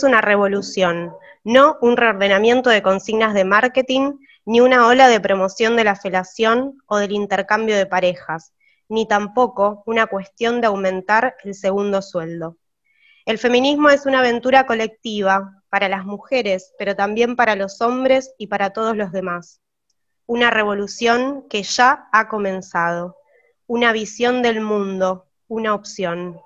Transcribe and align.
es 0.00 0.04
una 0.04 0.22
revolución, 0.22 1.12
no 1.44 1.76
un 1.82 1.98
reordenamiento 1.98 2.70
de 2.70 2.80
consignas 2.80 3.34
de 3.34 3.44
marketing, 3.44 4.12
ni 4.46 4.62
una 4.62 4.86
ola 4.86 5.08
de 5.08 5.20
promoción 5.20 5.76
de 5.76 5.84
la 5.84 5.94
felación 5.94 6.78
o 6.86 6.96
del 6.96 7.12
intercambio 7.12 7.76
de 7.76 7.84
parejas, 7.84 8.54
ni 8.88 9.06
tampoco 9.06 9.82
una 9.84 10.06
cuestión 10.06 10.62
de 10.62 10.68
aumentar 10.68 11.36
el 11.44 11.54
segundo 11.54 12.00
sueldo. 12.00 12.56
El 13.26 13.36
feminismo 13.36 13.90
es 13.90 14.06
una 14.06 14.20
aventura 14.20 14.64
colectiva 14.64 15.62
para 15.68 15.90
las 15.90 16.06
mujeres, 16.06 16.72
pero 16.78 16.96
también 16.96 17.36
para 17.36 17.54
los 17.54 17.82
hombres 17.82 18.32
y 18.38 18.46
para 18.46 18.72
todos 18.72 18.96
los 18.96 19.12
demás. 19.12 19.60
Una 20.24 20.50
revolución 20.50 21.46
que 21.50 21.62
ya 21.62 22.08
ha 22.10 22.28
comenzado, 22.28 23.18
una 23.66 23.92
visión 23.92 24.40
del 24.40 24.62
mundo, 24.62 25.26
una 25.46 25.74
opción. 25.74 26.40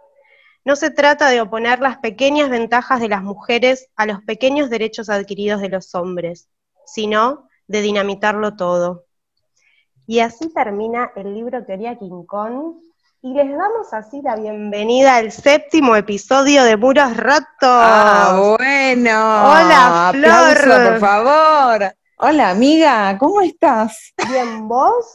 No 0.65 0.77
se 0.77 0.91
trata 0.91 1.29
de 1.29 1.43
oponer 1.43 1.81
las 1.81 1.99
pequeñas 1.99 2.49
ventajas 2.49 2.99
de 2.99 3.09
las 3.09 3.23
mujeres 3.23 3.89
a 3.97 4.07
los 4.07 4.23
pequeños 4.23 4.71
derechos 4.71 5.11
adquiridos 5.11 5.61
de 5.61 5.69
los 5.69 5.95
hombres, 5.95 6.49
sino 6.87 7.49
de 7.67 7.83
dinamitarlo 7.83 8.57
todo. 8.57 9.05
Y 10.07 10.21
así 10.21 10.53
termina 10.55 11.13
el 11.17 11.35
libro 11.35 11.65
Teoría 11.65 11.99
Kong. 12.27 12.77
Y 13.21 13.33
les 13.33 13.51
damos 13.51 13.93
así 13.93 14.21
la 14.23 14.37
bienvenida 14.37 15.17
al 15.17 15.33
séptimo 15.33 15.97
episodio 15.97 16.63
de 16.65 16.77
Muros 16.77 17.17
Rotos. 17.17 17.47
Ah, 17.63 18.55
bueno. 18.59 19.51
Hola, 19.51 20.11
Flor. 20.13 20.31
Aplauso, 20.31 20.91
por 20.91 21.01
favor. 21.01 21.95
Hola, 22.19 22.51
amiga, 22.51 23.19
¿cómo 23.19 23.41
estás? 23.43 24.15
Bien, 24.31 24.69
¿vos? 24.69 25.07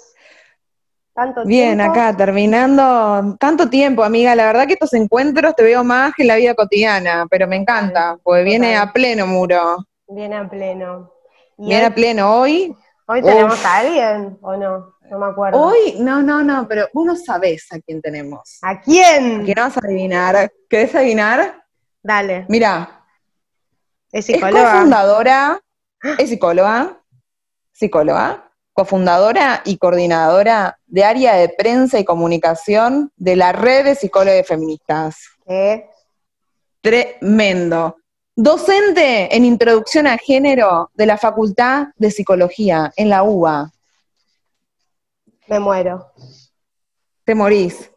¿Tanto 1.13 1.43
Bien, 1.45 1.77
tiempo? 1.77 1.91
acá 1.91 2.15
terminando. 2.15 3.35
Tanto 3.39 3.69
tiempo, 3.69 4.03
amiga. 4.03 4.35
La 4.35 4.45
verdad 4.45 4.67
que 4.67 4.73
estos 4.73 4.93
encuentros 4.93 5.55
te 5.55 5.63
veo 5.63 5.83
más 5.83 6.13
que 6.15 6.23
en 6.23 6.27
la 6.29 6.35
vida 6.37 6.53
cotidiana, 6.55 7.25
pero 7.29 7.47
me 7.47 7.57
encanta, 7.57 8.17
porque 8.23 8.43
viene 8.43 8.73
total. 8.73 8.87
a 8.89 8.93
pleno 8.93 9.27
muro. 9.27 9.77
Viene 10.07 10.35
a 10.37 10.49
pleno. 10.49 11.11
Viene 11.57 11.85
a 11.85 11.93
pleno 11.93 12.33
hoy. 12.39 12.73
hoy 13.07 13.21
tenemos 13.21 13.53
Uf. 13.53 13.65
a 13.65 13.77
alguien, 13.77 14.37
¿o 14.41 14.55
no? 14.55 14.93
No 15.09 15.19
me 15.19 15.25
acuerdo. 15.25 15.59
Hoy, 15.59 15.95
no, 15.99 16.21
no, 16.21 16.41
no, 16.43 16.67
pero 16.67 16.87
vos 16.93 17.05
no 17.05 17.15
sabés 17.15 17.67
a 17.71 17.79
quién 17.79 18.01
tenemos. 18.01 18.59
¿A 18.61 18.79
quién? 18.79 19.43
¿Qué 19.45 19.53
no 19.55 19.63
vas 19.63 19.75
a 19.77 19.81
adivinar? 19.83 20.51
¿Querés 20.69 20.93
adivinar? 20.95 21.63
Dale, 22.01 22.45
Mira, 22.47 23.03
es 24.11 24.19
es 24.29 24.35
psicóloga. 24.35 24.71
cofundadora, 24.71 25.59
es 26.17 26.29
psicóloga, 26.29 27.01
psicóloga, 27.73 28.48
cofundadora 28.79 29.61
y 29.65 29.77
coordinadora 29.77 30.79
de 30.87 31.03
área 31.03 31.35
de 31.35 31.49
prensa 31.49 31.99
y 31.99 32.05
comunicación 32.05 33.11
de 33.17 33.35
la 33.35 33.51
red 33.51 33.83
de 33.83 33.93
psicólogos 33.93 34.47
feministas. 34.47 35.17
¿Qué? 35.45 35.89
Tremendo. 36.79 37.97
Docente 38.33 39.35
en 39.35 39.43
introducción 39.43 40.07
a 40.07 40.17
género 40.17 40.91
de 40.93 41.05
la 41.05 41.17
Facultad 41.17 41.87
de 41.97 42.09
Psicología 42.09 42.93
en 42.95 43.09
la 43.09 43.23
UBA. 43.23 43.69
Me 45.47 45.59
muero. 45.59 46.13
Te 47.25 47.35
morís. 47.35 47.91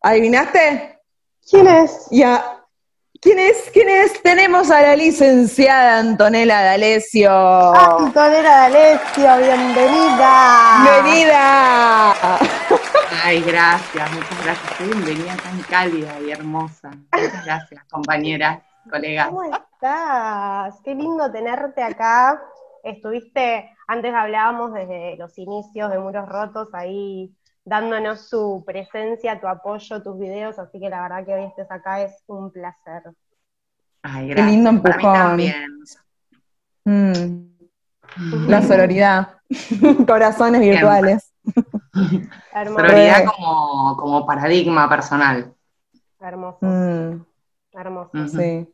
¿Adivinaste? 0.00 1.00
¿Quién 1.50 1.68
es? 1.68 2.06
Ya. 2.10 2.53
¿Quién 3.24 3.38
es? 3.38 3.70
¿Quién 3.72 3.88
es? 3.88 4.22
Tenemos 4.22 4.70
a 4.70 4.82
la 4.82 4.96
licenciada 4.96 5.98
Antonella 5.98 6.60
D'Alessio. 6.60 7.32
Antonella 7.74 8.68
D'Alessio, 8.68 9.38
bienvenida. 9.38 10.82
¡Bienvenida! 10.82 12.12
Ay, 13.24 13.40
gracias, 13.40 14.12
muchas 14.12 14.44
gracias. 14.44 14.72
Qué 14.76 14.84
bienvenida 14.84 15.36
tan 15.42 15.58
cálida 15.62 16.20
y 16.20 16.32
hermosa. 16.32 16.90
Muchas 17.14 17.44
gracias, 17.46 17.84
compañeras, 17.90 18.62
colegas. 18.90 19.28
¿Cómo 19.28 19.44
estás? 19.44 20.74
Qué 20.84 20.94
lindo 20.94 21.32
tenerte 21.32 21.82
acá. 21.82 22.42
Estuviste, 22.82 23.74
antes 23.86 24.12
hablábamos 24.12 24.74
desde 24.74 25.16
los 25.16 25.38
inicios 25.38 25.90
de 25.90 25.98
Muros 25.98 26.28
Rotos, 26.28 26.68
ahí 26.74 27.34
dándonos 27.64 28.28
tu 28.30 28.62
presencia, 28.64 29.40
tu 29.40 29.46
apoyo, 29.48 30.02
tus 30.02 30.18
videos, 30.18 30.58
así 30.58 30.78
que 30.80 30.88
la 30.90 31.02
verdad 31.02 31.24
que 31.24 31.34
hoy 31.34 31.44
estés 31.44 31.70
acá 31.70 32.02
es 32.02 32.22
un 32.26 32.50
placer. 32.50 33.02
Ay, 34.02 34.28
Qué 34.28 34.34
gracias. 34.34 34.50
lindo 34.50 34.82
Para 34.82 34.96
mí 34.96 35.02
empujón. 35.04 35.14
también. 35.14 35.66
Mm, 36.84 38.48
la 38.48 38.62
sororidad. 38.62 39.38
Corazones 40.06 40.60
virtuales. 40.60 41.32
Sororidad 42.52 43.24
como, 43.24 43.96
como 43.96 44.26
paradigma 44.26 44.88
personal. 44.88 45.54
hermoso, 46.20 46.58
Mm, 46.62 47.24
hermoso. 47.72 48.28
Sí. 48.28 48.68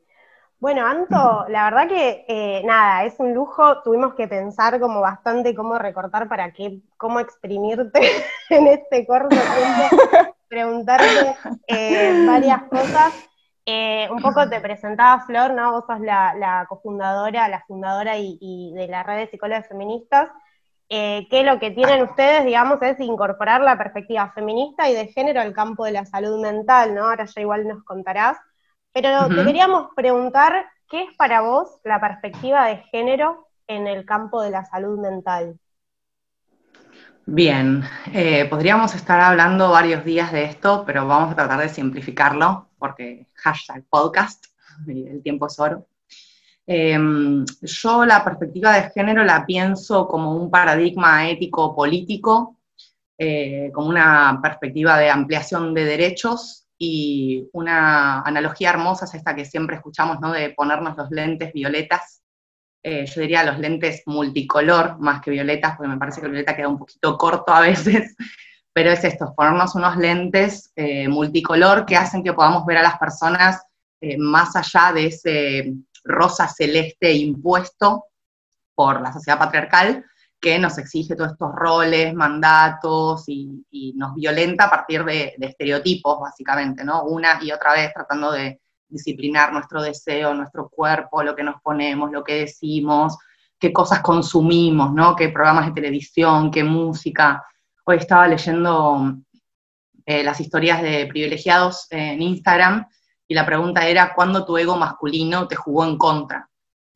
Bueno, 0.60 0.86
Anto, 0.86 1.46
la 1.48 1.64
verdad 1.64 1.88
que 1.88 2.24
eh, 2.28 2.62
nada, 2.64 3.04
es 3.04 3.18
un 3.18 3.34
lujo. 3.34 3.82
Tuvimos 3.82 4.14
que 4.14 4.28
pensar 4.28 4.78
como 4.78 5.00
bastante 5.00 5.54
cómo 5.54 5.78
recortar 5.78 6.28
para 6.28 6.52
qué, 6.52 6.80
cómo 6.98 7.18
exprimirte 7.18 8.00
en 8.50 8.66
este 8.66 9.06
corto 9.06 9.36
tiempo, 9.36 10.34
preguntarte 10.48 11.36
eh, 11.66 12.24
varias 12.26 12.62
cosas. 12.64 13.14
Eh, 13.64 14.08
un 14.10 14.20
poco 14.20 14.48
te 14.48 14.60
presentaba 14.60 15.24
Flor, 15.24 15.52
¿no? 15.54 15.72
Vos 15.72 15.84
sos 15.86 16.00
la, 16.00 16.34
la 16.34 16.66
cofundadora, 16.68 17.48
la 17.48 17.64
fundadora 17.66 18.16
y, 18.18 18.36
y 18.40 18.72
de 18.74 18.88
la 18.88 19.02
red 19.02 19.18
de 19.18 19.28
psicólogos 19.28 19.66
feministas. 19.68 20.28
que 20.88 21.42
lo 21.44 21.58
que 21.60 21.70
tienen 21.70 22.02
ustedes, 22.02 22.44
digamos, 22.44 22.82
es 22.82 22.98
incorporar 23.00 23.60
la 23.60 23.78
perspectiva 23.78 24.32
feminista 24.34 24.90
y 24.90 24.94
de 24.94 25.06
género 25.08 25.40
al 25.40 25.54
campo 25.54 25.84
de 25.84 25.92
la 25.92 26.04
salud 26.04 26.42
mental, 26.42 26.94
¿no? 26.94 27.04
Ahora 27.04 27.26
ya 27.26 27.40
igual 27.40 27.66
nos 27.68 27.84
contarás. 27.84 28.36
Pero 28.92 29.32
te 29.34 29.42
Ujú. 29.42 29.44
queríamos 29.44 29.88
preguntar, 29.94 30.66
¿qué 30.88 31.02
es 31.04 31.16
para 31.16 31.42
vos 31.42 31.80
la 31.84 32.00
perspectiva 32.00 32.66
de 32.66 32.78
género 32.92 33.48
en 33.66 33.86
el 33.86 34.04
campo 34.04 34.42
de 34.42 34.50
la 34.50 34.64
salud 34.64 34.98
mental? 34.98 35.58
Bien, 37.26 37.84
eh, 38.12 38.46
podríamos 38.50 38.94
estar 38.94 39.20
hablando 39.20 39.70
varios 39.70 40.04
días 40.04 40.32
de 40.32 40.44
esto, 40.44 40.82
pero 40.84 41.06
vamos 41.06 41.32
a 41.32 41.36
tratar 41.36 41.60
de 41.60 41.68
simplificarlo, 41.68 42.70
porque 42.78 43.28
hashtag 43.34 43.84
podcast, 43.88 44.46
el 44.88 45.22
tiempo 45.22 45.46
es 45.46 45.58
oro. 45.60 45.86
Eh, 46.66 46.98
yo 47.62 48.04
la 48.04 48.24
perspectiva 48.24 48.72
de 48.74 48.90
género 48.90 49.24
la 49.24 49.44
pienso 49.46 50.08
como 50.08 50.34
un 50.36 50.50
paradigma 50.50 51.28
ético-político, 51.28 52.56
eh, 53.18 53.70
como 53.72 53.88
una 53.88 54.40
perspectiva 54.42 54.98
de 54.98 55.10
ampliación 55.10 55.74
de 55.74 55.84
derechos 55.84 56.59
y 56.82 57.46
una 57.52 58.22
analogía 58.22 58.70
hermosa 58.70 59.04
es 59.04 59.12
esta 59.12 59.36
que 59.36 59.44
siempre 59.44 59.76
escuchamos, 59.76 60.18
¿no? 60.18 60.32
De 60.32 60.48
ponernos 60.48 60.96
los 60.96 61.10
lentes 61.10 61.52
violetas. 61.52 62.22
Eh, 62.82 63.04
yo 63.04 63.20
diría 63.20 63.44
los 63.44 63.58
lentes 63.58 64.02
multicolor 64.06 64.98
más 64.98 65.20
que 65.20 65.30
violetas, 65.30 65.76
porque 65.76 65.92
me 65.92 65.98
parece 65.98 66.20
que 66.20 66.26
el 66.26 66.32
violeta 66.32 66.56
queda 66.56 66.68
un 66.68 66.78
poquito 66.78 67.18
corto 67.18 67.52
a 67.52 67.60
veces, 67.60 68.16
pero 68.72 68.90
es 68.90 69.04
esto, 69.04 69.34
ponernos 69.36 69.74
unos 69.74 69.98
lentes 69.98 70.72
eh, 70.74 71.06
multicolor 71.06 71.84
que 71.84 71.96
hacen 71.96 72.24
que 72.24 72.32
podamos 72.32 72.64
ver 72.64 72.78
a 72.78 72.82
las 72.82 72.98
personas 72.98 73.62
eh, 74.00 74.16
más 74.16 74.56
allá 74.56 74.90
de 74.94 75.06
ese 75.06 75.74
rosa 76.02 76.48
celeste 76.48 77.12
impuesto 77.12 78.06
por 78.74 79.02
la 79.02 79.12
sociedad 79.12 79.38
patriarcal 79.38 80.06
que 80.40 80.58
nos 80.58 80.78
exige 80.78 81.14
todos 81.14 81.32
estos 81.32 81.52
roles, 81.54 82.14
mandatos 82.14 83.24
y, 83.28 83.92
nos 83.96 84.14
violenta 84.14 84.64
a 84.64 84.70
partir 84.70 85.04
de, 85.04 85.34
de 85.36 85.46
estereotipos, 85.46 86.18
básicamente, 86.20 86.84
¿no? 86.84 87.04
Una 87.04 87.38
y 87.42 87.52
otra 87.52 87.74
vez 87.74 87.92
tratando 87.92 88.32
de 88.32 88.60
disciplinar 88.88 89.52
nuestro 89.52 89.82
deseo, 89.82 90.34
nuestro 90.34 90.68
cuerpo, 90.68 91.22
lo 91.22 91.36
que 91.36 91.42
nos 91.42 91.60
ponemos, 91.60 92.10
lo 92.10 92.24
que 92.24 92.40
decimos, 92.40 93.16
qué 93.58 93.72
cosas 93.72 94.00
consumimos, 94.00 94.92
¿no? 94.92 95.14
Qué 95.14 95.28
programas 95.28 95.66
de 95.66 95.72
televisión, 95.72 96.50
qué 96.50 96.64
música. 96.64 97.44
Hoy 97.84 97.98
estaba 97.98 98.26
leyendo 98.26 99.16
eh, 100.06 100.24
las 100.24 100.40
historias 100.40 100.82
de 100.82 101.06
privilegiados 101.06 101.86
en 101.90 102.22
Instagram 102.22 102.86
y 103.28 103.34
la 103.34 103.46
pregunta 103.46 103.86
era, 103.86 104.12
¿cuándo 104.14 104.44
tu 104.44 104.56
ego 104.58 104.76
masculino 104.76 105.46
te 105.46 105.56
jugó 105.56 105.84
en 105.84 105.96
contra? 105.96 106.49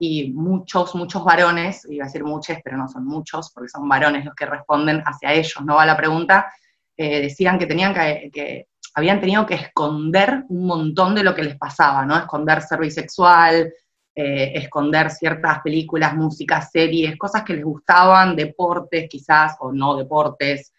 Y 0.06 0.32
muchos, 0.32 0.94
muchos 0.94 1.24
varones, 1.24 1.86
iba 1.88 2.04
a 2.04 2.08
decir 2.08 2.24
muchos, 2.24 2.58
pero 2.62 2.76
no 2.76 2.88
son 2.88 3.06
muchos, 3.06 3.50
porque 3.52 3.70
son 3.70 3.88
varones 3.88 4.24
los 4.24 4.34
que 4.34 4.44
responden 4.44 5.02
hacia 5.06 5.32
ellos, 5.32 5.64
¿no? 5.64 5.76
va 5.76 5.86
la 5.86 5.96
pregunta, 5.96 6.52
eh, 6.94 7.22
decían 7.22 7.58
que 7.58 7.66
tenían 7.66 7.94
que, 7.94 8.68
habían 8.94 9.20
tenido 9.20 9.46
que 9.46 9.54
esconder 9.54 10.44
un 10.48 10.66
montón 10.66 11.14
de 11.14 11.24
lo 11.24 11.34
que 11.34 11.42
les 11.42 11.56
pasaba, 11.56 12.04
¿no? 12.04 12.16
Esconder 12.18 12.60
ser 12.60 12.80
bisexual, 12.80 13.72
eh, 14.14 14.52
esconder 14.54 15.10
ciertas 15.10 15.60
películas, 15.62 16.14
músicas, 16.14 16.70
series, 16.70 17.16
cosas 17.16 17.42
que 17.44 17.54
les 17.54 17.64
gustaban, 17.64 18.36
deportes 18.36 19.08
quizás, 19.08 19.56
o 19.60 19.72
no 19.72 19.96
deportes. 19.96 20.72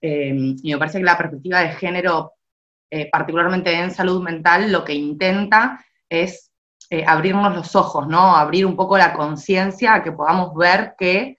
Eh, 0.00 0.34
y 0.62 0.72
me 0.72 0.78
parece 0.78 0.98
que 0.98 1.04
la 1.04 1.16
perspectiva 1.16 1.60
de 1.60 1.70
género, 1.70 2.32
eh, 2.90 3.08
particularmente 3.10 3.72
en 3.72 3.92
salud 3.92 4.20
mental, 4.20 4.70
lo 4.72 4.84
que 4.84 4.94
intenta 4.94 5.82
es 6.08 6.50
eh, 6.90 7.04
abrirnos 7.06 7.54
los 7.54 7.74
ojos, 7.76 8.06
¿no? 8.06 8.36
Abrir 8.36 8.66
un 8.66 8.76
poco 8.76 8.98
la 8.98 9.12
conciencia 9.12 9.94
a 9.94 10.02
que 10.02 10.12
podamos 10.12 10.54
ver 10.54 10.94
que 10.98 11.38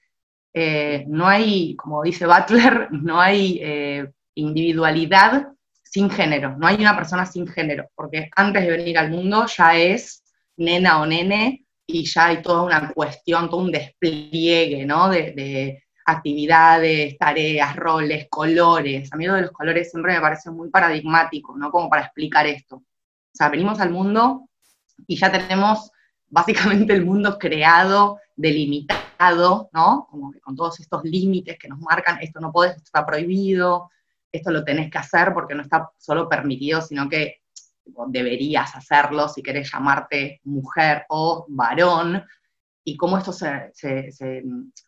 eh, 0.53 1.05
no 1.07 1.27
hay, 1.27 1.75
como 1.75 2.03
dice 2.03 2.25
Butler, 2.25 2.89
no 2.91 3.19
hay 3.19 3.61
individualidad 4.35 5.49
sin 5.83 6.09
género, 6.09 6.57
no 6.57 6.67
hay 6.67 6.75
una 6.75 6.95
persona 6.95 7.25
sin 7.25 7.47
género, 7.47 7.89
porque 7.95 8.29
antes 8.35 8.63
de 8.63 8.71
venir 8.71 8.97
al 8.97 9.11
mundo 9.11 9.45
ya 9.45 9.77
es 9.77 10.23
nena 10.57 11.01
o 11.01 11.05
nene 11.05 11.65
y 11.87 12.05
ya 12.05 12.27
hay 12.27 12.41
toda 12.41 12.63
una 12.63 12.91
cuestión, 12.91 13.49
todo 13.49 13.61
un 13.61 13.71
despliegue, 13.71 14.85
¿no? 14.85 15.09
De, 15.09 15.81
actividades, 16.07 17.17
tareas, 17.17 17.75
roles, 17.75 18.27
colores. 18.29 19.11
A 19.11 19.15
mí 19.17 19.25
lo 19.25 19.33
de 19.33 19.41
los 19.41 19.51
colores 19.51 19.89
siempre 19.89 20.13
me 20.13 20.21
parece 20.21 20.51
muy 20.51 20.69
paradigmático, 20.69 21.57
¿no? 21.57 21.71
Como 21.71 21.89
para 21.89 22.03
explicar 22.03 22.45
esto. 22.45 22.75
O 22.75 22.83
sea, 23.33 23.49
venimos 23.49 23.79
al 23.79 23.89
mundo 23.89 24.47
y 25.07 25.17
ya 25.17 25.31
tenemos 25.31 25.91
básicamente 26.27 26.93
el 26.93 27.05
mundo 27.05 27.37
creado, 27.37 28.19
delimitado, 28.35 29.69
¿no? 29.71 30.07
Como 30.09 30.31
que 30.31 30.39
con 30.39 30.55
todos 30.55 30.79
estos 30.79 31.03
límites 31.03 31.57
que 31.57 31.67
nos 31.67 31.79
marcan, 31.79 32.19
esto 32.21 32.39
no 32.39 32.51
podés, 32.51 32.71
esto 32.71 32.83
está 32.85 33.05
prohibido, 33.05 33.89
esto 34.31 34.51
lo 34.51 34.63
tenés 34.63 34.91
que 34.91 34.97
hacer 34.97 35.33
porque 35.33 35.55
no 35.55 35.61
está 35.61 35.89
solo 35.97 36.27
permitido, 36.27 36.81
sino 36.81 37.07
que 37.07 37.41
deberías 38.07 38.75
hacerlo 38.75 39.29
si 39.29 39.43
querés 39.43 39.71
llamarte 39.71 40.41
mujer 40.43 41.05
o 41.09 41.45
varón, 41.47 42.23
y 42.87 42.95
cómo 42.95 43.17
esto 43.17 43.33
se, 43.33 43.71
se, 43.73 44.43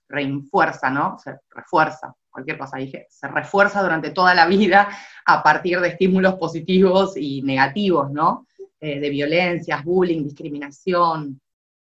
reinfuerza, 0.07 0.89
¿no? 0.91 1.17
Se 1.17 1.35
refuerza, 1.49 2.13
cualquier 2.29 2.57
cosa 2.57 2.77
dije, 2.77 3.07
se 3.09 3.27
refuerza 3.27 3.81
durante 3.81 4.11
toda 4.11 4.35
la 4.35 4.45
vida 4.45 4.87
a 5.25 5.41
partir 5.41 5.81
de 5.81 5.89
estímulos 5.89 6.35
positivos 6.35 7.17
y 7.17 7.41
negativos, 7.41 8.11
¿no? 8.11 8.45
Eh, 8.79 8.99
de 8.99 9.09
violencias, 9.09 9.83
bullying, 9.83 10.23
discriminación, 10.23 11.41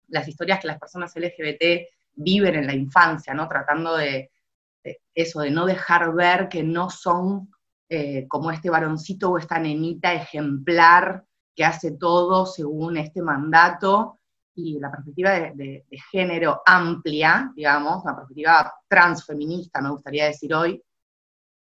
las 0.08 0.26
historias 0.26 0.58
que 0.58 0.66
las 0.66 0.80
personas 0.80 1.14
LGBT 1.14 1.86
viven 2.14 2.56
en 2.56 2.66
la 2.66 2.74
infancia, 2.74 3.32
¿no? 3.32 3.46
Tratando 3.46 3.96
de, 3.96 4.32
eso, 5.14 5.40
de 5.40 5.52
no 5.52 5.66
dejar 5.66 6.12
ver 6.12 6.48
que 6.48 6.64
no 6.64 6.90
son 6.90 7.52
eh, 7.88 8.26
como 8.26 8.50
este 8.50 8.70
varoncito 8.70 9.30
o 9.30 9.38
esta 9.38 9.60
nenita 9.60 10.12
ejemplar 10.12 11.24
que 11.54 11.64
hace 11.64 11.92
todo 11.92 12.44
según 12.44 12.96
este 12.96 13.22
mandato 13.22 14.18
y 14.54 14.80
la 14.80 14.90
perspectiva 14.90 15.30
de, 15.30 15.84
género 16.10 16.60
amplia, 16.66 17.52
digamos, 17.54 18.04
la 18.04 18.16
perspectiva 18.16 18.74
transfeminista, 18.88 19.80
me 19.80 19.90
gustaría 19.90 20.26
decir 20.26 20.52
hoy, 20.52 20.82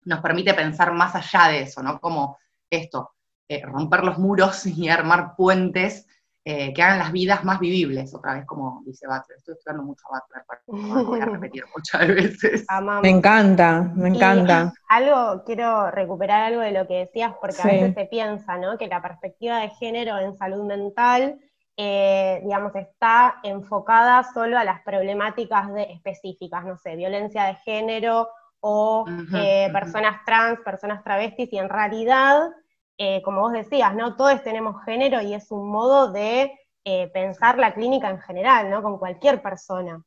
nos 0.04 0.19
permite 0.19 0.54
pensar 0.54 0.94
más 0.94 1.16
allá 1.16 1.51
de 1.51 1.62
eso, 1.62 1.81
¿no? 1.81 2.00
Como 2.00 2.38
esto, 2.69 3.15
eh, 3.47 3.63
romper 3.65 4.03
los 4.03 4.18
muros 4.18 4.65
y 4.65 4.89
armar 4.89 5.36
puentes 5.36 6.07
eh, 6.47 6.75
que 6.75 6.83
hagan 6.83 7.00
las 7.00 7.12
vidas 7.12 7.44
más 7.44 7.59
vivibles, 7.59 8.13
otra 8.13 8.36
vez 8.36 8.45
como 8.45 8.83
dice 8.86 9.07
Butler. 9.07 9.36
Estoy 9.36 9.56
estudiando 9.56 9.81
mucho 9.81 10.03
Butler, 10.07 10.45
para 10.45 11.03
voy 11.03 11.19
a 11.19 11.25
repetir 11.25 11.63
muchas 11.75 12.07
veces. 12.07 12.68
Me 13.01 13.09
encanta, 13.09 13.92
me 13.95 14.09
encanta. 14.09 14.71
algo, 14.88 15.44
quiero 15.44 15.89
recuperar 15.89 16.44
algo 16.44 16.62
de 16.62 16.71
lo 16.71 16.86
que 16.86 17.00
decías, 17.00 17.33
porque 17.42 17.63
a 17.63 17.65
veces 17.65 17.95
se 17.95 18.06
piensa, 18.06 18.57
¿no? 18.57 18.77
Que 18.77 18.86
la 18.86 19.01
perspectiva 19.01 19.57
de 19.57 19.69
género 19.69 20.19
en 20.19 20.38
salud 20.38 20.63
mental, 20.65 21.39
eh, 21.77 22.42
digamos, 22.44 22.75
está 22.75 23.39
enfocada 23.42 24.24
solo 24.31 24.59
a 24.59 24.63
las 24.63 24.81
problemáticas 24.83 25.74
de, 25.74 25.94
específicas, 25.94 26.63
no 26.63 26.77
sé, 26.77 26.95
violencia 26.95 27.45
de 27.45 27.56
género 27.56 28.30
o 28.59 29.03
eh, 29.33 29.69
personas 29.74 30.24
trans, 30.24 30.59
personas 30.59 31.03
travestis, 31.03 31.51
y 31.51 31.57
en 31.57 31.69
realidad 31.69 32.51
eh, 32.97 33.21
como 33.24 33.42
vos 33.42 33.51
decías, 33.51 33.94
¿no? 33.95 34.15
Todos 34.15 34.42
tenemos 34.44 34.83
género 34.86 35.21
y 35.21 35.33
es 35.33 35.51
un 35.51 35.69
modo 35.69 36.12
de 36.12 36.51
eh, 36.86 37.07
pensar 37.13 37.57
la 37.57 37.74
clínica 37.74 38.09
en 38.09 38.19
general, 38.21 38.69
¿no? 38.69 38.81
Con 38.81 38.97
cualquier 38.97 39.42
persona. 39.42 40.01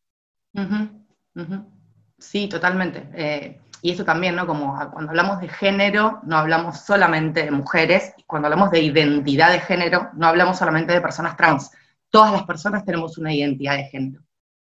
Sí, 2.18 2.48
totalmente. 2.48 3.08
Eh, 3.14 3.60
y 3.82 3.92
eso 3.92 4.04
también, 4.04 4.36
¿no? 4.36 4.46
Como 4.46 4.76
cuando 4.92 5.10
hablamos 5.10 5.40
de 5.40 5.48
género, 5.48 6.20
no 6.24 6.38
hablamos 6.38 6.80
solamente 6.80 7.44
de 7.44 7.50
mujeres, 7.50 8.14
cuando 8.26 8.46
hablamos 8.46 8.70
de 8.70 8.80
identidad 8.80 9.52
de 9.52 9.60
género, 9.60 10.10
no 10.14 10.26
hablamos 10.26 10.58
solamente 10.58 10.92
de 10.92 11.00
personas 11.00 11.36
trans. 11.36 11.70
Todas 12.10 12.32
las 12.32 12.44
personas 12.44 12.84
tenemos 12.84 13.18
una 13.18 13.32
identidad 13.32 13.76
de 13.76 13.84
género, 13.84 14.22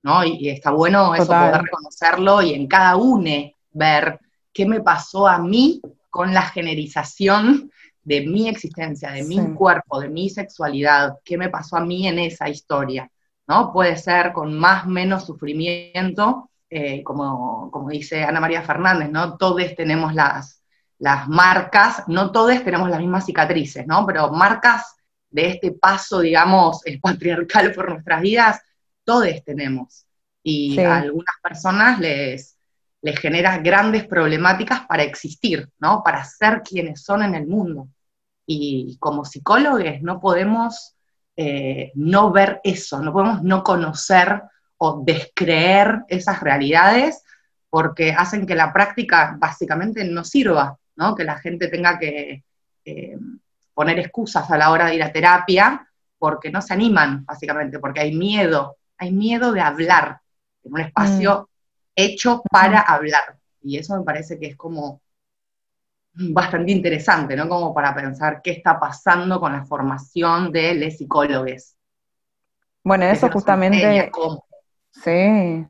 ¿no? 0.02 0.24
Y, 0.24 0.48
está 0.48 0.72
bueno 0.72 1.14
eso, 1.14 1.26
poder 1.26 1.62
reconocerlo 1.62 2.42
y 2.42 2.54
en 2.54 2.66
cada 2.66 2.96
une 2.96 3.56
ver 3.70 4.18
qué 4.52 4.66
me 4.66 4.80
pasó 4.80 5.28
a 5.28 5.38
mí 5.38 5.80
con 6.10 6.34
la 6.34 6.42
generización 6.42 7.70
de 8.02 8.22
mi 8.26 8.48
existencia, 8.48 9.10
de 9.10 9.24
mi 9.24 9.54
cuerpo, 9.54 10.00
de 10.00 10.08
mi 10.08 10.28
sexualidad, 10.30 11.18
qué 11.24 11.36
me 11.36 11.48
pasó 11.48 11.76
a 11.76 11.84
mí 11.84 12.06
en 12.06 12.18
esa 12.18 12.48
historia, 12.48 13.10
¿no? 13.46 13.72
Puede 13.72 13.96
ser 13.96 14.32
con 14.32 14.58
más 14.58 14.86
o 14.86 14.88
menos 14.88 15.26
sufrimiento, 15.26 16.50
eh, 16.68 17.02
como, 17.02 17.70
como 17.70 17.90
dice 17.90 18.24
Ana 18.24 18.40
María 18.40 18.62
Fernández, 18.62 19.10
¿no? 19.10 19.36
Todos 19.36 19.74
tenemos 19.74 20.14
las, 20.14 20.62
las 20.98 21.28
marcas, 21.28 22.04
no 22.06 22.30
todos 22.30 22.62
tenemos 22.64 22.88
las 22.90 23.00
mismas 23.00 23.26
cicatrices, 23.26 23.86
¿no? 23.86 24.06
Pero 24.06 24.30
marcas 24.32 24.96
de 25.30 25.48
este 25.48 25.72
paso, 25.72 26.20
digamos, 26.20 26.84
el 26.86 27.00
patriarcal 27.00 27.72
por 27.72 27.90
nuestras 27.90 28.20
vidas, 28.20 28.60
todos 29.04 29.44
tenemos. 29.44 30.06
Y 30.42 30.78
a 30.80 30.96
algunas 30.96 31.34
personas 31.42 31.98
les, 31.98 32.56
les 33.02 33.18
genera 33.18 33.58
grandes 33.58 34.06
problemáticas 34.06 34.86
para 34.86 35.02
existir, 35.02 35.68
¿no? 35.78 36.02
Para 36.04 36.24
ser 36.24 36.62
quienes 36.62 37.02
son 37.02 37.22
en 37.22 37.34
el 37.34 37.46
mundo. 37.46 37.88
Y 38.46 38.96
como 38.98 39.24
psicólogos 39.24 40.02
no 40.02 40.20
podemos 40.20 40.94
eh, 41.36 41.92
no 41.94 42.30
ver 42.30 42.60
eso, 42.64 43.00
no 43.00 43.12
podemos 43.12 43.42
no 43.42 43.62
conocer 43.62 44.42
o 44.78 45.02
descreer 45.04 46.04
esas 46.08 46.40
realidades 46.40 47.22
porque 47.70 48.12
hacen 48.12 48.46
que 48.46 48.54
la 48.54 48.72
práctica 48.72 49.36
básicamente 49.38 50.04
no 50.04 50.24
sirva, 50.24 50.76
¿no? 50.96 51.14
Que 51.14 51.24
la 51.24 51.38
gente 51.38 51.68
tenga 51.68 51.98
que 51.98 52.44
eh, 52.84 53.16
poner 53.72 53.98
excusas 53.98 54.50
a 54.50 54.58
la 54.58 54.70
hora 54.70 54.86
de 54.86 54.96
ir 54.96 55.02
a 55.02 55.12
terapia 55.12 55.86
porque 56.18 56.50
no 56.50 56.60
se 56.60 56.74
animan, 56.74 57.24
básicamente, 57.24 57.78
porque 57.78 58.00
hay 58.00 58.14
miedo, 58.14 58.76
hay 58.98 59.12
miedo 59.12 59.52
de 59.52 59.60
hablar 59.60 60.20
en 60.62 60.74
un 60.74 60.80
espacio 60.80 61.42
mm 61.42 61.49
hecho 62.04 62.42
para 62.50 62.80
hablar. 62.80 63.36
Y 63.62 63.78
eso 63.78 63.96
me 63.98 64.04
parece 64.04 64.38
que 64.38 64.46
es 64.46 64.56
como 64.56 65.00
bastante 66.12 66.72
interesante, 66.72 67.36
¿no? 67.36 67.48
Como 67.48 67.74
para 67.74 67.94
pensar 67.94 68.40
qué 68.42 68.52
está 68.52 68.78
pasando 68.78 69.40
con 69.40 69.52
la 69.52 69.64
formación 69.64 70.52
de 70.52 70.74
los 70.74 70.96
psicólogos. 70.96 71.76
Bueno, 72.82 73.04
eso 73.04 73.30
justamente... 73.30 74.10
Sí, 74.92 75.66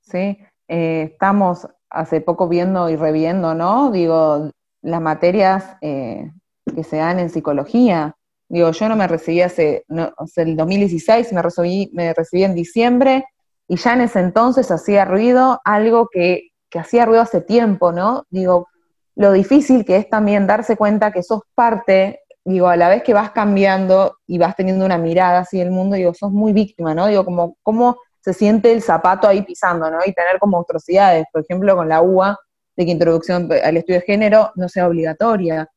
sí. 0.00 0.38
Eh, 0.68 1.10
estamos 1.12 1.66
hace 1.88 2.20
poco 2.20 2.48
viendo 2.48 2.90
y 2.90 2.96
reviendo, 2.96 3.54
¿no? 3.54 3.90
Digo, 3.90 4.50
las 4.82 5.00
materias 5.00 5.76
eh, 5.80 6.30
que 6.74 6.84
se 6.84 6.96
dan 6.96 7.18
en 7.18 7.30
psicología. 7.30 8.14
Digo, 8.48 8.70
yo 8.72 8.88
no 8.88 8.96
me 8.96 9.08
recibí 9.08 9.40
hace, 9.42 9.84
no, 9.88 10.12
el 10.36 10.56
2016, 10.56 11.32
me 11.32 11.42
recibí, 11.42 11.90
me 11.92 12.12
recibí 12.14 12.44
en 12.44 12.54
diciembre, 12.54 13.24
y 13.68 13.76
ya 13.76 13.92
en 13.92 14.00
ese 14.00 14.20
entonces 14.20 14.70
hacía 14.70 15.04
ruido 15.04 15.60
algo 15.64 16.08
que, 16.10 16.48
hacía 16.74 17.04
ruido 17.04 17.22
hace 17.22 17.42
tiempo, 17.42 17.92
¿no? 17.92 18.24
Digo, 18.30 18.68
lo 19.14 19.32
difícil 19.32 19.84
que 19.84 19.96
es 19.96 20.08
también 20.08 20.46
darse 20.46 20.76
cuenta 20.76 21.12
que 21.12 21.22
sos 21.22 21.42
parte, 21.54 22.20
digo, 22.44 22.68
a 22.68 22.76
la 22.76 22.88
vez 22.88 23.02
que 23.02 23.12
vas 23.12 23.30
cambiando 23.30 24.16
y 24.26 24.38
vas 24.38 24.56
teniendo 24.56 24.86
una 24.86 24.96
mirada 24.96 25.40
así 25.40 25.58
del 25.58 25.70
mundo, 25.70 25.96
digo, 25.96 26.14
sos 26.14 26.32
muy 26.32 26.52
víctima, 26.52 26.94
¿no? 26.94 27.06
Digo, 27.06 27.24
como, 27.24 27.56
cómo 27.62 27.98
se 28.20 28.32
siente 28.32 28.72
el 28.72 28.82
zapato 28.82 29.28
ahí 29.28 29.42
pisando, 29.42 29.90
¿no? 29.90 29.98
Y 30.06 30.12
tener 30.12 30.38
como 30.38 30.60
atrocidades, 30.60 31.26
por 31.32 31.42
ejemplo, 31.42 31.76
con 31.76 31.88
la 31.88 32.00
UA, 32.00 32.38
de 32.76 32.86
que 32.86 32.92
introducción 32.92 33.50
al 33.52 33.76
estudio 33.76 34.00
de 34.00 34.06
género 34.06 34.52
no 34.54 34.68
sea 34.68 34.86
obligatoria. 34.86 35.68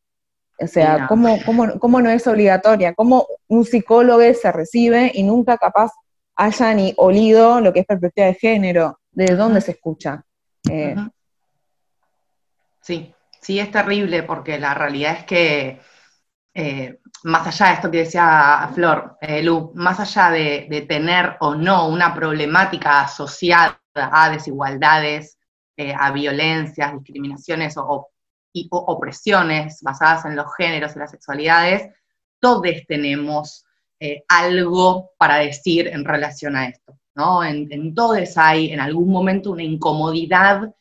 O 0.60 0.68
sea, 0.68 1.08
¿cómo, 1.10 1.38
cómo, 1.46 1.80
cómo 1.80 2.00
no 2.00 2.10
es 2.12 2.28
obligatoria? 2.28 2.94
¿Cómo 2.94 3.26
un 3.48 3.66
psicólogo 3.66 4.22
se 4.34 4.52
recibe 4.52 5.12
y 5.14 5.24
nunca 5.24 5.58
capaz 5.58 5.92
haya 6.36 6.74
ni 6.74 6.94
olido 6.98 7.60
lo 7.62 7.74
que 7.74 7.82
es 7.82 7.86
perspectiva 7.86 8.28
de 8.28 8.36
género, 8.36 9.00
de 9.12 9.36
dónde 9.36 9.62
se 9.62 9.72
escucha. 9.72 10.24
Eh, 10.70 10.96
sí, 12.82 13.14
sí, 13.42 13.60
es 13.60 13.72
terrible 13.72 14.24
porque 14.24 14.60
la 14.60 14.74
realidad 14.74 15.18
es 15.20 15.24
que, 15.26 15.82
eh, 16.54 17.00
más 17.24 17.48
allá 17.48 17.68
de 17.68 17.74
esto 17.74 17.92
que 17.92 17.98
decía 18.00 18.70
Flor, 18.74 19.18
eh, 19.22 19.44
Lu, 19.44 19.72
más 19.76 20.00
allá 20.00 20.32
de, 20.32 20.86
tener 20.88 21.38
o 21.40 21.56
no 21.56 21.88
una 21.88 22.14
problemática 22.14 23.02
asociada 23.02 23.80
a 23.94 24.30
desigualdades, 24.30 25.38
a 25.98 26.12
violencias, 26.12 26.94
discriminaciones 26.94 27.76
o, 27.76 27.84
o 27.84 28.78
opresiones 28.78 29.82
basadas 29.82 30.26
en 30.26 30.36
los 30.36 30.46
géneros 30.56 30.96
y 30.96 31.00
las 31.00 31.10
sexualidades, 31.10 31.90
todos 32.40 32.64
tenemos 32.88 33.66
eh, 34.04 34.24
algo 34.28 35.12
para 35.16 35.36
decir 35.36 35.88
en 35.88 36.04
relación 36.04 36.56
a 36.56 36.68
esto. 36.68 36.98
¿no? 37.14 37.44
En, 37.44 37.94
todos 37.94 38.36
hay 38.36 38.72
en 38.72 38.80
algún 38.80 39.12
momento 39.12 39.52
una 39.52 39.62
incomodidad 39.62 40.74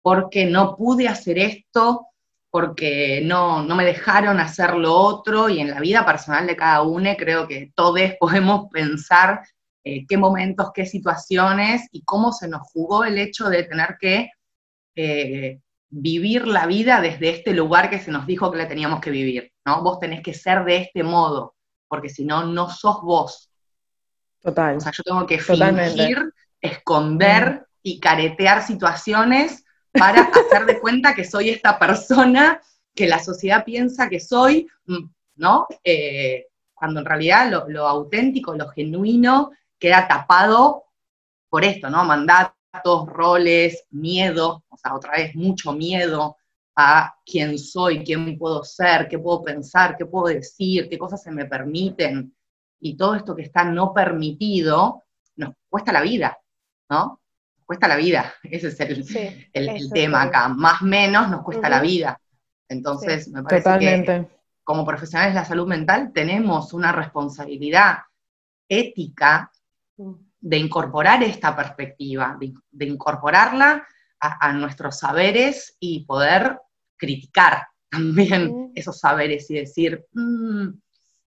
porque 0.00 0.46
no 0.46 0.76
pude 0.76 1.08
hacer 1.08 1.38
esto, 1.38 2.06
porque 2.50 3.20
no, 3.24 3.64
no 3.64 3.74
me 3.74 3.84
dejaron 3.84 4.38
hacer 4.38 4.76
lo 4.76 4.94
otro, 4.94 5.48
y 5.48 5.58
en 5.58 5.70
la 5.70 5.80
vida 5.80 6.06
personal 6.06 6.46
de 6.46 6.54
cada 6.54 6.82
uno 6.82 7.10
creo 7.18 7.48
que 7.48 7.72
todos 7.74 8.00
podemos 8.20 8.68
pensar 8.70 9.40
eh, 9.82 10.06
qué 10.08 10.16
momentos, 10.16 10.70
qué 10.72 10.86
situaciones 10.86 11.88
y 11.90 12.04
cómo 12.04 12.32
se 12.32 12.46
nos 12.46 12.62
jugó 12.72 13.02
el 13.02 13.18
hecho 13.18 13.48
de 13.48 13.64
tener 13.64 13.96
que 14.00 14.30
eh, 14.94 15.58
vivir 15.90 16.46
la 16.46 16.66
vida 16.66 17.00
desde 17.00 17.30
este 17.30 17.54
lugar 17.54 17.90
que 17.90 17.98
se 17.98 18.12
nos 18.12 18.24
dijo 18.24 18.52
que 18.52 18.58
la 18.58 18.68
teníamos 18.68 19.00
que 19.00 19.10
vivir, 19.10 19.52
¿no? 19.66 19.82
Vos 19.82 19.98
tenés 19.98 20.22
que 20.22 20.32
ser 20.32 20.64
de 20.64 20.76
este 20.76 21.02
modo, 21.02 21.56
porque 21.88 22.08
si 22.08 22.24
no, 22.24 22.44
no 22.44 22.70
sos 22.70 23.00
vos. 23.02 23.50
Total. 24.40 24.76
O 24.76 24.80
sea, 24.80 24.92
yo 24.92 25.02
tengo 25.02 25.26
que 25.26 25.38
fingir, 25.38 26.32
esconder 26.60 27.52
mm. 27.52 27.64
y 27.82 28.00
caretear 28.00 28.62
situaciones 28.62 29.64
para 29.92 30.22
hacer 30.46 30.66
de 30.66 30.78
cuenta 30.80 31.14
que 31.14 31.24
soy 31.24 31.50
esta 31.50 31.78
persona 31.78 32.60
que 32.94 33.06
la 33.06 33.18
sociedad 33.18 33.64
piensa 33.64 34.08
que 34.08 34.20
soy, 34.20 34.68
mm, 34.86 35.04
¿no? 35.36 35.66
Eh, 35.82 36.46
cuando 36.74 37.00
en 37.00 37.06
realidad 37.06 37.50
lo, 37.50 37.68
lo, 37.68 37.88
auténtico, 37.88 38.54
lo 38.54 38.68
genuino, 38.68 39.50
queda 39.78 40.06
tapado 40.06 40.84
por 41.48 41.64
esto, 41.64 41.90
¿no? 41.90 42.04
Mandatos, 42.04 43.06
roles, 43.06 43.84
miedo, 43.90 44.62
o 44.68 44.76
sea, 44.76 44.94
otra 44.94 45.12
vez 45.12 45.34
mucho 45.34 45.72
miedo 45.72 46.36
a 46.80 47.12
quién 47.26 47.58
soy, 47.58 48.04
quién 48.04 48.38
puedo 48.38 48.62
ser, 48.62 49.08
qué 49.08 49.18
puedo 49.18 49.42
pensar, 49.42 49.96
qué 49.96 50.06
puedo 50.06 50.32
decir, 50.32 50.88
qué 50.88 50.96
cosas 50.96 51.20
se 51.20 51.32
me 51.32 51.44
permiten. 51.44 52.32
Y 52.78 52.96
todo 52.96 53.16
esto 53.16 53.34
que 53.34 53.42
está 53.42 53.64
no 53.64 53.92
permitido 53.92 55.02
nos 55.34 55.56
cuesta 55.68 55.90
la 55.90 56.02
vida, 56.02 56.38
¿no? 56.88 57.20
Nos 57.56 57.66
cuesta 57.66 57.88
la 57.88 57.96
vida, 57.96 58.32
ese 58.44 58.68
es 58.68 58.78
el, 59.52 59.90
tema 59.90 60.22
acá. 60.22 60.46
Más 60.46 60.80
o 60.80 60.84
menos 60.84 61.28
nos 61.28 61.42
cuesta 61.42 61.68
la 61.68 61.80
vida. 61.80 62.20
Entonces, 62.68 63.26
me 63.28 63.42
parece 63.42 63.78
que 63.80 64.28
como 64.62 64.86
profesionales 64.86 65.34
de 65.34 65.40
la 65.40 65.46
salud 65.46 65.66
mental 65.66 66.12
tenemos 66.14 66.72
una 66.72 66.92
responsabilidad 66.92 68.02
ética 68.68 69.50
de 70.40 70.56
incorporar 70.58 71.24
esta 71.24 71.56
perspectiva, 71.56 72.38
de, 72.38 72.84
incorporarla 72.84 73.84
a, 74.20 74.52
nuestros 74.52 74.98
saberes 74.98 75.76
y 75.80 76.04
poder 76.04 76.60
criticar 76.98 77.66
también 77.90 78.72
esos 78.74 78.98
saberes 78.98 79.50
y 79.50 79.54
decir, 79.54 80.04
mm, 80.12 80.68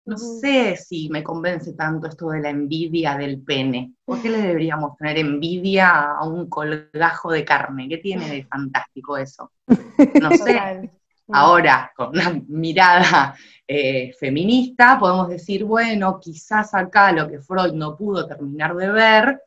no 0.06 0.18
sé 0.18 0.76
si 0.78 1.10
me 1.10 1.24
convence 1.24 1.74
tanto 1.74 2.08
esto 2.08 2.30
de 2.30 2.42
la 2.42 2.50
envidia 2.50 3.16
del 3.16 3.42
pene. 3.42 3.94
¿Por 4.04 4.22
qué 4.22 4.30
le 4.30 4.42
deberíamos 4.42 4.98
tener 4.98 5.18
envidia 5.18 6.14
a 6.18 6.28
un 6.28 6.50
colgajo 6.50 7.32
de 7.32 7.46
carne? 7.46 7.88
¿Qué 7.88 7.98
tiene 7.98 8.28
de 8.28 8.44
fantástico 8.44 9.18
eso? 9.18 9.52
No 9.68 10.32
sé. 10.32 10.92
Ahora, 11.34 11.92
con 11.96 12.10
una 12.10 12.42
mirada 12.48 13.36
eh, 13.66 14.12
feminista, 14.20 15.00
podemos 15.00 15.30
decir, 15.30 15.64
bueno, 15.64 16.20
quizás 16.20 16.74
acá 16.74 17.12
lo 17.14 17.30
que 17.30 17.40
Freud 17.40 17.74
no 17.74 17.96
pudo 17.96 18.28
terminar 18.28 18.76
de 18.76 18.90
ver 18.92 19.42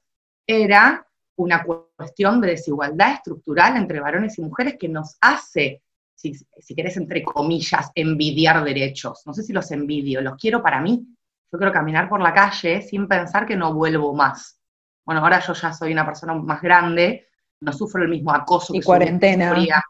era 0.46 1.06
una 1.36 1.62
cuestión 1.62 2.40
de 2.40 2.48
desigualdad 2.48 3.14
estructural 3.14 3.76
entre 3.76 4.00
varones 4.00 4.38
y 4.38 4.42
mujeres 4.42 4.76
que 4.78 4.88
nos 4.88 5.16
hace, 5.20 5.82
si, 6.14 6.32
si 6.34 6.74
querés, 6.74 6.96
entre 6.96 7.22
comillas, 7.22 7.90
envidiar 7.94 8.64
derechos. 8.64 9.22
No 9.26 9.34
sé 9.34 9.42
si 9.42 9.52
los 9.52 9.70
envidio, 9.70 10.20
los 10.20 10.36
quiero 10.36 10.62
para 10.62 10.80
mí. 10.80 11.06
Yo 11.52 11.58
quiero 11.58 11.72
caminar 11.72 12.08
por 12.08 12.20
la 12.20 12.34
calle 12.34 12.82
sin 12.82 13.06
pensar 13.06 13.46
que 13.46 13.56
no 13.56 13.74
vuelvo 13.74 14.14
más. 14.14 14.60
Bueno, 15.04 15.20
ahora 15.20 15.40
yo 15.40 15.52
ya 15.52 15.72
soy 15.72 15.92
una 15.92 16.06
persona 16.06 16.34
más 16.34 16.62
grande, 16.62 17.28
no 17.60 17.72
sufro 17.72 18.02
el 18.02 18.08
mismo 18.08 18.32
acoso 18.32 18.74
y 18.74 18.80
que 18.80 18.84
cuarentena. 18.86 19.50
sufría. 19.50 19.82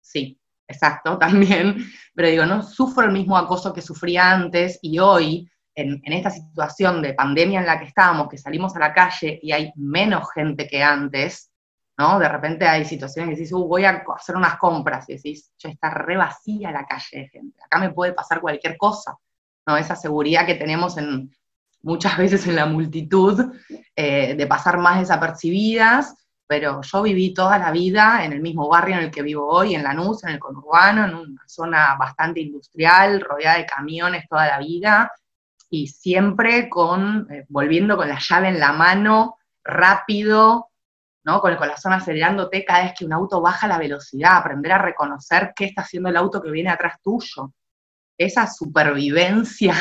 Sí, 0.00 0.40
exacto, 0.66 1.18
también, 1.18 1.84
pero 2.14 2.28
digo, 2.28 2.46
no 2.46 2.62
sufro 2.62 3.04
el 3.04 3.12
mismo 3.12 3.36
acoso 3.36 3.72
que 3.72 3.82
sufría 3.82 4.32
antes 4.32 4.78
y 4.82 4.98
hoy, 4.98 5.48
en, 5.74 6.00
esta 6.04 6.30
situación 6.30 7.00
de 7.02 7.14
pandemia 7.14 7.60
en 7.60 7.66
la 7.66 7.78
que 7.78 7.86
estamos, 7.86 8.28
que 8.28 8.38
salimos 8.38 8.74
a 8.74 8.80
la 8.80 8.92
calle 8.92 9.38
y 9.42 9.52
hay 9.52 9.72
menos 9.76 10.28
gente 10.34 10.66
que 10.66 10.82
antes, 10.82 11.47
¿no? 11.98 12.18
De 12.18 12.28
repente 12.28 12.66
hay 12.66 12.84
situaciones 12.84 13.30
que 13.30 13.36
decís, 13.36 13.52
uh, 13.52 13.66
voy 13.66 13.84
a 13.84 14.04
hacer 14.16 14.36
unas 14.36 14.56
compras 14.56 15.08
y 15.08 15.16
decís, 15.16 15.52
ya 15.58 15.68
está 15.68 15.90
re 15.90 16.16
vacía 16.16 16.70
la 16.70 16.86
calle 16.86 17.22
de 17.22 17.28
gente, 17.28 17.62
acá 17.62 17.78
me 17.78 17.90
puede 17.90 18.12
pasar 18.12 18.40
cualquier 18.40 18.76
cosa, 18.76 19.16
¿no? 19.66 19.76
Esa 19.76 19.96
seguridad 19.96 20.46
que 20.46 20.54
tenemos 20.54 20.96
en, 20.96 21.30
muchas 21.82 22.16
veces 22.16 22.46
en 22.46 22.56
la 22.56 22.66
multitud 22.66 23.52
eh, 23.94 24.34
de 24.34 24.46
pasar 24.46 24.78
más 24.78 25.00
desapercibidas 25.00 26.14
pero 26.48 26.80
yo 26.80 27.02
viví 27.02 27.34
toda 27.34 27.58
la 27.58 27.70
vida 27.70 28.24
en 28.24 28.32
el 28.32 28.40
mismo 28.40 28.68
barrio 28.68 28.96
en 28.96 29.02
el 29.04 29.10
que 29.10 29.20
vivo 29.20 29.46
hoy, 29.46 29.74
en 29.74 29.82
Lanús, 29.82 30.24
en 30.24 30.30
el 30.30 30.38
conurbano, 30.38 31.04
en 31.04 31.14
una 31.14 31.42
zona 31.46 31.94
bastante 31.96 32.40
industrial, 32.40 33.20
rodeada 33.20 33.58
de 33.58 33.66
camiones 33.66 34.26
toda 34.28 34.46
la 34.46 34.58
vida, 34.58 35.12
y 35.68 35.88
siempre 35.88 36.70
con, 36.70 37.30
eh, 37.30 37.44
volviendo 37.50 37.98
con 37.98 38.08
la 38.08 38.18
llave 38.18 38.48
en 38.48 38.60
la 38.60 38.72
mano, 38.72 39.36
rápido, 39.62 40.70
¿no? 41.28 41.42
Con 41.42 41.52
el 41.52 41.58
corazón 41.58 41.92
acelerándote 41.92 42.64
cada 42.64 42.84
vez 42.84 42.94
que 42.98 43.04
un 43.04 43.12
auto 43.12 43.42
baja 43.42 43.68
la 43.68 43.76
velocidad, 43.76 44.38
aprender 44.38 44.72
a 44.72 44.78
reconocer 44.78 45.52
qué 45.54 45.66
está 45.66 45.82
haciendo 45.82 46.08
el 46.08 46.16
auto 46.16 46.40
que 46.40 46.50
viene 46.50 46.70
atrás 46.70 46.96
tuyo. 47.02 47.52
Esa 48.16 48.46
supervivencia, 48.46 49.74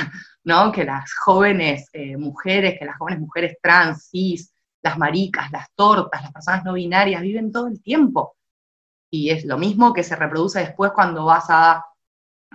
¿no? 0.44 0.74
Que 0.74 0.84
las 0.84 1.10
jóvenes 1.14 1.88
eh, 1.94 2.18
mujeres, 2.18 2.78
que 2.78 2.84
las 2.84 2.98
jóvenes 2.98 3.22
mujeres 3.22 3.56
trans, 3.62 4.10
cis, 4.10 4.52
las 4.82 4.98
maricas, 4.98 5.50
las 5.50 5.72
tortas, 5.74 6.22
las 6.22 6.34
personas 6.34 6.66
no 6.66 6.74
binarias 6.74 7.22
viven 7.22 7.50
todo 7.50 7.68
el 7.68 7.82
tiempo. 7.82 8.36
Y 9.10 9.30
es 9.30 9.46
lo 9.46 9.58
mismo 9.58 9.94
que 9.94 10.04
se 10.04 10.18
reproduce 10.18 10.60
después 10.60 10.92
cuando 10.92 11.24
vas 11.24 11.46
a, 11.48 11.82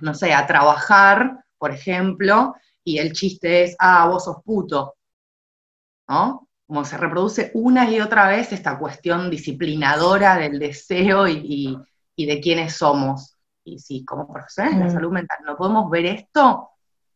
no 0.03 0.13
sé, 0.13 0.35
a 0.35 0.47
trabajar, 0.47 1.43
por 1.57 1.71
ejemplo, 1.71 2.55
y 2.85 2.99
el 2.99 3.15
chiste 3.15 3.65
es, 3.65 3.75
ah, 3.79 4.07
vos 4.07 4.27
sos 4.27 4.43
puto. 4.45 4.97
¿No? 6.07 6.47
Como 6.67 6.85
se 6.85 6.97
reproduce 6.97 7.51
una 7.55 7.91
y 7.91 8.01
otra 8.01 8.29
vez 8.29 8.53
esta 8.53 8.79
cuestión 8.79 9.31
disciplinadora 9.31 10.37
del 10.37 10.59
deseo 10.59 11.29
y, 11.29 11.79
de 12.17 12.41
quiénes 12.41 12.77
somos. 12.77 13.37
Y 13.65 13.79
si 13.79 14.05
como 14.05 14.33
profesionales 14.33 14.79
de 14.79 14.85
la 14.85 14.91
mm. 14.91 14.95
salud 14.95 15.13
mental 15.13 15.39
no 15.45 15.57
podemos 15.57 15.91
ver 15.91 16.07
esto, 16.07 16.71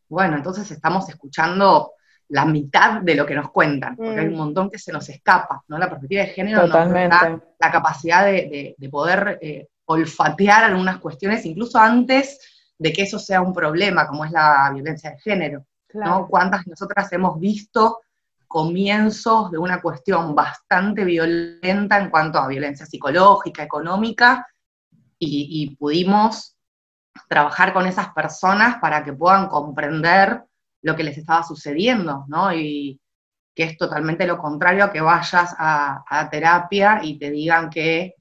bueno, 0.09 0.37
entonces 0.37 0.69
estamos 0.71 1.07
escuchando 1.09 1.93
la 2.29 2.45
mitad 2.45 3.01
de 3.01 3.15
lo 3.15 3.25
que 3.25 3.35
nos 3.35 3.51
cuentan, 3.51 3.95
porque 3.95 4.19
hay 4.19 4.27
un 4.27 4.33
mm. 4.33 4.37
montón 4.37 4.69
que 4.69 4.77
se 4.77 4.91
nos 4.91 5.07
escapa, 5.09 5.63
¿no? 5.67 5.77
La 5.77 5.89
perspectiva 5.89 6.23
de 6.23 6.29
género 6.29 6.67
nos 6.67 6.71
da 6.71 7.39
la 7.59 7.71
capacidad 7.71 8.25
de, 8.25 8.75
poder 8.91 9.39
eh, 9.41 9.67
olfatear 9.85 10.65
algunas 10.65 10.99
cuestiones, 10.99 11.45
incluso 11.45 11.79
antes 11.79 12.39
de 12.77 12.93
que 12.93 13.03
eso 13.03 13.17
sea 13.17 13.41
un 13.41 13.53
problema, 13.53 14.07
como 14.07 14.25
es 14.25 14.31
la 14.31 14.69
violencia 14.73 15.11
de 15.11 15.19
género, 15.19 15.65
¿no? 15.93 16.27
¿Cuántas 16.27 16.67
nosotras 16.67 17.11
hemos 17.13 17.39
visto 17.39 18.01
comienzos 18.47 19.51
de 19.51 19.57
una 19.57 19.81
cuestión 19.81 20.33
bastante 20.33 21.03
violenta 21.03 21.99
en 21.99 22.09
cuanto 22.09 22.39
a 22.39 22.47
violencia 22.47 22.85
psicológica, 22.85 23.63
económica, 23.63 24.47
y, 25.19 25.75
pudimos 25.77 26.55
trabajar 27.27 27.73
con 27.73 27.87
esas 27.87 28.09
personas 28.13 28.77
para 28.79 29.03
que 29.03 29.13
puedan 29.13 29.47
comprender 29.47 30.43
lo 30.83 30.95
que 30.95 31.03
les 31.03 31.17
estaba 31.17 31.43
sucediendo, 31.43 32.25
¿no? 32.27 32.53
Y 32.53 33.01
que 33.55 33.63
es 33.63 33.77
totalmente 33.77 34.27
lo 34.27 34.37
contrario 34.37 34.83
a 34.83 34.91
que 34.91 35.01
vayas 35.01 35.55
a, 35.57 36.29
terapia 36.29 36.99
y 37.03 37.17
te 37.17 37.31
digan 37.31 37.71
que, 37.71 38.13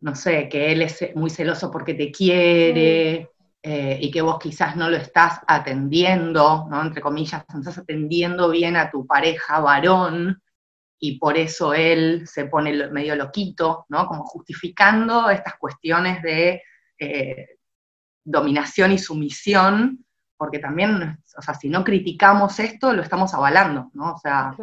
no 0.00 0.14
sé, 0.14 0.48
que 0.48 0.70
él 0.70 0.82
es 0.82 1.14
muy 1.16 1.30
celoso 1.30 1.70
porque 1.70 1.94
te 1.94 2.12
quiere 2.12 3.28
eh, 3.62 3.98
y 4.00 4.10
que 4.10 4.22
vos 4.22 4.38
quizás 4.38 4.76
no 4.76 4.88
lo 4.88 4.96
estás 4.96 5.40
atendiendo, 5.46 6.66
¿no? 6.70 6.82
Entre 6.82 7.02
comillas, 7.02 7.44
no 7.52 7.60
estás 7.60 7.78
atendiendo 7.78 8.50
bien 8.50 8.76
a 8.76 8.90
tu 8.90 9.06
pareja 9.06 9.60
varón 9.60 10.42
y 11.00 11.18
por 11.18 11.36
eso 11.36 11.74
él 11.74 12.26
se 12.26 12.46
pone 12.46 12.88
medio 12.90 13.16
loquito, 13.16 13.86
¿no? 13.88 14.06
Como 14.06 14.24
justificando 14.24 15.28
estas 15.30 15.54
cuestiones 15.56 16.22
de 16.22 16.62
eh, 16.98 17.58
dominación 18.24 18.92
y 18.92 18.98
sumisión 18.98 20.04
porque 20.38 20.60
también, 20.60 21.18
o 21.36 21.42
sea, 21.42 21.52
si 21.54 21.68
no 21.68 21.82
criticamos 21.82 22.60
esto, 22.60 22.92
lo 22.92 23.02
estamos 23.02 23.34
avalando, 23.34 23.90
¿no? 23.92 24.14
O 24.14 24.18
sea, 24.18 24.54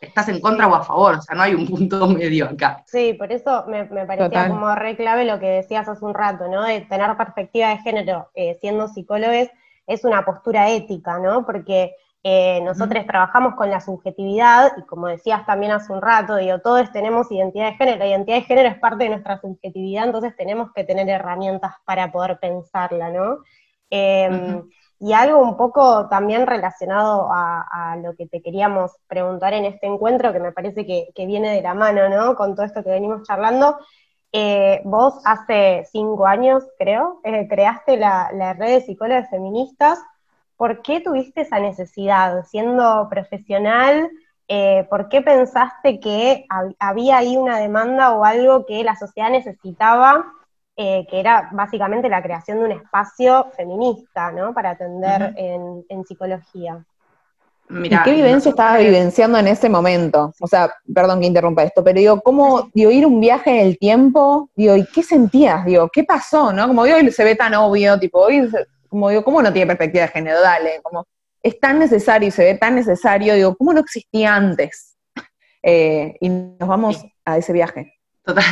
estás 0.00 0.28
en 0.28 0.40
contra 0.40 0.66
o 0.68 0.74
a 0.74 0.82
favor, 0.82 1.16
o 1.16 1.22
sea, 1.22 1.36
no 1.36 1.42
hay 1.42 1.54
un 1.54 1.66
punto 1.66 2.06
medio 2.08 2.46
acá. 2.46 2.82
Sí, 2.86 3.14
por 3.14 3.32
eso 3.32 3.64
me, 3.68 3.84
parecía 3.84 4.48
como 4.48 4.74
re 4.74 4.96
clave 4.96 5.24
lo 5.24 5.38
que 5.38 5.46
decías 5.46 5.88
hace 5.88 6.04
un 6.04 6.14
rato, 6.14 6.48
¿no? 6.48 6.62
De 6.62 6.82
tener 6.82 7.16
perspectiva 7.16 7.68
de 7.68 7.78
género 7.78 8.30
eh, 8.34 8.56
siendo 8.60 8.88
psicólogos 8.88 9.48
es 9.86 10.04
una 10.04 10.24
postura 10.24 10.70
ética, 10.70 11.18
¿no? 11.18 11.46
Porque 11.46 11.94
eh, 12.24 12.60
nosotros 12.62 13.06
trabajamos 13.06 13.54
con 13.54 13.70
la 13.70 13.80
subjetividad, 13.80 14.72
y 14.76 14.82
como 14.82 15.06
decías 15.06 15.46
también 15.46 15.70
hace 15.70 15.92
un 15.92 16.02
rato, 16.02 16.34
digo, 16.36 16.58
todos 16.58 16.90
tenemos 16.90 17.30
identidad 17.30 17.66
de 17.70 17.76
género, 17.76 17.98
la 17.98 18.08
identidad 18.08 18.38
de 18.38 18.42
género 18.42 18.68
es 18.68 18.78
parte 18.78 19.04
de 19.04 19.10
nuestra 19.10 19.40
subjetividad, 19.40 20.06
entonces 20.06 20.34
tenemos 20.36 20.72
que 20.74 20.82
tener 20.82 21.08
herramientas 21.08 21.74
para 21.84 22.10
poder 22.10 22.38
pensarla, 22.40 23.10
¿no? 23.10 23.38
Eh, 23.90 24.60
y 24.98 25.12
algo 25.12 25.40
un 25.40 25.56
poco 25.56 26.08
también 26.08 26.46
relacionado 26.46 27.28
a, 27.30 27.96
lo 28.02 28.14
que 28.14 28.26
te 28.26 28.42
queríamos 28.42 28.92
preguntar 29.06 29.52
en 29.54 29.64
este 29.64 29.86
encuentro, 29.86 30.32
que 30.32 30.40
me 30.40 30.52
parece 30.52 30.86
que, 30.86 31.26
viene 31.26 31.54
de 31.54 31.62
la 31.62 31.74
mano, 31.74 32.08
¿no? 32.08 32.36
Con 32.36 32.54
todo 32.54 32.66
esto 32.66 32.82
que 32.82 32.90
venimos 32.90 33.22
charlando. 33.22 33.78
Eh, 34.32 34.80
vos 34.84 35.14
hace 35.24 35.86
cinco 35.90 36.26
años, 36.26 36.64
creo, 36.78 37.20
eh, 37.24 37.46
creaste 37.48 37.96
la, 37.96 38.54
red 38.58 38.76
de 38.76 38.80
psicólogos 38.82 39.28
feministas. 39.30 39.98
¿Por 40.56 40.82
qué 40.82 41.00
tuviste 41.00 41.42
esa 41.42 41.58
necesidad, 41.60 42.44
siendo 42.44 43.08
profesional, 43.10 44.10
eh, 44.48 44.86
¿por 44.88 45.08
qué 45.08 45.22
pensaste 45.22 46.00
que 46.00 46.46
había 46.78 47.18
ahí 47.18 47.36
una 47.36 47.58
demanda 47.58 48.12
o 48.12 48.24
algo 48.24 48.64
que 48.64 48.84
la 48.84 48.96
sociedad 48.96 49.30
necesitaba, 49.30 50.24
eh, 50.78 51.06
que 51.08 51.20
era 51.20 51.48
básicamente 51.52 52.06
la 52.06 52.22
creación 52.22 52.58
de 52.58 52.64
un 52.64 52.72
espacio 52.72 53.46
feminista, 53.56 54.30
¿no? 54.30 54.52
Para 54.52 54.70
atender 54.70 55.32
en, 55.36 56.04
psicología. 56.04 56.84
¿Y 57.70 57.88
qué 57.88 58.10
vivencia 58.12 58.50
estaba 58.50 58.76
vivenciando 58.76 59.38
en 59.38 59.48
ese 59.48 59.70
momento? 59.70 60.34
O 60.38 60.46
sea, 60.46 60.70
perdón 60.94 61.20
que 61.20 61.28
interrumpa 61.28 61.62
esto, 61.62 61.82
pero 61.82 61.98
digo, 61.98 62.20
¿cómo 62.20 62.68
digo, 62.74 62.90
ir 62.90 63.06
un 63.06 63.20
viaje 63.20 63.58
en 63.58 63.66
el 63.66 63.78
tiempo? 63.78 64.50
Digo, 64.54 64.76
¿y 64.76 64.84
qué 64.84 65.02
sentías? 65.02 65.64
Digo, 65.64 65.88
¿qué 65.88 66.04
pasó? 66.04 66.52
¿No? 66.52 66.68
Como 66.68 66.84
digo, 66.84 66.98
hoy 66.98 67.10
se 67.10 67.24
ve 67.24 67.34
tan 67.34 67.54
obvio, 67.54 67.98
tipo, 67.98 68.20
hoy, 68.20 68.46
como 68.90 69.08
digo, 69.08 69.24
¿cómo 69.24 69.40
no 69.40 69.50
tiene 69.54 69.68
perspectiva 69.68 70.02
de 70.02 70.12
género? 70.12 70.42
Dale, 70.42 70.80
como, 70.82 71.06
es 71.42 71.58
tan 71.58 71.78
necesario 71.78 72.28
y 72.28 72.32
se 72.32 72.44
ve 72.44 72.58
tan 72.58 72.74
necesario, 72.74 73.34
digo, 73.34 73.56
¿cómo 73.56 73.72
no 73.72 73.80
existía 73.80 74.34
antes? 74.34 74.94
Eh, 75.68 76.16
y 76.20 76.28
nos 76.28 76.68
vamos 76.68 77.04
a 77.24 77.38
ese 77.38 77.52
viaje. 77.52 77.92
Total. 78.22 78.44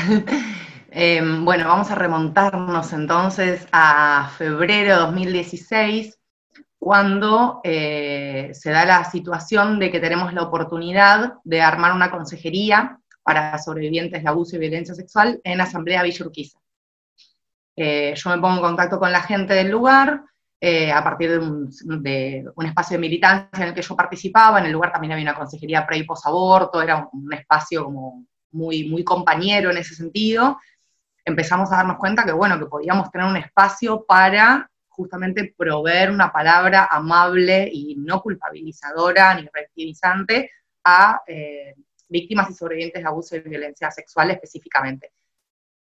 Em, 0.97 1.45
bueno, 1.45 1.67
vamos 1.67 1.91
a 1.91 1.97
remontarnos 1.97 2.93
entonces 2.93 3.67
a 3.73 4.31
febrero 4.39 4.95
de 4.95 5.01
2016, 5.01 6.21
cuando 6.79 7.61
eh, 7.65 8.51
se 8.53 8.71
da 8.71 8.85
la 8.85 9.05
situación 9.05 9.81
de 9.81 9.91
que 9.91 9.99
tenemos 9.99 10.33
la 10.33 10.43
oportunidad 10.43 11.35
de 11.43 11.61
armar 11.61 11.95
una 11.95 12.13
consejería 12.13 13.01
para 13.25 13.59
sobrevivientes 13.59 14.23
de 14.23 14.29
abuso 14.29 14.55
y 14.55 14.61
violencia 14.61 14.95
sexual 14.95 15.41
en 15.43 15.61
Asamblea 15.61 16.05
Villa 16.05 16.27
Urquiza. 16.27 16.61
Eh, 17.75 18.15
yo 18.15 18.31
me 18.31 18.39
pongo 18.39 18.59
en 18.59 18.63
contacto 18.63 19.01
con 19.01 19.11
la 19.11 19.23
gente 19.23 19.53
del 19.55 19.73
lugar, 19.73 20.23
eh, 20.61 20.93
a 20.93 21.03
partir 21.03 21.29
de 21.29 21.39
un, 21.39 21.73
espacio 22.69 22.99
de 22.99 23.01
militancia 23.01 23.65
en 23.65 23.71
el 23.71 23.75
que 23.75 23.83
yo 23.83 23.97
participaba, 23.97 24.61
en 24.61 24.67
el 24.67 24.73
lugar 24.73 24.93
también 24.93 25.11
había 25.11 25.25
una 25.25 25.35
consejería 25.35 25.85
pre 25.85 25.99
y 25.99 26.05
post 26.05 26.25
aborto, 26.25 26.81
era 26.81 27.09
un, 27.13 27.33
espacio 27.33 27.85
como 27.85 28.27
muy, 28.53 28.89
muy 28.89 29.03
compañero 29.03 29.73
en 29.73 29.79
ese 29.79 29.97
sentido, 29.97 30.57
empezamos 31.25 31.73
a 31.73 31.77
darnos 31.77 31.99
cuenta 31.99 32.25
que 32.25 32.33
bueno, 32.33 32.59
que 32.59 32.67
podíamos 32.67 33.11
tener 33.11 33.27
un 33.27 33.37
espacio 33.37 34.05
para 34.07 34.71
justamente 34.89 35.55
proveer 35.57 36.11
una 36.11 36.33
palabra 36.33 36.89
amable 36.91 37.69
y 37.73 37.97
no 37.97 38.21
culpabilizadora 38.23 39.35
ni 39.35 39.49
reactivizante 39.53 40.51
a 40.85 41.23
eh, 41.27 41.75
víctimas 42.09 42.51
y 42.51 42.55
sobrevivientes 42.55 43.03
de 43.03 43.09
abuso 43.09 43.37
y 43.37 43.41
violencia 43.41 43.91
sexual 43.91 44.31
específicamente. 44.31 45.13